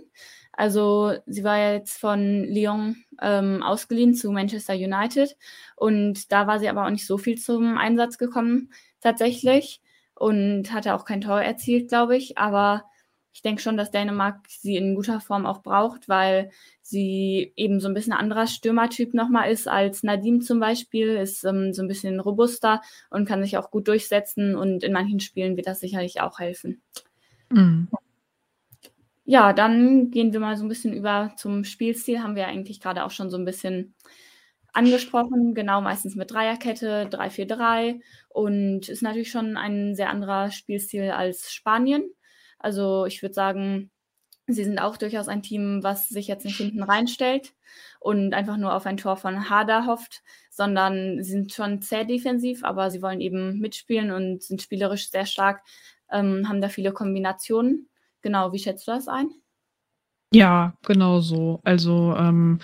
Also 0.54 1.14
sie 1.28 1.44
war 1.44 1.74
jetzt 1.74 1.98
von 1.98 2.44
Lyon 2.44 2.98
ähm, 3.22 3.64
ausgeliehen 3.64 4.14
zu 4.14 4.32
Manchester 4.32 4.74
United 4.74 5.36
und 5.76 6.32
da 6.32 6.46
war 6.46 6.60
sie 6.60 6.70
aber 6.70 6.86
auch 6.86 6.90
nicht 6.90 7.08
so 7.08 7.18
viel 7.18 7.38
zum 7.38 7.78
Einsatz 7.78 8.18
gekommen 8.18 8.72
tatsächlich 9.00 9.82
und 10.14 10.72
hatte 10.72 10.94
auch 10.94 11.06
kein 11.06 11.22
Tor 11.22 11.42
erzielt, 11.42 11.90
glaube 11.90 12.18
ich. 12.18 12.38
Aber 12.38 12.84
ich 13.34 13.42
denke 13.42 13.62
schon, 13.62 13.78
dass 13.78 13.92
Dänemark 13.92 14.40
sie 14.48 14.76
in 14.76 14.96
guter 14.96 15.20
Form 15.22 15.46
auch 15.46 15.62
braucht, 15.62 16.10
weil 16.10 16.52
sie 16.82 17.54
eben 17.56 17.80
so 17.80 17.88
ein 17.88 17.94
bisschen 17.94 18.14
ein 18.14 18.20
anderer 18.20 18.48
Stürmertyp 18.48 19.14
nochmal 19.14 19.52
ist 19.52 19.68
als 19.68 20.04
Nadim 20.04 20.42
zum 20.42 20.60
Beispiel, 20.60 21.10
ist 21.16 21.44
ähm, 21.46 21.74
so 21.74 21.82
ein 21.82 21.88
bisschen 21.88 22.20
robuster 22.20 22.82
und 23.10 23.26
kann 23.26 23.42
sich 23.44 23.58
auch 23.58 23.72
gut 23.72 23.88
durchsetzen 23.88 24.56
und 24.56 24.84
in 24.84 24.92
manchen 24.92 25.20
Spielen 25.22 25.56
wird 25.56 25.68
das 25.68 25.80
sicherlich 25.80 26.20
auch 26.20 26.40
helfen. 26.40 26.82
Mhm. 27.50 27.88
Ja, 29.24 29.54
dann 29.54 30.12
gehen 30.12 30.34
wir 30.34 30.42
mal 30.42 30.58
so 30.58 30.66
ein 30.66 30.70
bisschen 30.70 30.94
über 30.94 31.32
zum 31.38 31.64
Spielstil, 31.64 32.22
haben 32.22 32.36
wir 32.36 32.48
eigentlich 32.48 32.82
gerade 32.82 33.06
auch 33.06 33.12
schon 33.12 33.30
so 33.30 33.38
ein 33.38 33.46
bisschen 33.46 33.94
angesprochen, 34.74 35.54
genau 35.54 35.82
meistens 35.82 36.16
mit 36.16 36.32
Dreierkette, 36.32 37.08
3-4-3 37.10 38.02
und 38.30 38.90
ist 38.90 39.02
natürlich 39.02 39.32
schon 39.32 39.58
ein 39.58 39.96
sehr 39.96 40.10
anderer 40.10 40.52
Spielstil 40.52 41.12
als 41.12 41.54
Spanien. 41.54 42.04
Also 42.62 43.05
ich 43.05 43.22
würde 43.22 43.34
sagen, 43.34 43.91
sie 44.47 44.64
sind 44.64 44.80
auch 44.80 44.97
durchaus 44.97 45.28
ein 45.28 45.43
Team, 45.43 45.84
was 45.84 46.09
sich 46.09 46.28
jetzt 46.28 46.45
nicht 46.45 46.57
hinten 46.57 46.84
reinstellt 46.84 47.53
und 47.99 48.34
einfach 48.34 48.57
nur 48.57 48.74
auf 48.74 48.86
ein 48.86 48.97
Tor 48.97 49.18
von 49.18 49.49
Hader 49.49 49.86
hofft, 49.86 50.22
sondern 50.49 51.24
sie 51.24 51.32
sind 51.32 51.53
schon 51.53 51.82
sehr 51.82 52.05
defensiv, 52.05 52.64
aber 52.64 52.91
sie 52.91 53.01
wollen 53.01 53.22
eben 53.22 53.59
mitspielen 53.59 54.12
und 54.12 54.43
sind 54.43 54.62
spielerisch 54.62 55.09
sehr 55.09 55.26
stark, 55.26 55.62
ähm, 56.12 56.47
haben 56.47 56.62
da 56.62 56.70
viele 56.70 56.91
Kombinationen. 56.91 57.89
Genau, 58.22 58.53
wie 58.53 58.59
schätzt 58.59 58.88
du 58.88 58.91
das 58.91 59.07
ein? 59.07 59.30
Ja, 60.34 60.74
genau 60.86 61.20
so. 61.20 61.59
Also 61.64 62.16
ähm, 62.18 62.59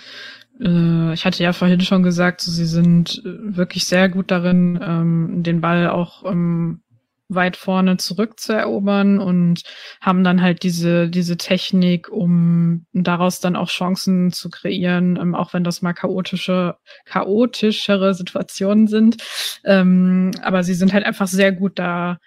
äh, 0.60 1.12
ich 1.12 1.24
hatte 1.24 1.42
ja 1.42 1.52
vorhin 1.52 1.80
schon 1.80 2.02
gesagt, 2.02 2.40
so, 2.40 2.50
sie 2.50 2.64
sind 2.64 3.22
äh, 3.24 3.56
wirklich 3.56 3.86
sehr 3.86 4.08
gut 4.08 4.30
darin, 4.30 4.78
ähm, 4.82 5.42
den 5.42 5.60
Ball 5.60 5.88
auch 5.88 6.24
ähm, 6.24 6.82
weit 7.28 7.56
vorne 7.56 7.98
zurückzuerobern 7.98 9.18
und 9.18 9.62
haben 10.00 10.24
dann 10.24 10.42
halt 10.42 10.62
diese, 10.62 11.08
diese 11.08 11.36
Technik, 11.36 12.08
um 12.08 12.86
daraus 12.92 13.40
dann 13.40 13.56
auch 13.56 13.68
Chancen 13.68 14.32
zu 14.32 14.50
kreieren, 14.50 15.16
ähm, 15.16 15.34
auch 15.34 15.52
wenn 15.52 15.64
das 15.64 15.82
mal 15.82 15.92
chaotische, 15.92 16.76
chaotischere 17.04 18.14
Situationen 18.14 18.86
sind. 18.88 19.18
Ähm, 19.64 20.32
aber 20.42 20.62
sie 20.62 20.74
sind 20.74 20.92
halt 20.92 21.04
einfach 21.04 21.28
sehr 21.28 21.52
gut 21.52 21.78
da, 21.78 22.18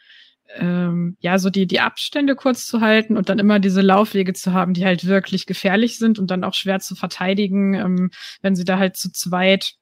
ähm, 0.56 1.18
ja, 1.20 1.40
so 1.40 1.50
die, 1.50 1.66
die 1.66 1.80
Abstände 1.80 2.36
kurz 2.36 2.68
zu 2.68 2.82
halten 2.82 3.18
und 3.18 3.30
dann 3.30 3.40
immer 3.40 3.60
diese 3.60 3.82
Laufwege 3.82 4.34
zu 4.34 4.54
haben, 4.54 4.74
die 4.74 4.86
halt 4.86 5.06
wirklich 5.08 5.46
gefährlich 5.46 5.98
sind 5.98 6.20
und 6.20 6.30
dann 6.30 6.44
auch 6.44 6.54
schwer 6.54 6.80
zu 6.80 6.96
verteidigen, 6.96 7.74
ähm, 7.74 8.12
wenn 8.42 8.56
sie 8.56 8.66
da 8.66 8.78
halt 8.78 8.98
zu 8.98 9.12
zweit 9.12 9.76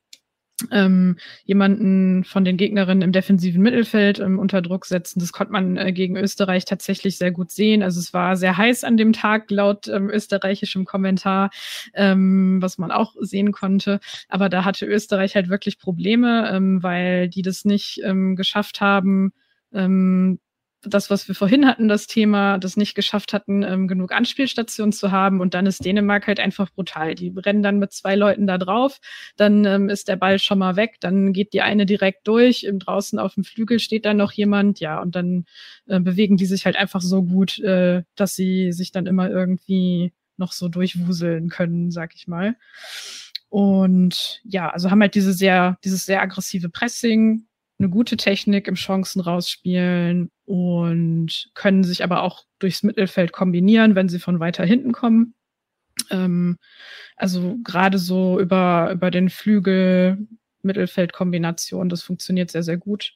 ähm, 0.71 1.17
jemanden 1.45 2.23
von 2.23 2.45
den 2.45 2.57
Gegnerinnen 2.57 3.01
im 3.01 3.11
defensiven 3.11 3.61
Mittelfeld 3.61 4.19
ähm, 4.19 4.39
unter 4.39 4.61
Druck 4.61 4.85
setzen. 4.85 5.19
Das 5.19 5.31
konnte 5.31 5.53
man 5.53 5.77
äh, 5.77 5.91
gegen 5.91 6.17
Österreich 6.17 6.65
tatsächlich 6.65 7.17
sehr 7.17 7.31
gut 7.31 7.51
sehen. 7.51 7.83
Also 7.83 7.99
es 7.99 8.13
war 8.13 8.35
sehr 8.35 8.57
heiß 8.57 8.83
an 8.83 8.97
dem 8.97 9.13
Tag 9.13 9.49
laut 9.51 9.87
ähm, 9.87 10.09
österreichischem 10.09 10.85
Kommentar, 10.85 11.49
ähm, 11.93 12.61
was 12.61 12.77
man 12.77 12.91
auch 12.91 13.15
sehen 13.19 13.51
konnte. 13.51 13.99
Aber 14.27 14.49
da 14.49 14.65
hatte 14.65 14.85
Österreich 14.85 15.35
halt 15.35 15.49
wirklich 15.49 15.79
Probleme, 15.79 16.49
ähm, 16.51 16.83
weil 16.83 17.29
die 17.29 17.41
das 17.41 17.65
nicht 17.65 18.01
ähm, 18.03 18.35
geschafft 18.35 18.81
haben, 18.81 19.33
ähm, 19.73 20.39
das, 20.81 21.09
was 21.09 21.27
wir 21.27 21.35
vorhin 21.35 21.67
hatten, 21.67 21.87
das 21.87 22.07
Thema, 22.07 22.57
das 22.57 22.77
nicht 22.77 22.95
geschafft 22.95 23.33
hatten, 23.33 23.63
ähm, 23.63 23.87
genug 23.87 24.13
Anspielstationen 24.13 24.93
zu 24.93 25.11
haben. 25.11 25.41
Und 25.41 25.53
dann 25.53 25.65
ist 25.65 25.83
Dänemark 25.83 26.27
halt 26.27 26.39
einfach 26.39 26.69
brutal. 26.71 27.15
Die 27.15 27.33
rennen 27.35 27.63
dann 27.63 27.79
mit 27.79 27.91
zwei 27.91 28.15
Leuten 28.15 28.47
da 28.47 28.57
drauf, 28.57 28.99
dann 29.35 29.65
ähm, 29.65 29.89
ist 29.89 30.07
der 30.07 30.15
Ball 30.15 30.39
schon 30.39 30.59
mal 30.59 30.75
weg, 30.75 30.95
dann 31.01 31.33
geht 31.33 31.53
die 31.53 31.61
eine 31.61 31.85
direkt 31.85 32.27
durch, 32.27 32.63
im 32.63 32.79
draußen 32.79 33.19
auf 33.19 33.33
dem 33.33 33.43
Flügel 33.43 33.79
steht 33.79 34.05
dann 34.05 34.17
noch 34.17 34.31
jemand, 34.31 34.79
ja, 34.79 35.01
und 35.01 35.15
dann 35.15 35.45
äh, 35.87 35.99
bewegen 35.99 36.37
die 36.37 36.45
sich 36.45 36.65
halt 36.65 36.77
einfach 36.77 37.01
so 37.01 37.23
gut, 37.23 37.59
äh, 37.59 38.03
dass 38.15 38.35
sie 38.35 38.71
sich 38.71 38.91
dann 38.91 39.05
immer 39.05 39.29
irgendwie 39.29 40.13
noch 40.37 40.53
so 40.53 40.69
durchwuseln 40.69 41.49
können, 41.49 41.91
sag 41.91 42.15
ich 42.15 42.27
mal. 42.27 42.55
Und 43.49 44.41
ja, 44.43 44.69
also 44.69 44.91
haben 44.91 45.01
halt 45.01 45.15
diese 45.15 45.33
sehr, 45.33 45.77
dieses 45.83 46.05
sehr 46.05 46.21
aggressive 46.21 46.69
Pressing, 46.69 47.47
eine 47.79 47.89
gute 47.89 48.17
Technik 48.17 48.67
im 48.67 48.75
Chancen 48.75 49.21
rausspielen 49.21 50.29
und 50.49 51.51
können 51.53 51.83
sich 51.83 52.03
aber 52.03 52.23
auch 52.23 52.43
durchs 52.57 52.81
Mittelfeld 52.81 53.31
kombinieren, 53.31 53.93
wenn 53.93 54.09
sie 54.09 54.17
von 54.17 54.39
weiter 54.39 54.65
hinten 54.65 54.93
kommen. 54.93 55.35
Ähm, 56.09 56.57
also 57.17 57.59
gerade 57.63 57.99
so 57.99 58.39
über, 58.39 58.89
über 58.91 59.11
den 59.11 59.29
Flügel, 59.29 60.27
Mittelfeldkombination, 60.63 61.87
das 61.87 62.01
funktioniert 62.01 62.49
sehr, 62.49 62.63
sehr 62.63 62.77
gut. 62.77 63.13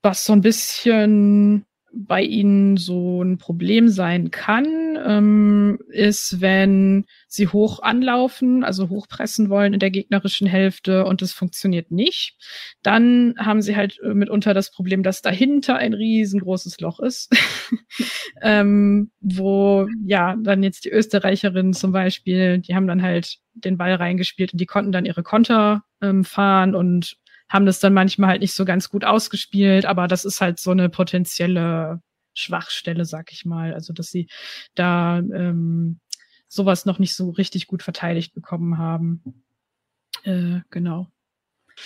Was 0.00 0.24
so 0.24 0.32
ein 0.32 0.40
bisschen 0.40 1.66
bei 1.96 2.22
ihnen 2.22 2.76
so 2.76 3.22
ein 3.22 3.38
Problem 3.38 3.88
sein 3.88 4.30
kann, 4.30 4.98
ähm, 5.04 5.78
ist, 5.88 6.40
wenn 6.40 7.04
sie 7.28 7.48
hoch 7.48 7.80
anlaufen, 7.82 8.64
also 8.64 8.88
hochpressen 8.88 9.48
wollen 9.48 9.74
in 9.74 9.80
der 9.80 9.90
gegnerischen 9.90 10.46
Hälfte 10.46 11.04
und 11.04 11.22
es 11.22 11.32
funktioniert 11.32 11.90
nicht, 11.90 12.36
dann 12.82 13.34
haben 13.38 13.62
sie 13.62 13.76
halt 13.76 14.00
mitunter 14.02 14.54
das 14.54 14.70
Problem, 14.70 15.02
dass 15.02 15.22
dahinter 15.22 15.76
ein 15.76 15.94
riesengroßes 15.94 16.80
Loch 16.80 17.00
ist, 17.00 17.32
ähm, 18.42 19.10
wo 19.20 19.86
ja 20.04 20.36
dann 20.42 20.62
jetzt 20.62 20.84
die 20.84 20.90
Österreicherinnen 20.90 21.74
zum 21.74 21.92
Beispiel, 21.92 22.58
die 22.58 22.74
haben 22.74 22.86
dann 22.86 23.02
halt 23.02 23.38
den 23.54 23.78
Ball 23.78 23.94
reingespielt 23.94 24.52
und 24.52 24.60
die 24.60 24.66
konnten 24.66 24.92
dann 24.92 25.06
ihre 25.06 25.22
Konter 25.22 25.84
ähm, 26.02 26.24
fahren 26.24 26.74
und 26.74 27.16
haben 27.48 27.66
das 27.66 27.80
dann 27.80 27.94
manchmal 27.94 28.30
halt 28.30 28.40
nicht 28.40 28.54
so 28.54 28.64
ganz 28.64 28.88
gut 28.88 29.04
ausgespielt, 29.04 29.86
aber 29.86 30.08
das 30.08 30.24
ist 30.24 30.40
halt 30.40 30.58
so 30.58 30.70
eine 30.70 30.88
potenzielle 30.88 32.00
Schwachstelle, 32.34 33.04
sag 33.04 33.32
ich 33.32 33.44
mal. 33.44 33.74
Also, 33.74 33.92
dass 33.92 34.08
sie 34.08 34.28
da 34.74 35.18
ähm, 35.18 36.00
sowas 36.48 36.86
noch 36.86 36.98
nicht 36.98 37.14
so 37.14 37.30
richtig 37.30 37.66
gut 37.66 37.82
verteidigt 37.82 38.34
bekommen 38.34 38.78
haben. 38.78 39.44
Äh, 40.22 40.60
genau. 40.70 41.08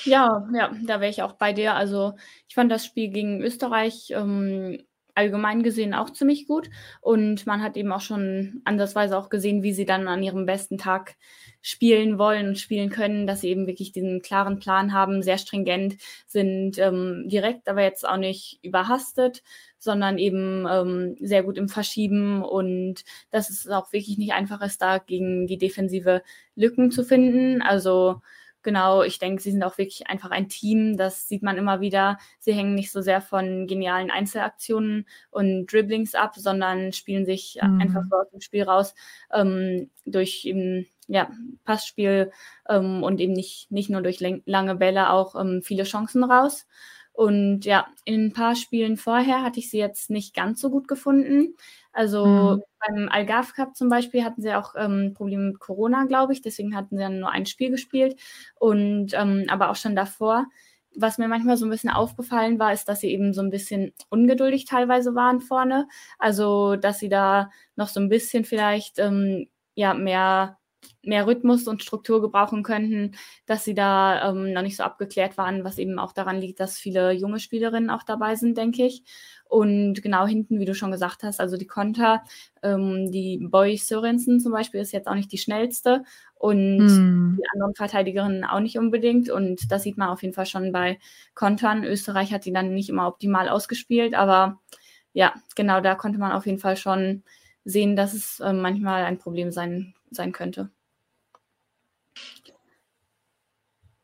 Ja, 0.05 0.47
ja, 0.55 0.71
da 0.85 1.01
wäre 1.01 1.11
ich 1.11 1.23
auch 1.23 1.33
bei 1.33 1.53
dir. 1.53 1.75
Also 1.75 2.15
ich 2.47 2.55
fand 2.55 2.71
das 2.71 2.85
Spiel 2.85 3.09
gegen 3.09 3.41
Österreich 3.41 4.11
ähm, 4.11 4.79
allgemein 5.19 5.63
gesehen 5.65 5.95
auch 5.95 6.11
ziemlich 6.11 6.47
gut. 6.47 6.71
Und 7.01 7.45
man 7.47 7.63
hat 7.63 7.77
eben 7.77 7.93
auch 7.93 8.01
schon 8.01 8.63
andersweise 8.65 9.19
auch 9.19 9.29
gesehen, 9.29 9.63
wie 9.63 9.73
sie 9.73 9.85
dann 9.85 10.07
an 10.07 10.23
ihrem 10.23 10.47
besten 10.47 10.79
Tag 10.79 11.17
spielen 11.61 12.19
wollen 12.19 12.49
und 12.49 12.59
spielen 12.59 12.89
können, 12.89 13.27
dass 13.27 13.41
sie 13.41 13.49
eben 13.49 13.67
wirklich 13.67 13.91
diesen 13.91 14.23
klaren 14.23 14.61
Plan 14.61 14.93
haben, 14.93 15.23
sehr 15.23 15.39
stringent 15.39 15.97
sind, 16.29 16.79
ähm, 16.79 17.25
direkt, 17.27 17.69
aber 17.69 17.83
jetzt 17.83 18.09
auch 18.09 18.17
nicht 18.17 18.61
überhastet, 18.63 19.43
sondern 19.79 20.19
eben 20.19 20.67
ähm, 20.71 21.17
sehr 21.21 21.43
gut 21.43 21.59
im 21.59 21.69
Verschieben 21.69 22.45
und 22.45 23.05
dass 23.31 23.51
es 23.51 23.67
auch 23.69 23.93
wirklich 23.93 24.19
nicht 24.19 24.33
einfach 24.33 24.61
ist, 24.63 24.81
da 24.81 24.99
gegen 24.99 25.49
die 25.49 25.59
defensive 25.59 26.23
Lücken 26.55 26.93
zu 26.93 27.03
finden. 27.03 27.61
Also 27.61 28.23
genau, 28.63 29.03
ich 29.03 29.19
denke, 29.19 29.43
sie 29.43 29.51
sind 29.51 29.63
auch 29.63 29.79
wirklich 29.79 30.07
einfach 30.09 30.31
ein 30.31 30.49
Team. 30.49 30.97
Das 30.97 31.29
sieht 31.29 31.43
man 31.43 31.57
immer 31.57 31.81
wieder. 31.81 32.19
Sie 32.39 32.53
hängen 32.53 32.75
nicht 32.75 32.91
so 32.91 33.01
sehr 33.01 33.21
von 33.21 33.67
genialen 33.67 34.11
Einzelaktionen 34.11 35.07
und 35.31 35.67
Dribblings 35.67 36.15
ab, 36.15 36.35
sondern 36.37 36.93
spielen 36.93 37.25
sich 37.27 37.59
mhm. 37.63 37.81
einfach 37.81 38.03
so 38.11 38.17
aus 38.17 38.31
dem 38.31 38.41
Spiel 38.41 38.65
raus 38.65 38.95
ähm, 39.33 39.91
durch 40.05 40.45
eben 40.45 40.87
ja, 41.09 41.31
Passspiel 41.65 42.31
ähm, 42.69 43.03
und 43.03 43.21
eben 43.21 43.33
nicht, 43.33 43.71
nicht 43.71 43.91
nur 43.91 44.03
durch 44.03 44.21
lange 44.21 44.75
Bälle 44.77 45.11
auch 45.11 45.35
ähm, 45.35 45.63
viele 45.63 45.85
Chancen 45.85 46.23
raus. 46.23 46.67
Und 47.19 47.65
ja, 47.65 47.89
in 48.05 48.27
ein 48.27 48.33
paar 48.33 48.55
Spielen 48.55 48.97
vorher 48.97 49.43
hatte 49.43 49.59
ich 49.59 49.71
sie 49.71 49.79
jetzt 49.79 50.09
nicht 50.09 50.35
ganz 50.35 50.61
so 50.61 50.71
gut 50.71 50.87
gefunden. 50.87 51.57
Also 51.99 52.25
mhm. 52.25 52.63
beim 52.79 53.09
Algarve 53.09 53.53
Cup 53.55 53.75
zum 53.75 53.89
Beispiel 53.89 54.23
hatten 54.23 54.41
sie 54.41 54.55
auch 54.55 54.75
ähm, 54.77 55.15
Probleme 55.15 55.49
mit 55.49 55.59
Corona, 55.59 56.05
glaube 56.05 56.33
ich. 56.33 56.41
Deswegen 56.41 56.77
hatten 56.77 56.97
sie 56.97 57.03
dann 57.03 57.19
nur 57.19 57.33
ein 57.33 57.45
Spiel 57.45 57.73
gespielt. 57.73 58.17
Und 58.55 59.15
ähm, 59.15 59.47
aber 59.49 59.69
auch 59.69 59.75
schon 59.75 59.97
davor. 59.97 60.47
Was 60.95 61.19
mir 61.19 61.27
manchmal 61.27 61.57
so 61.57 61.67
ein 61.67 61.71
bisschen 61.71 61.91
aufgefallen 61.91 62.61
war, 62.61 62.73
ist, 62.73 62.89
dass 62.89 63.01
sie 63.01 63.11
eben 63.11 63.33
so 63.33 63.43
ein 63.43 63.51
bisschen 63.51 63.95
ungeduldig 64.11 64.65
teilweise 64.65 65.17
waren 65.17 65.41
vorne. 65.41 65.89
Also, 66.21 66.77
dass 66.77 67.01
sie 67.01 67.09
da 67.09 67.51
noch 67.75 67.89
so 67.89 67.99
ein 67.99 68.09
bisschen 68.09 68.45
vielleicht 68.45 69.01
ähm, 69.01 69.49
ja 69.75 69.93
mehr 69.93 70.57
mehr 71.03 71.27
Rhythmus 71.27 71.67
und 71.67 71.83
Struktur 71.83 72.21
gebrauchen 72.21 72.63
könnten, 72.63 73.13
dass 73.47 73.65
sie 73.65 73.75
da 73.75 74.31
ähm, 74.31 74.53
noch 74.53 74.63
nicht 74.63 74.77
so 74.77 74.83
abgeklärt 74.83 75.39
waren, 75.39 75.65
was 75.65 75.79
eben 75.79 75.99
auch 75.99 76.13
daran 76.13 76.41
liegt, 76.41 76.61
dass 76.61 76.79
viele 76.79 77.13
junge 77.13 77.41
Spielerinnen 77.41 77.91
auch 77.91 78.03
dabei 78.03 78.37
sind, 78.37 78.57
denke 78.57 78.85
ich. 78.85 79.03
Und 79.49 80.03
genau 80.03 80.27
hinten, 80.27 80.61
wie 80.61 80.67
du 80.67 80.75
schon 80.75 80.91
gesagt 80.91 81.23
hast, 81.23 81.41
also 81.41 81.57
die 81.57 81.67
Konter, 81.67 82.23
ähm, 82.63 83.11
die 83.11 83.39
Boy 83.39 83.79
Sörensen 83.79 84.41
zum 84.41 84.53
Beispiel 84.53 84.81
ist 84.81 84.93
jetzt 84.93 85.09
auch 85.09 85.15
nicht 85.15 85.33
die 85.33 85.39
schnellste 85.39 86.05
und 86.35 86.79
mm. 86.79 87.37
die 87.39 87.49
anderen 87.55 87.75
Verteidigerinnen 87.75 88.45
auch 88.45 88.61
nicht 88.61 88.79
unbedingt. 88.79 89.31
Und 89.31 89.73
das 89.73 89.85
sieht 89.85 89.97
man 89.97 90.11
auf 90.11 90.23
jeden 90.23 90.35
Fall 90.35 90.47
schon 90.47 90.71
bei 90.71 90.99
Kontern. 91.35 91.85
Österreich 91.85 92.33
hat 92.33 92.45
die 92.45 92.53
dann 92.53 92.75
nicht 92.75 92.91
immer 92.91 93.09
optimal 93.09 93.49
ausgespielt, 93.49 94.15
aber 94.15 94.61
ja, 95.15 95.35
genau 95.57 95.81
da 95.81 95.95
konnte 95.95 96.19
man 96.19 96.33
auf 96.33 96.47
jeden 96.47 96.59
Fall 96.59 96.77
schon 96.77 97.23
sehen, 97.65 97.97
dass 97.97 98.15
es 98.15 98.41
äh, 98.41 98.53
manchmal 98.53 99.05
ein 99.05 99.19
Problem 99.19 99.51
sein, 99.51 99.95
sein 100.11 100.33
könnte. 100.33 100.71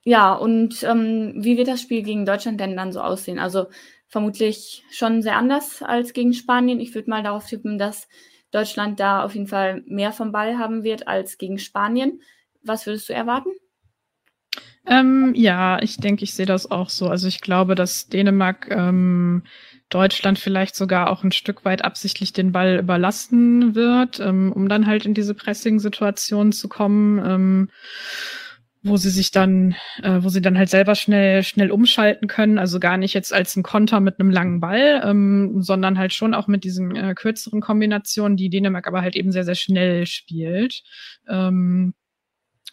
Ja, 0.04 0.34
und 0.34 0.82
ähm, 0.82 1.32
wie 1.36 1.56
wird 1.56 1.68
das 1.68 1.80
Spiel 1.80 2.02
gegen 2.02 2.26
Deutschland 2.26 2.60
denn 2.60 2.76
dann 2.76 2.92
so 2.92 3.00
aussehen? 3.00 3.38
Also 3.38 3.66
vermutlich 4.06 4.84
schon 4.90 5.22
sehr 5.22 5.36
anders 5.36 5.82
als 5.82 6.12
gegen 6.12 6.34
Spanien. 6.34 6.78
Ich 6.78 6.94
würde 6.94 7.08
mal 7.08 7.22
darauf 7.22 7.46
tippen, 7.46 7.78
dass 7.78 8.06
Deutschland 8.50 9.00
da 9.00 9.24
auf 9.24 9.34
jeden 9.34 9.46
Fall 9.46 9.82
mehr 9.86 10.12
vom 10.12 10.30
Ball 10.30 10.58
haben 10.58 10.84
wird 10.84 11.08
als 11.08 11.38
gegen 11.38 11.58
Spanien. 11.58 12.20
Was 12.62 12.86
würdest 12.86 13.08
du 13.08 13.14
erwarten? 13.14 13.50
Ähm, 14.86 15.32
ja, 15.34 15.80
ich 15.80 15.96
denke, 15.96 16.24
ich 16.24 16.34
sehe 16.34 16.44
das 16.44 16.70
auch 16.70 16.90
so. 16.90 17.08
Also 17.08 17.26
ich 17.26 17.40
glaube, 17.40 17.74
dass 17.74 18.08
Dänemark 18.08 18.68
ähm, 18.70 19.44
Deutschland 19.88 20.38
vielleicht 20.38 20.76
sogar 20.76 21.10
auch 21.10 21.24
ein 21.24 21.32
Stück 21.32 21.64
weit 21.64 21.82
absichtlich 21.82 22.34
den 22.34 22.52
Ball 22.52 22.78
überlasten 22.78 23.74
wird, 23.74 24.20
ähm, 24.20 24.52
um 24.52 24.68
dann 24.68 24.86
halt 24.86 25.06
in 25.06 25.14
diese 25.14 25.34
Pressing-Situation 25.34 26.52
zu 26.52 26.68
kommen. 26.68 27.70
Wo 28.86 28.98
sie 28.98 29.08
sich 29.08 29.30
dann, 29.30 29.74
äh, 30.02 30.18
wo 30.20 30.28
sie 30.28 30.42
dann 30.42 30.58
halt 30.58 30.68
selber 30.68 30.94
schnell, 30.94 31.42
schnell 31.42 31.70
umschalten 31.70 32.28
können. 32.28 32.58
Also 32.58 32.78
gar 32.78 32.98
nicht 32.98 33.14
jetzt 33.14 33.32
als 33.32 33.56
ein 33.56 33.62
Konter 33.62 34.00
mit 34.00 34.20
einem 34.20 34.30
langen 34.30 34.60
Ball, 34.60 35.02
ähm, 35.04 35.62
sondern 35.62 35.98
halt 35.98 36.12
schon 36.12 36.34
auch 36.34 36.48
mit 36.48 36.64
diesen 36.64 36.94
äh, 36.94 37.14
kürzeren 37.14 37.62
Kombinationen, 37.62 38.36
die 38.36 38.50
Dänemark 38.50 38.86
aber 38.86 39.00
halt 39.00 39.16
eben 39.16 39.32
sehr, 39.32 39.44
sehr 39.44 39.54
schnell 39.54 40.06
spielt. 40.06 40.82
Ähm, 41.26 41.94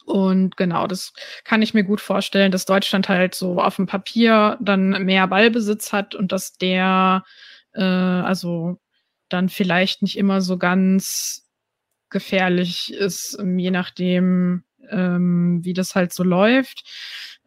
und 0.06 0.58
genau, 0.58 0.88
das 0.88 1.14
kann 1.46 1.62
ich 1.62 1.74
mir 1.74 1.84
gut 1.84 2.02
vorstellen, 2.02 2.52
dass 2.52 2.66
Deutschland 2.66 3.08
halt 3.08 3.36
so 3.36 3.62
auf 3.62 3.78
dem 3.78 3.86
Papier 3.88 4.58
dann 4.62 5.06
mehr 5.06 5.28
Ballbesitz 5.28 5.94
hat 5.94 6.16
und 6.16 6.32
dass 6.32 6.54
der, 6.58 7.24
äh, 7.74 7.82
also 7.82 8.80
dann 9.30 9.50
vielleicht 9.50 10.02
nicht 10.02 10.18
immer 10.18 10.42
so 10.42 10.58
ganz 10.58 11.48
gefährlich 12.10 12.94
ist, 12.94 13.38
ähm, 13.40 13.58
je 13.58 13.72
nachdem, 13.72 14.64
ähm, 14.92 15.60
wie 15.64 15.74
das 15.74 15.96
halt 15.96 16.14
so 16.14 16.24
läuft. 16.24 16.84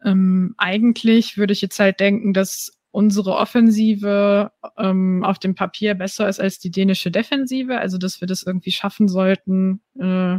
Ähm, 0.03 0.55
eigentlich 0.57 1.37
würde 1.37 1.53
ich 1.53 1.61
jetzt 1.61 1.79
halt 1.79 1.99
denken, 1.99 2.33
dass 2.33 2.71
unsere 2.91 3.35
Offensive 3.35 4.51
ähm, 4.77 5.23
auf 5.25 5.37
dem 5.37 5.53
Papier 5.53 5.95
besser 5.95 6.29
ist 6.29 6.39
als 6.39 6.59
die 6.59 6.71
dänische 6.71 7.11
Defensive, 7.11 7.77
also 7.77 7.97
dass 7.97 8.21
wir 8.21 8.27
das 8.27 8.43
irgendwie 8.43 8.71
schaffen 8.71 9.09
sollten, 9.09 9.81
äh, 9.99 10.37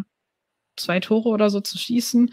zwei 0.76 1.00
Tore 1.00 1.28
oder 1.28 1.50
so 1.50 1.60
zu 1.60 1.76
schießen. 1.76 2.32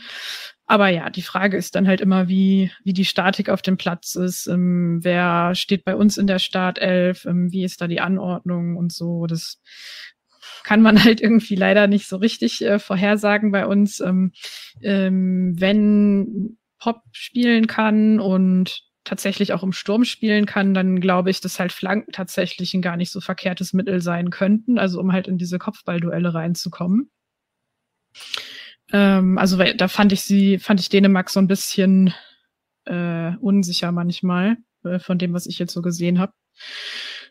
Aber 0.66 0.88
ja, 0.88 1.10
die 1.10 1.22
Frage 1.22 1.58
ist 1.58 1.76
dann 1.76 1.88
halt 1.88 2.00
immer, 2.00 2.30
wie, 2.30 2.72
wie 2.84 2.94
die 2.94 3.06
Statik 3.06 3.50
auf 3.50 3.62
dem 3.62 3.76
Platz 3.76 4.16
ist, 4.16 4.48
ähm, 4.48 5.00
wer 5.04 5.56
steht 5.56 5.84
bei 5.84 5.96
uns 5.96 6.18
in 6.18 6.28
der 6.28 6.40
Startelf, 6.40 7.26
ähm, 7.26 7.52
wie 7.52 7.66
ist 7.66 7.82
da 7.82 7.88
die 7.88 8.00
Anordnung 8.00 8.78
und 8.78 8.94
so. 8.94 9.28
Das 9.28 9.62
kann 10.64 10.82
man 10.82 11.04
halt 11.04 11.22
irgendwie 11.22 11.56
leider 11.56 11.88
nicht 11.88 12.08
so 12.08 12.18
richtig 12.18 12.64
äh, 12.64 12.80
vorhersagen 12.80 13.52
bei 13.52 13.66
uns. 13.66 14.00
Ähm, 14.00 14.32
ähm, 14.82 15.56
wenn 15.60 16.58
Pop 16.80 17.02
spielen 17.12 17.68
kann 17.68 18.20
und 18.20 18.82
tatsächlich 19.04 19.54
auch 19.54 19.64
im 19.64 19.74
Sturm 19.74 20.06
spielen 20.06 20.46
kann, 20.46 20.74
dann 20.74 21.00
glaube 21.02 21.30
ich, 21.30 21.42
dass 21.42 21.60
halt 21.60 21.72
Flanken 21.72 22.12
tatsächlich 22.12 22.74
ein 22.74 22.82
gar 22.82 22.98
nicht 22.98 23.12
so 23.12 23.20
verkehrtes 23.20 23.74
Mittel 23.74 24.02
sein 24.02 24.30
könnten, 24.30 24.78
also 24.78 25.00
um 25.00 25.12
halt 25.12 25.28
in 25.28 25.38
diese 25.38 25.60
Kopfballduelle 25.60 26.34
reinzukommen. 26.34 27.10
Ähm, 28.92 29.38
also 29.38 29.58
weil, 29.58 29.76
da 29.76 29.88
fand 29.88 30.12
ich 30.14 30.22
sie, 30.22 30.60
fand 30.60 30.80
ich 30.80 30.90
Dänemark 30.90 31.30
so 31.30 31.40
ein 31.40 31.48
bisschen 31.48 32.14
äh, 32.86 33.36
unsicher 33.38 33.92
manchmal, 33.92 34.58
äh, 34.84 35.00
von 35.00 35.18
dem, 35.18 35.34
was 35.34 35.48
ich 35.48 35.60
jetzt 35.60 35.74
so 35.74 35.82
gesehen 35.82 36.20
habe. 36.20 36.34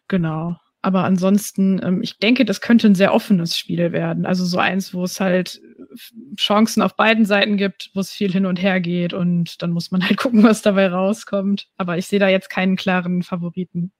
Genau. 0.09 0.57
Aber 0.83 1.05
ansonsten, 1.05 1.81
ähm, 1.83 2.03
ich 2.03 2.19
denke, 2.19 2.45
das 2.45 2.61
könnte 2.61 2.89
ein 2.89 2.97
sehr 2.97 3.15
offenes 3.15 3.57
Spiel 3.57 3.93
werden. 3.93 4.27
Also 4.27 4.45
so 4.45 4.59
eins, 4.59 4.93
wo 4.93 5.05
es 5.05 5.21
halt 5.21 5.61
Chancen 6.37 6.83
auf 6.83 6.97
beiden 6.97 7.25
Seiten 7.25 7.57
gibt, 7.57 7.91
wo 7.95 8.01
es 8.01 8.13
viel 8.13 8.33
hin 8.33 8.47
und 8.47 8.61
her 8.61 8.81
geht 8.81 9.13
und 9.13 9.63
dann 9.63 9.71
muss 9.71 9.91
man 9.91 10.03
halt 10.03 10.17
gucken, 10.19 10.43
was 10.43 10.63
dabei 10.63 10.89
rauskommt. 10.89 11.69
Aber 11.77 11.99
ich 11.99 12.09
sehe 12.09 12.19
da 12.19 12.29
jetzt 12.29 12.51
keinen 12.51 12.77
klaren 12.77 13.23
Favoriten. 13.23 13.93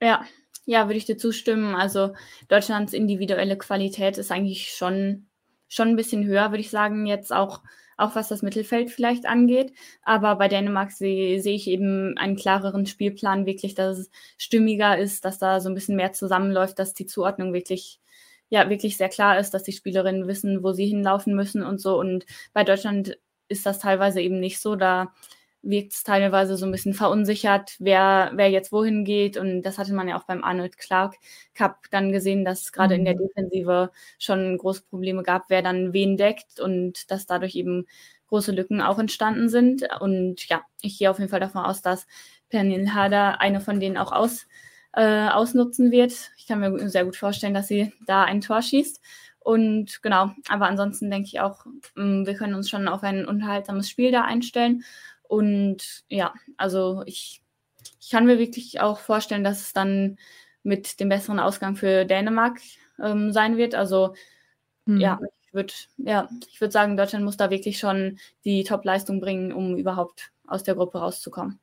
Ja, 0.00 0.24
ja, 0.64 0.86
würde 0.86 0.96
ich 0.96 1.04
dir 1.04 1.18
zustimmen. 1.18 1.74
Also 1.74 2.14
Deutschlands 2.48 2.92
individuelle 2.92 3.58
Qualität 3.58 4.16
ist 4.18 4.32
eigentlich 4.32 4.70
schon, 4.70 5.26
schon 5.74 5.88
ein 5.88 5.96
bisschen 5.96 6.24
höher, 6.24 6.50
würde 6.50 6.60
ich 6.60 6.70
sagen, 6.70 7.06
jetzt 7.06 7.32
auch 7.32 7.62
auch 7.96 8.14
was 8.16 8.28
das 8.28 8.42
Mittelfeld 8.42 8.90
vielleicht 8.90 9.26
angeht. 9.26 9.72
Aber 10.02 10.36
bei 10.36 10.48
Dänemark 10.48 10.90
sehe 10.92 11.40
seh 11.40 11.54
ich 11.54 11.68
eben 11.68 12.16
einen 12.18 12.36
klareren 12.36 12.86
Spielplan, 12.86 13.46
wirklich, 13.46 13.74
dass 13.74 13.98
es 13.98 14.10
stimmiger 14.38 14.98
ist, 14.98 15.24
dass 15.24 15.38
da 15.38 15.60
so 15.60 15.68
ein 15.68 15.74
bisschen 15.74 15.96
mehr 15.96 16.12
zusammenläuft, 16.12 16.78
dass 16.78 16.94
die 16.94 17.06
Zuordnung 17.06 17.52
wirklich 17.52 18.00
ja 18.48 18.68
wirklich 18.68 18.96
sehr 18.98 19.08
klar 19.08 19.38
ist, 19.38 19.52
dass 19.54 19.62
die 19.62 19.72
Spielerinnen 19.72 20.26
wissen, 20.28 20.62
wo 20.62 20.72
sie 20.72 20.86
hinlaufen 20.86 21.34
müssen 21.34 21.62
und 21.62 21.80
so. 21.80 21.98
Und 21.98 22.26
bei 22.52 22.64
Deutschland 22.64 23.18
ist 23.48 23.64
das 23.66 23.78
teilweise 23.78 24.20
eben 24.20 24.40
nicht 24.40 24.60
so. 24.60 24.76
Da 24.76 25.14
wirkt 25.62 25.92
es 25.92 26.02
teilweise 26.02 26.56
so 26.56 26.66
ein 26.66 26.72
bisschen 26.72 26.94
verunsichert, 26.94 27.76
wer, 27.78 28.32
wer 28.34 28.50
jetzt 28.50 28.72
wohin 28.72 29.04
geht. 29.04 29.36
Und 29.36 29.62
das 29.62 29.78
hatte 29.78 29.94
man 29.94 30.08
ja 30.08 30.18
auch 30.18 30.24
beim 30.24 30.44
Arnold 30.44 30.78
Clark 30.78 31.16
Cup 31.54 31.84
dann 31.90 32.12
gesehen, 32.12 32.44
dass 32.44 32.72
gerade 32.72 32.94
in 32.94 33.04
der 33.04 33.14
mhm. 33.14 33.28
Defensive 33.28 33.90
schon 34.18 34.58
große 34.58 34.82
Probleme 34.82 35.22
gab, 35.22 35.44
wer 35.48 35.62
dann 35.62 35.92
wen 35.92 36.16
deckt 36.16 36.60
und 36.60 37.10
dass 37.10 37.26
dadurch 37.26 37.54
eben 37.54 37.86
große 38.28 38.52
Lücken 38.52 38.80
auch 38.80 38.98
entstanden 38.98 39.48
sind. 39.48 39.86
Und 40.00 40.48
ja, 40.48 40.62
ich 40.80 40.98
gehe 40.98 41.10
auf 41.10 41.18
jeden 41.18 41.30
Fall 41.30 41.40
davon 41.40 41.64
aus, 41.64 41.82
dass 41.82 42.06
Pernil 42.48 42.92
Harder 42.94 43.40
eine 43.40 43.60
von 43.60 43.78
denen 43.78 43.96
auch 43.96 44.10
aus, 44.10 44.46
äh, 44.94 45.28
ausnutzen 45.28 45.90
wird. 45.90 46.12
Ich 46.36 46.46
kann 46.46 46.60
mir 46.60 46.88
sehr 46.88 47.04
gut 47.04 47.16
vorstellen, 47.16 47.54
dass 47.54 47.68
sie 47.68 47.92
da 48.06 48.24
ein 48.24 48.40
Tor 48.40 48.62
schießt. 48.62 49.00
Und 49.44 50.02
genau, 50.02 50.30
aber 50.48 50.66
ansonsten 50.66 51.10
denke 51.10 51.26
ich 51.26 51.40
auch, 51.40 51.64
mm, 51.96 52.26
wir 52.26 52.34
können 52.34 52.54
uns 52.54 52.70
schon 52.70 52.88
auf 52.88 53.02
ein 53.02 53.26
unterhaltsames 53.26 53.90
Spiel 53.90 54.12
da 54.12 54.22
einstellen. 54.22 54.84
Und 55.32 56.04
ja, 56.10 56.34
also 56.58 57.04
ich, 57.06 57.40
ich 57.98 58.10
kann 58.10 58.26
mir 58.26 58.38
wirklich 58.38 58.82
auch 58.82 58.98
vorstellen, 58.98 59.42
dass 59.42 59.62
es 59.62 59.72
dann 59.72 60.18
mit 60.62 61.00
dem 61.00 61.08
besseren 61.08 61.40
Ausgang 61.40 61.74
für 61.74 62.04
Dänemark 62.04 62.60
ähm, 63.02 63.32
sein 63.32 63.56
wird. 63.56 63.74
Also 63.74 64.14
mhm. 64.84 65.00
ja, 65.00 65.18
ich 65.46 65.54
würde 65.54 65.72
ja, 65.96 66.28
ich 66.50 66.60
würde 66.60 66.72
sagen, 66.72 66.98
Deutschland 66.98 67.24
muss 67.24 67.38
da 67.38 67.48
wirklich 67.48 67.78
schon 67.78 68.18
die 68.44 68.62
Top-Leistung 68.62 69.22
bringen, 69.22 69.54
um 69.54 69.78
überhaupt 69.78 70.32
aus 70.46 70.64
der 70.64 70.74
Gruppe 70.74 70.98
rauszukommen. 70.98 71.58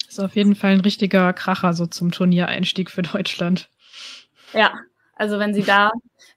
Das 0.00 0.10
ist 0.10 0.20
auf 0.20 0.36
jeden 0.36 0.56
Fall 0.56 0.72
ein 0.72 0.80
richtiger 0.80 1.32
Kracher 1.32 1.72
so 1.72 1.86
zum 1.86 2.12
Turniereinstieg 2.12 2.90
für 2.90 3.00
Deutschland. 3.02 3.70
Ja, 4.52 4.74
also 5.14 5.38
wenn 5.38 5.54
sie 5.54 5.62
da, 5.62 5.90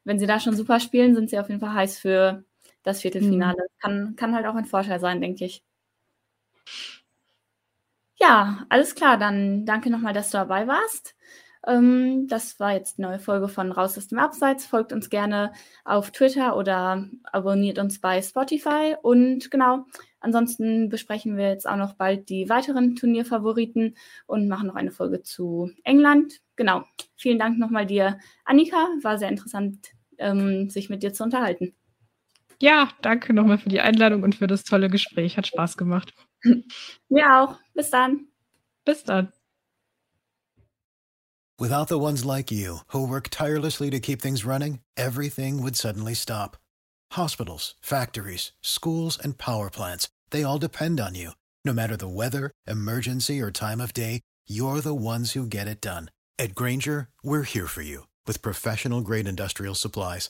wenn 0.05 0.17
sie 0.17 0.27
da 0.27 0.39
schon 0.39 0.55
super 0.55 0.79
spielen, 0.79 1.13
sind 1.13 1.29
sie 1.29 1.39
auf 1.39 1.49
jeden 1.49 1.59
Fall 1.59 1.73
heiß 1.73 1.99
für 1.99 2.45
das 2.87 3.01
Viertelfinale. 3.01 3.61
Mhm. 3.61 3.79
Kann, 3.79 4.15
kann 4.15 4.35
halt 4.35 4.45
auch 4.45 4.55
ein 4.55 4.65
Vorteil 4.65 4.99
sein, 4.99 5.21
denke 5.21 5.45
ich. 5.45 5.63
Ja, 8.19 8.65
alles 8.69 8.95
klar. 8.95 9.17
Dann 9.17 9.65
danke 9.65 9.89
nochmal, 9.89 10.13
dass 10.13 10.31
du 10.31 10.37
dabei 10.37 10.67
warst. 10.67 11.15
Ähm, 11.67 12.27
das 12.27 12.59
war 12.59 12.73
jetzt 12.73 12.97
die 12.97 13.01
neue 13.01 13.19
Folge 13.19 13.49
von 13.49 13.71
Raus 13.71 13.97
aus 13.97 14.07
dem 14.07 14.19
Abseits. 14.19 14.65
Folgt 14.65 14.93
uns 14.93 15.09
gerne 15.09 15.51
auf 15.83 16.11
Twitter 16.11 16.55
oder 16.57 17.07
abonniert 17.31 17.77
uns 17.77 17.99
bei 17.99 18.21
Spotify. 18.21 18.95
Und 19.01 19.51
genau, 19.51 19.85
ansonsten 20.19 20.89
besprechen 20.89 21.37
wir 21.37 21.49
jetzt 21.49 21.67
auch 21.67 21.75
noch 21.75 21.93
bald 21.93 22.29
die 22.29 22.49
weiteren 22.49 22.95
Turnierfavoriten 22.95 23.95
und 24.25 24.47
machen 24.47 24.67
noch 24.67 24.75
eine 24.75 24.91
Folge 24.91 25.21
zu 25.23 25.71
England. 25.83 26.41
Genau. 26.55 26.83
Vielen 27.15 27.39
Dank 27.39 27.59
nochmal 27.59 27.85
dir, 27.85 28.17
Annika. 28.45 28.87
War 29.01 29.17
sehr 29.17 29.29
interessant, 29.29 29.89
ähm, 30.17 30.69
sich 30.69 30.89
mit 30.89 31.03
dir 31.03 31.13
zu 31.13 31.23
unterhalten. 31.23 31.75
Ja, 32.59 32.89
danke 33.01 33.33
nochmal 33.33 33.59
für 33.59 33.69
die 33.69 33.81
Einladung 33.81 34.23
und 34.23 34.35
für 34.35 34.47
das 34.47 34.63
tolle 34.63 34.89
Gespräch. 34.89 35.37
Hat 35.37 35.47
Spaß 35.47 35.77
gemacht. 35.77 36.13
Mir 37.09 37.35
auch. 37.35 37.59
Bis 37.73 37.89
dann. 37.89 38.27
Bis 38.85 39.03
dann. 39.03 39.31
Without 41.59 41.87
the 41.87 41.97
ones 41.97 42.23
like 42.23 42.51
you, 42.51 42.81
who 42.89 43.07
work 43.07 43.29
tirelessly 43.31 43.89
to 43.89 43.99
keep 43.99 44.21
things 44.21 44.45
running, 44.45 44.79
everything 44.95 45.63
would 45.63 45.75
suddenly 45.75 46.13
stop. 46.13 46.55
Hospitals, 47.13 47.73
factories, 47.81 48.51
schools, 48.61 49.17
and 49.17 49.39
power 49.39 49.71
plants, 49.71 50.07
they 50.29 50.43
all 50.43 50.59
depend 50.59 50.99
on 50.99 51.15
you. 51.15 51.31
No 51.65 51.73
matter 51.73 51.97
the 51.97 52.07
weather, 52.07 52.51
emergency, 52.67 53.41
or 53.41 53.49
time 53.49 53.81
of 53.81 53.91
day, 53.91 54.21
you're 54.47 54.81
the 54.81 54.93
ones 54.93 55.31
who 55.31 55.47
get 55.47 55.67
it 55.67 55.81
done. 55.81 56.11
At 56.37 56.53
Granger, 56.53 57.09
we're 57.23 57.41
here 57.41 57.65
for 57.65 57.81
you 57.81 58.05
with 58.27 58.43
professional 58.43 59.01
grade 59.01 59.27
industrial 59.27 59.73
supplies. 59.73 60.29